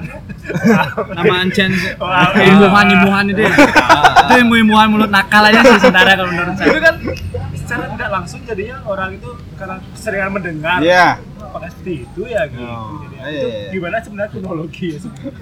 Namaan 1.12 1.48
chance 1.48 1.80
Wah, 1.96 2.28
imbuhan-imbuhan 2.34 3.24
itu 3.28 3.40
ya. 3.40 3.52
itu 4.20 4.34
imbu-imbuhan 4.38 4.86
mulut 4.88 5.08
nakal 5.08 5.40
aja 5.42 5.60
sih 5.60 5.80
sebenarnya 5.80 6.14
kalau 6.14 6.28
menurut 6.28 6.52
itu 6.52 6.60
saya. 6.60 6.80
kan 6.82 6.94
secara 7.54 7.84
tidak 7.88 8.10
langsung 8.10 8.40
jadinya 8.42 8.76
orang 8.84 9.10
itu 9.14 9.30
karena 9.54 9.74
keseringan 9.90 10.30
mendengar 10.30 10.78
Iya. 10.80 11.08
apakah 11.40 11.68
seperti 11.68 11.92
itu 12.04 12.22
ya 12.26 12.42
gitu. 12.46 12.62
Oh, 12.62 13.00
Jadi, 13.00 13.16
iya, 13.16 13.28
itu 13.32 13.48
iya. 13.48 13.70
gimana 13.72 13.96
sebenarnya 13.98 14.30
kronologi 14.30 14.86
ya 14.88 14.98
sebenarnya? 14.98 15.32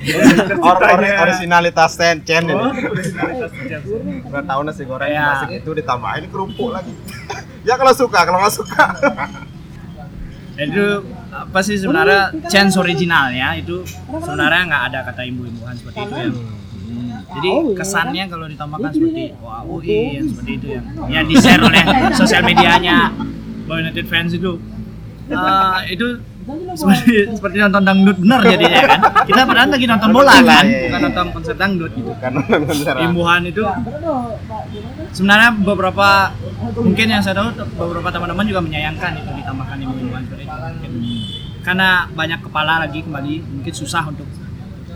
Or, 0.64 0.76
or, 0.80 1.00
originalitas 1.20 1.92
Chen 1.92 2.16
Chen 2.22 2.44
Oh, 2.48 2.72
ini 2.72 2.86
originalitas 2.86 3.52
chance. 3.60 3.88
Udah 4.24 4.42
tahu 4.42 4.60
nasi 4.62 4.82
goreng 4.84 5.10
Iya. 5.10 5.26
nasi 5.26 5.58
itu 5.58 5.70
ditambahin 5.74 6.24
kerupuk 6.26 6.70
lagi 6.70 6.92
ya 7.68 7.74
kalau 7.74 7.92
suka 7.92 8.20
kalau 8.22 8.38
nggak 8.38 8.54
suka 8.54 8.84
itu 10.56 10.86
apa 11.30 11.58
sih 11.62 11.78
sebenarnya 11.78 12.34
chance 12.50 12.74
originalnya? 12.76 13.54
Itu 13.58 13.86
sebenarnya 14.10 14.62
nggak 14.66 14.82
ada 14.92 14.98
kata 15.06 15.22
imbu-imbuhan 15.26 15.74
seperti 15.78 15.98
itu 16.06 16.14
ya. 16.18 16.30
Jadi 17.30 17.50
kesannya 17.78 18.24
kalau 18.26 18.46
ditambahkan 18.50 18.90
seperti 18.90 19.24
wah 19.38 19.62
UI 19.62 20.18
yang 20.18 20.26
seperti 20.26 20.52
itu 20.58 20.66
yang 20.74 20.84
yang 21.06 21.24
di 21.30 21.34
share 21.38 21.62
oleh 21.62 21.82
sosial 22.18 22.42
medianya. 22.42 23.14
Bali 23.70 23.86
United 23.86 24.06
fans 24.10 24.34
itu 24.34 24.58
eh, 25.30 25.78
itu 25.94 26.18
seperti 26.74 27.30
seperti 27.38 27.56
nonton 27.62 27.82
dangdut. 27.86 28.16
Bener 28.18 28.40
jadinya 28.42 28.80
kan. 28.82 29.00
Kita 29.28 29.40
padahal 29.46 29.68
lagi 29.70 29.86
nonton 29.86 30.10
bola 30.10 30.34
kan, 30.42 30.64
iya, 30.66 30.74
iya. 30.74 30.82
bukan 30.90 31.00
nonton 31.06 31.26
konser 31.30 31.54
dangdut 31.54 31.92
gitu. 31.94 32.10
kan 32.18 32.32
Imbuhan 32.98 33.46
itu 33.46 33.62
sebenarnya 35.14 35.50
beberapa 35.62 36.34
mungkin 36.74 37.06
yang 37.06 37.22
saya 37.22 37.38
tahu 37.38 37.48
beberapa 37.78 38.08
teman-teman 38.10 38.44
juga 38.50 38.60
menyayangkan 38.64 39.10
itu 39.22 39.30
ditambahkan 39.38 39.76
imbuhan. 39.78 39.94
Mungkin 39.94 39.99
Karena 41.60 42.08
banyak 42.08 42.40
kepala 42.40 42.80
lagi 42.80 43.00
kembali 43.00 43.34
mungkin 43.42 43.74
susah 43.74 44.08
untuk 44.08 44.24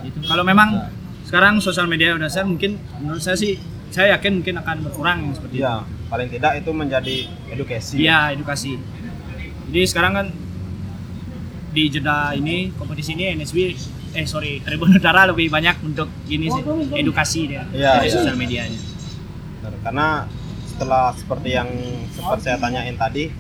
itu. 0.00 0.18
Kalau 0.22 0.42
memang 0.42 0.88
sekarang 1.24 1.58
sosial 1.58 1.84
media 1.84 2.12
udah 2.12 2.26
share 2.26 2.44
mungkin 2.44 2.76
menurut 2.98 3.20
saya 3.20 3.34
sih 3.34 3.56
saya 3.88 4.14
yakin 4.14 4.40
mungkin 4.40 4.58
akan 4.58 4.76
berkurang 4.82 5.18
yang 5.22 5.32
seperti 5.32 5.56
itu. 5.56 5.64
ya 5.64 5.74
paling 6.06 6.28
tidak 6.28 6.52
itu 6.56 6.70
menjadi 6.70 7.16
edukasi 7.48 7.94
Iya, 7.96 8.18
edukasi. 8.32 8.72
Jadi 9.66 9.82
sekarang 9.84 10.12
kan 10.14 10.26
di 11.70 11.90
jeda 11.90 12.30
ini 12.32 12.70
kompetisi 12.72 13.12
ini 13.12 13.34
NSB 13.34 13.56
eh 14.14 14.22
sorry 14.24 14.62
Tribun 14.62 14.94
Utara 14.94 15.26
lebih 15.26 15.50
banyak 15.50 15.82
untuk 15.82 16.06
gini 16.22 16.46
sih 16.46 16.62
edukasi 16.94 17.50
dia 17.50 17.66
Iya, 17.70 17.98
di 17.98 18.06
iya. 18.06 18.12
sosial 18.12 18.36
medianya. 18.36 18.78
Karena 19.82 20.28
setelah 20.64 21.10
seperti 21.12 21.50
yang 21.50 21.68
sempat 22.10 22.38
saya 22.40 22.56
tanyain 22.58 22.94
tadi 22.94 23.30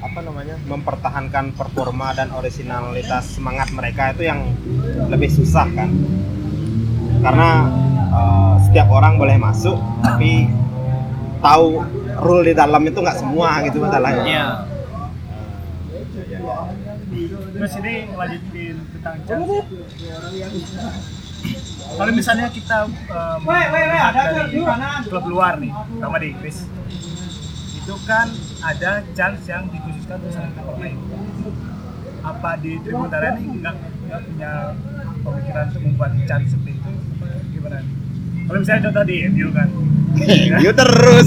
apa 0.00 0.18
namanya 0.24 0.56
mempertahankan 0.64 1.52
performa 1.54 2.16
dan 2.16 2.32
originalitas 2.32 3.36
semangat 3.36 3.68
mereka 3.76 4.16
itu 4.16 4.26
yang 4.26 4.48
lebih 5.12 5.28
susah 5.28 5.68
kan 5.76 5.92
karena 7.20 7.50
eh, 8.08 8.54
setiap 8.68 8.88
orang 8.88 9.20
boleh 9.20 9.36
masuk 9.36 9.76
tapi 10.00 10.48
tahu 11.40 11.84
rule 12.20 12.44
di 12.48 12.54
dalam 12.56 12.82
itu 12.84 12.98
nggak 13.00 13.18
semua 13.20 13.60
gitu 13.64 13.80
masalahnya 13.80 14.68
Iya. 17.10 17.38
Terus 17.58 17.72
ini 17.82 17.94
lanjutin 18.14 18.76
tentang 18.96 19.16
chance. 19.26 19.50
Kalau 21.90 22.12
misalnya 22.14 22.46
kita 22.52 22.78
um, 22.86 23.38
melihat 23.42 24.12
dari 24.14 24.60
klub 25.10 25.24
luar 25.26 25.58
nih, 25.58 25.72
sama 25.72 26.16
di 26.22 26.26
Inggris, 26.36 26.58
itu 27.80 27.94
kan 28.04 28.28
ada 28.60 29.00
chance 29.16 29.42
yang 29.48 29.64
dikhususkan 29.72 30.20
untuk 30.20 30.32
sangat 30.36 30.52
pemain. 30.60 30.96
Apa 32.20 32.50
di 32.60 32.76
Tribun 32.84 33.08
Utara 33.08 33.32
ini 33.40 33.64
nggak 33.64 33.74
punya 34.28 34.52
pemikiran 35.24 35.64
untuk 35.72 35.82
membuat 35.88 36.12
chance 36.28 36.52
seperti 36.52 36.76
itu? 36.76 36.90
gimana? 37.56 37.80
Kalau 38.50 38.58
misalnya 38.60 38.82
contoh 38.90 39.04
di 39.08 39.16
MU 39.32 39.48
kan, 39.54 39.68
Yuk 40.64 40.74
terus. 40.74 41.26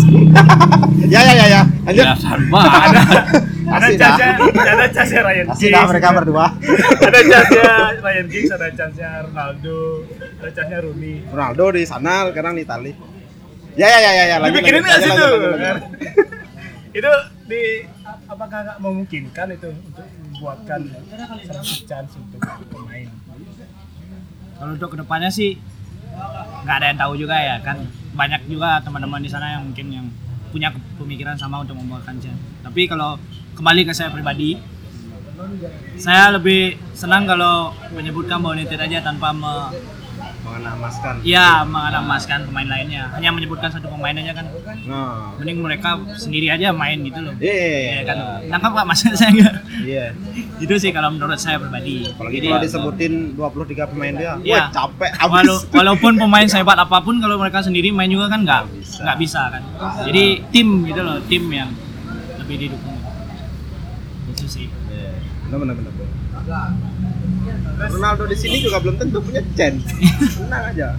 ya 1.14 1.22
ya 1.24 1.34
ya 1.34 1.46
ya. 1.50 1.62
Lanjut. 1.88 2.06
Ya 2.06 2.16
sama. 2.20 2.62
ada 2.84 3.02
ada 3.74 3.88
jasnya 3.96 4.30
ada 4.54 4.86
jasnya 4.92 5.22
Ryan 5.24 5.48
Giggs, 5.56 5.90
mereka 5.90 6.08
berdua. 6.14 6.46
ada 7.00 7.20
jasnya 7.24 7.74
Ryan 8.04 8.26
Giggs, 8.30 8.52
ada 8.54 8.68
jasnya 8.76 9.10
Ronaldo, 9.26 10.04
ada 10.44 10.50
jasnya 10.52 10.78
Rooney. 10.84 11.16
Ronaldo 11.32 11.66
di 11.74 11.84
sana, 11.88 12.28
sekarang 12.30 12.54
di 12.60 12.68
Itali. 12.68 12.92
Ya 13.74 13.88
ya 13.90 14.00
ya 14.00 14.12
ya 14.14 14.24
ya. 14.30 14.36
Lanjut. 14.38 14.62
Dibikinin 14.62 14.84
lanjut, 14.86 14.94
nggak 14.94 15.00
lanjut, 15.02 15.18
situ? 15.18 16.23
Itu 16.94 17.14
di 17.50 17.90
apakah 18.30 18.60
nggak 18.70 18.80
memungkinkan 18.80 19.48
itu 19.58 19.70
untuk 19.74 20.08
membuatkan 20.30 20.80
chance 21.90 22.14
untuk 22.22 22.40
pemain? 22.70 23.10
Kalau 24.62 24.72
untuk 24.78 24.90
ke 24.94 24.98
depannya 25.02 25.34
sih 25.34 25.58
nggak 26.64 26.76
ada 26.78 26.86
yang 26.94 27.00
tahu 27.02 27.14
juga 27.18 27.36
ya 27.42 27.58
kan 27.66 27.82
banyak 28.14 28.46
juga 28.46 28.78
teman-teman 28.86 29.26
di 29.26 29.30
sana 29.34 29.58
yang 29.58 29.66
mungkin 29.66 29.88
yang 29.90 30.08
punya 30.54 30.70
pemikiran 31.02 31.34
sama 31.34 31.66
untuk 31.66 31.74
membuatkan 31.82 32.22
chance. 32.22 32.38
Tapi 32.62 32.86
kalau 32.86 33.18
kembali 33.58 33.90
ke 33.90 33.94
saya 33.98 34.14
pribadi, 34.14 34.62
saya 35.98 36.30
lebih 36.38 36.78
senang 36.94 37.26
kalau 37.26 37.74
menyebutkan 37.90 38.38
bahwa 38.38 38.54
United 38.54 38.78
aja 38.78 39.02
tanpa 39.02 39.34
me, 39.34 39.74
Mengenamaskan. 40.54 41.14
ya 41.22 41.48
mengenamaskan 41.64 42.40
pemain 42.46 42.70
lainnya. 42.70 43.04
Hanya 43.12 43.30
menyebutkan 43.30 43.70
satu 43.70 43.88
pemain 43.88 44.14
aja 44.14 44.32
kan. 44.32 44.46
Nah. 44.86 45.34
Mending 45.36 45.60
mereka 45.60 45.90
sendiri 46.16 46.48
aja 46.48 46.70
main 46.70 47.00
gitu 47.00 47.20
loh. 47.20 47.34
Iya. 47.36 47.66
Ya 47.92 48.04
kan. 48.06 48.18
Nangkap 48.48 48.72
nggak 48.72 48.88
maksud 48.88 49.12
saya 49.20 49.32
nggak? 49.32 49.56
Iya. 49.82 50.06
Itu 50.58 50.74
sih 50.76 50.90
kalau 50.90 51.10
menurut 51.10 51.36
saya 51.36 51.58
pribadi. 51.58 52.06
Apalagi 52.08 52.38
kalau 52.40 52.60
disebutin 52.60 53.14
23 53.34 53.90
pemain 53.90 54.14
dia, 54.14 54.32
Iya. 54.40 54.54
wah 54.54 54.66
capek 54.72 55.12
abis. 55.12 55.32
Walau- 55.34 55.64
walaupun 55.74 56.14
pemain 56.18 56.48
sehebat 56.52 56.78
apa 56.78 56.98
pun 57.00 57.18
kalau 57.18 57.36
mereka 57.36 57.60
sendiri 57.60 57.90
main 57.90 58.08
juga 58.08 58.28
kan 58.28 58.42
nggak 58.42 58.62
bisa. 58.74 59.02
nggak 59.02 59.18
bisa 59.18 59.42
kan 59.50 59.64
jadi 60.04 60.24
tim 60.48 60.84
gitu 60.84 61.00
loh 61.00 61.18
tim 61.24 61.44
yang 61.48 61.70
lebih 62.38 62.56
didukung 62.62 62.94
itu 64.28 64.46
sih 64.46 64.68
Iya. 64.88 65.18
Benar 65.50 65.58
benar 65.60 65.76
benar. 65.76 66.93
Ronaldo 67.90 68.24
di 68.26 68.36
sini 68.36 68.60
juga 68.60 68.78
belum 68.78 68.96
tentu 68.96 69.20
punya 69.20 69.42
chance. 69.54 69.84
Tenang 70.38 70.64
aja. 70.70 70.90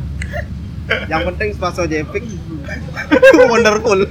Yang 1.07 1.23
penting 1.33 1.49
Spaso 1.55 1.83
Jepic 1.87 2.25
wonderful. 3.53 4.05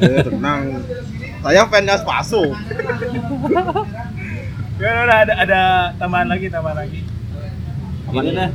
Eh, 0.00 0.20
tenang. 0.22 0.62
Saya 1.40 1.62
fansnya 1.66 1.96
Spaso. 1.96 2.42
Ya 4.80 4.90
udah 5.04 5.18
ada 5.20 5.34
ada 5.36 5.60
tambahan 5.96 6.28
lagi 6.28 6.46
tambahan 6.48 6.78
lagi. 6.78 7.00
Deh. 8.10 8.50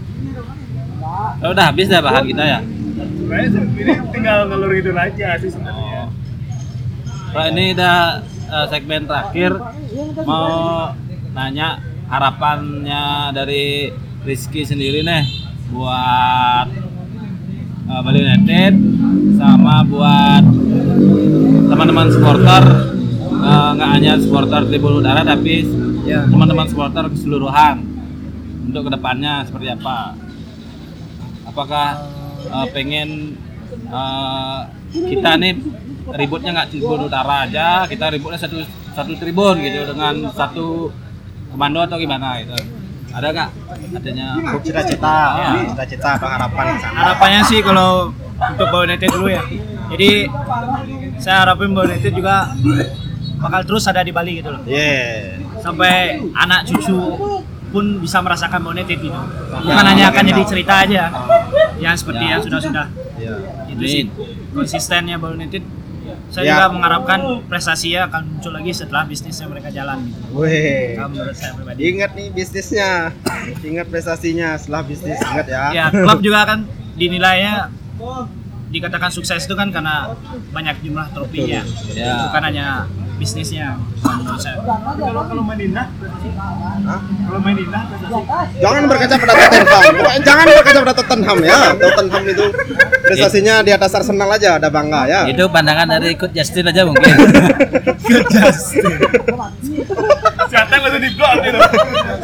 Oh, 1.41 1.53
udah 1.53 1.65
habis 1.69 1.87
dah 1.87 2.01
bahan 2.01 2.25
kita 2.25 2.43
ya. 2.43 2.59
Sebenarnya 2.95 3.47
se- 3.51 3.69
ini 3.77 3.93
tinggal 4.09 4.37
ngelur 4.49 4.71
itu 4.73 4.89
aja 4.91 5.37
sih 5.37 5.49
sebenarnya. 5.49 6.04
Kalau 7.35 7.51
ini 7.51 7.75
udah 7.75 8.23
eh, 8.47 8.65
segmen 8.71 9.03
terakhir. 9.03 9.59
Mau 10.23 10.87
nanya 11.35 11.83
harapannya 12.07 13.35
dari 13.35 13.91
Rizky 14.23 14.63
sendiri 14.63 15.03
nih 15.03 15.27
buat 15.67 16.67
eh, 17.91 17.99
Bali 18.07 18.19
United 18.23 18.73
sama 19.35 19.83
buat 19.83 20.47
teman-teman 21.67 22.07
supporter. 22.07 22.63
Eh, 23.35 23.69
nggak 23.75 23.89
hanya 23.99 24.15
supporter 24.15 24.71
Tribun 24.71 25.03
Udara 25.03 25.27
tapi 25.27 25.67
teman-teman 26.07 26.71
supporter 26.71 27.03
keseluruhan. 27.11 27.83
Untuk 28.71 28.87
ke 28.87 28.91
depannya 28.95 29.43
seperti 29.43 29.75
apa? 29.75 30.15
Apakah 31.51 31.99
eh, 32.47 32.67
pengen 32.71 33.35
eh, 33.91 34.59
kita 34.95 35.35
nih 35.35 35.83
ributnya 36.07 36.51
nggak 36.53 36.69
tribun 36.69 36.99
utara 37.03 37.35
aja, 37.43 37.67
kita 37.85 38.05
ributnya 38.09 38.37
satu 38.37 38.61
satu 38.91 39.11
tribun 39.15 39.55
gitu 39.59 39.87
dengan 39.87 40.13
satu 40.29 40.93
komando 41.49 41.79
atau 41.81 41.97
gimana 41.97 42.37
gitu. 42.39 42.53
Ada 43.09 43.27
nggak 43.31 43.49
adanya 43.95 44.27
Cita-cita, 44.59 45.15
Iya. 45.33 45.49
cita-cita 45.71 46.09
atau 46.15 46.27
harapan 46.27 46.65
sana. 46.75 46.97
harapannya 46.99 47.41
sih 47.41 47.59
kalau 47.59 48.11
untuk 48.35 48.67
Bali 48.67 48.91
United 48.91 49.07
dulu 49.09 49.27
ya 49.29 49.39
jadi 49.87 50.27
saya 51.15 51.35
harapin 51.41 51.71
Bali 51.71 51.95
United 51.95 52.11
juga 52.11 52.51
bakal 53.37 53.61
terus 53.63 53.87
ada 53.87 54.03
di 54.03 54.11
Bali 54.11 54.35
gitu 54.35 54.51
loh 54.51 54.59
Yeah. 54.67 55.39
sampai 55.57 56.19
anak 56.33 56.67
cucu 56.67 56.97
pun 57.71 58.03
bisa 58.03 58.19
merasakan 58.19 58.59
Bali 58.59 58.83
United 58.83 58.99
gitu 58.99 59.15
bukan 59.63 59.85
hanya 59.85 60.11
akan 60.11 60.23
jadi 60.25 60.43
cerita 60.43 60.73
aja 60.83 61.03
yang 61.77 61.95
seperti 61.95 62.19
Ya. 62.21 62.31
yang 62.35 62.41
sudah-sudah 62.43 62.85
Iya. 63.15 63.33
itu 63.71 63.83
sih 63.85 64.03
konsistennya 64.51 65.15
Bali 65.15 65.39
United 65.39 65.63
saya 66.29 66.43
Ya. 66.45 66.51
juga 66.57 66.65
mengharapkan 66.73 67.19
prestasinya 67.45 68.07
akan 68.07 68.21
muncul 68.37 68.51
lagi 68.53 68.71
setelah 68.71 69.03
bisnisnya 69.03 69.47
mereka 69.47 69.69
jalan 69.69 69.97
gitu. 70.09 70.19
Wih. 70.35 70.97
Menurut 70.97 71.35
saya 71.35 71.51
pribadi. 71.55 71.79
Ingat 71.85 72.11
nih 72.13 72.27
bisnisnya. 72.31 72.89
Ingat 73.61 73.85
prestasinya 73.87 74.47
setelah 74.57 74.81
bisnis 74.83 75.17
ingat 75.21 75.47
ya. 75.47 75.63
Ya, 75.71 75.85
klub 75.93 76.19
juga 76.19 76.45
kan 76.45 76.59
dinilainya 76.95 77.69
dikatakan 78.65 79.07
sukses 79.13 79.45
itu 79.45 79.55
kan 79.55 79.71
karena 79.71 80.11
banyak 80.51 80.75
jumlah 80.83 81.07
trofinya. 81.15 81.63
Ya. 81.93 82.27
Bukan 82.27 82.41
hanya 82.43 82.67
bisnisnya 83.15 83.79
kalau 84.03 84.35
kalau 84.99 85.23
kalau 85.23 85.43
main 85.47 85.59
indah, 85.59 85.87
Hah? 85.87 86.99
kalau 86.99 87.39
main 87.39 87.57
indah, 87.57 87.81
Jangan 88.59 88.83
berkaca 88.91 89.15
pada 89.15 89.33
Tottenham. 89.33 89.81
Jangan 90.27 90.45
berkaca 90.51 90.79
pada 90.83 90.93
Tottenham 90.99 91.37
ya. 91.39 91.57
Tottenham 91.79 92.23
itu 92.27 92.45
prestasinya 93.07 93.63
di 93.63 93.71
atas 93.71 93.91
Arsenal 93.95 94.29
aja 94.35 94.59
ada 94.59 94.67
bangga 94.67 95.01
ya. 95.07 95.19
itu 95.31 95.47
pandangan 95.47 95.87
dari 95.95 96.13
ikut 96.19 96.31
Justin 96.35 96.67
aja 96.69 96.83
mungkin. 96.83 97.07
siapa 100.51 100.73
langsung 100.77 101.01
di 101.01 101.09
blok 101.15 101.33
gitu. 101.43 101.57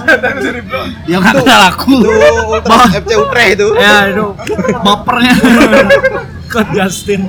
Siapa 0.05 0.25
langsung 0.27 0.53
di 0.55 0.63
blok. 0.65 0.85
Dia 1.07 1.17
nggak 1.19 1.33
kenal 1.41 1.61
aku. 1.71 1.93
Itu 2.03 2.75
FC 2.99 3.11
Utrecht 3.17 3.51
itu. 3.57 3.67
Ya, 3.79 3.95
itu 4.11 4.25
bapernya 4.83 5.33
ke 6.51 6.61
Justin. 6.75 7.21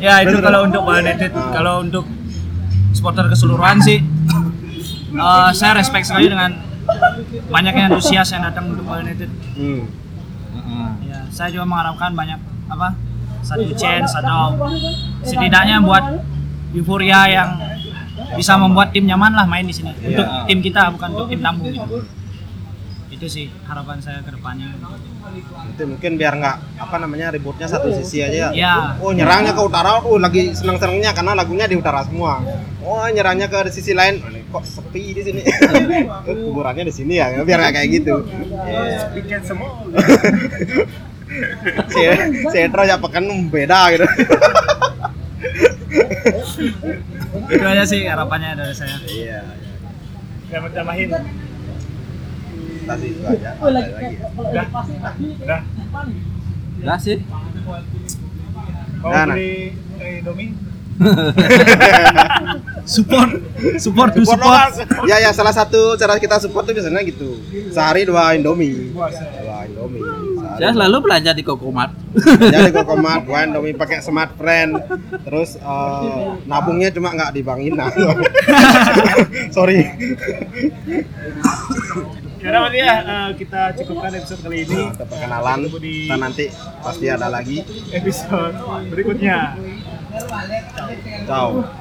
Ya, 0.00 0.22
itu 0.22 0.36
kalau 0.40 0.66
untuk 0.66 0.82
United, 0.86 1.32
kalau 1.52 1.74
untuk 1.82 2.04
supporter 2.90 3.26
keseluruhan 3.30 3.78
sih 3.80 3.98
eh, 5.12 5.50
saya 5.52 5.72
respect 5.78 6.06
sekali 6.10 6.26
dengan 6.30 6.50
banyaknya 7.50 7.94
antusias 7.94 8.30
yang 8.34 8.42
datang 8.42 8.74
untuk 8.74 8.84
Man 8.86 9.06
United. 9.06 9.30
Hmm. 9.56 9.82
Ya, 11.06 11.26
saya 11.30 11.48
juga 11.50 11.66
mengharapkan 11.66 12.14
banyak 12.14 12.38
apa 12.70 12.94
satu 13.42 13.66
chance 13.74 14.14
atau 14.14 14.54
setidaknya 15.22 15.82
buat 15.82 16.22
euforia 16.70 17.26
yang 17.26 17.48
bisa 18.36 18.54
membuat 18.54 18.94
tim 18.94 19.10
nyaman 19.10 19.34
lah 19.34 19.46
main 19.48 19.66
di 19.66 19.74
sini 19.74 19.90
untuk 19.90 20.22
Iya. 20.22 20.46
tim 20.46 20.58
kita 20.62 20.92
bukan 20.94 21.08
untuk 21.18 21.26
tim 21.34 21.40
tamu 21.42 21.66
gitu. 21.66 21.82
Itu 23.10 23.26
sih 23.26 23.50
harapan 23.66 23.98
saya 23.98 24.22
ke 24.22 24.30
depannya. 24.30 24.70
Itu 25.74 25.82
mungkin 25.90 26.14
biar 26.14 26.38
nggak 26.38 26.56
apa 26.78 26.96
namanya 27.02 27.34
ributnya 27.34 27.66
satu 27.66 27.90
sisi 27.90 28.22
aja. 28.22 28.54
Ya. 28.54 28.94
Oh 29.02 29.10
nyerangnya 29.10 29.50
ke 29.50 29.62
utara, 29.66 29.98
oh 30.06 30.16
lagi 30.16 30.54
senang-senangnya 30.54 31.10
karena 31.10 31.34
lagunya 31.34 31.66
di 31.66 31.74
utara 31.74 32.06
semua. 32.06 32.38
Oh 32.86 33.02
nyerangnya 33.10 33.50
ke 33.50 33.66
sisi 33.74 33.98
lain, 33.98 34.22
kok 34.54 34.62
sepi 34.62 35.10
di 35.10 35.22
sini. 35.26 35.42
Oh, 35.42 36.22
Kuburannya 36.54 36.86
di 36.86 36.94
sini 36.94 37.18
ya, 37.18 37.34
biar 37.42 37.58
nggak 37.58 37.74
kayak 37.82 37.88
gitu. 37.90 38.14
Yeah. 38.66 39.10
Piket 39.10 39.42
semua. 39.42 39.70
Si 41.86 42.02
Setro 42.50 42.82
ya 42.82 42.98
pekan 42.98 43.22
beda 43.54 43.94
gitu. 43.94 44.02
Itu 47.50 47.66
aja 47.66 47.84
sih 47.86 48.02
harapannya 48.02 48.58
dari 48.58 48.74
saya. 48.74 48.98
Iya. 49.06 49.46
Jangan 50.50 50.70
tambahin. 50.74 51.10
Tadi 52.80 53.06
itu 53.08 53.22
aja. 53.22 53.50
Ada 53.54 53.70
lagi 53.70 53.90
ya. 53.90 54.26
Udah. 54.32 54.66
Udah. 55.40 55.60
Udah 56.80 56.98
sih. 56.98 57.16
Mau 59.00 59.10
Nah, 59.10 59.24
beli 59.26 59.72
eh, 59.96 60.20
Indomie? 60.20 60.50
Support, 62.84 63.30
support, 63.78 64.10
to 64.12 64.20
Support 64.20 64.36
support. 64.36 64.68
lokal. 64.76 65.08
Ya 65.08 65.16
ya 65.18 65.30
salah 65.30 65.48
satu 65.50 65.96
cara 65.96 66.18
kita 66.18 66.36
support 66.36 66.66
tuh 66.66 66.74
biasanya 66.74 67.00
gitu. 67.02 67.40
Sehari 67.70 68.04
dua 68.04 68.34
Indomie. 68.34 68.92
Dua 68.92 69.08
Indomie. 69.64 70.04
Sehari. 70.34 70.58
Saya 70.58 70.70
selalu 70.74 70.96
belanja 71.00 71.30
di 71.32 71.40
Kokomat. 71.40 71.90
Jadi 72.42 72.68
gue 72.68 72.84
komat 72.90 73.22
dua 73.22 73.46
Indomie 73.46 73.72
pakai 73.72 74.02
smart 74.02 74.34
friend. 74.34 74.76
Terus 75.22 75.56
eh, 75.56 76.26
nabungnya 76.44 76.90
cuma 76.90 77.14
nggak 77.14 77.30
di 77.32 77.40
Bank 77.40 77.60
Ina. 77.62 77.86
Sorry. 79.56 79.80
Ya 82.40 82.48
udah 82.48 82.60
berarti 82.64 82.78
ya 82.80 82.94
eh, 83.04 83.28
kita 83.36 83.60
cukupkan 83.76 84.10
episode 84.16 84.40
kali 84.40 84.64
ini. 84.64 84.80
Kita 84.96 85.04
perkenalan. 85.04 85.58
Kita 85.68 86.16
nanti 86.16 86.46
pasti 86.80 87.06
ada 87.12 87.28
lagi. 87.28 87.60
Episode 87.92 88.56
berikutnya. 88.88 89.60
Ciao. 91.28 91.80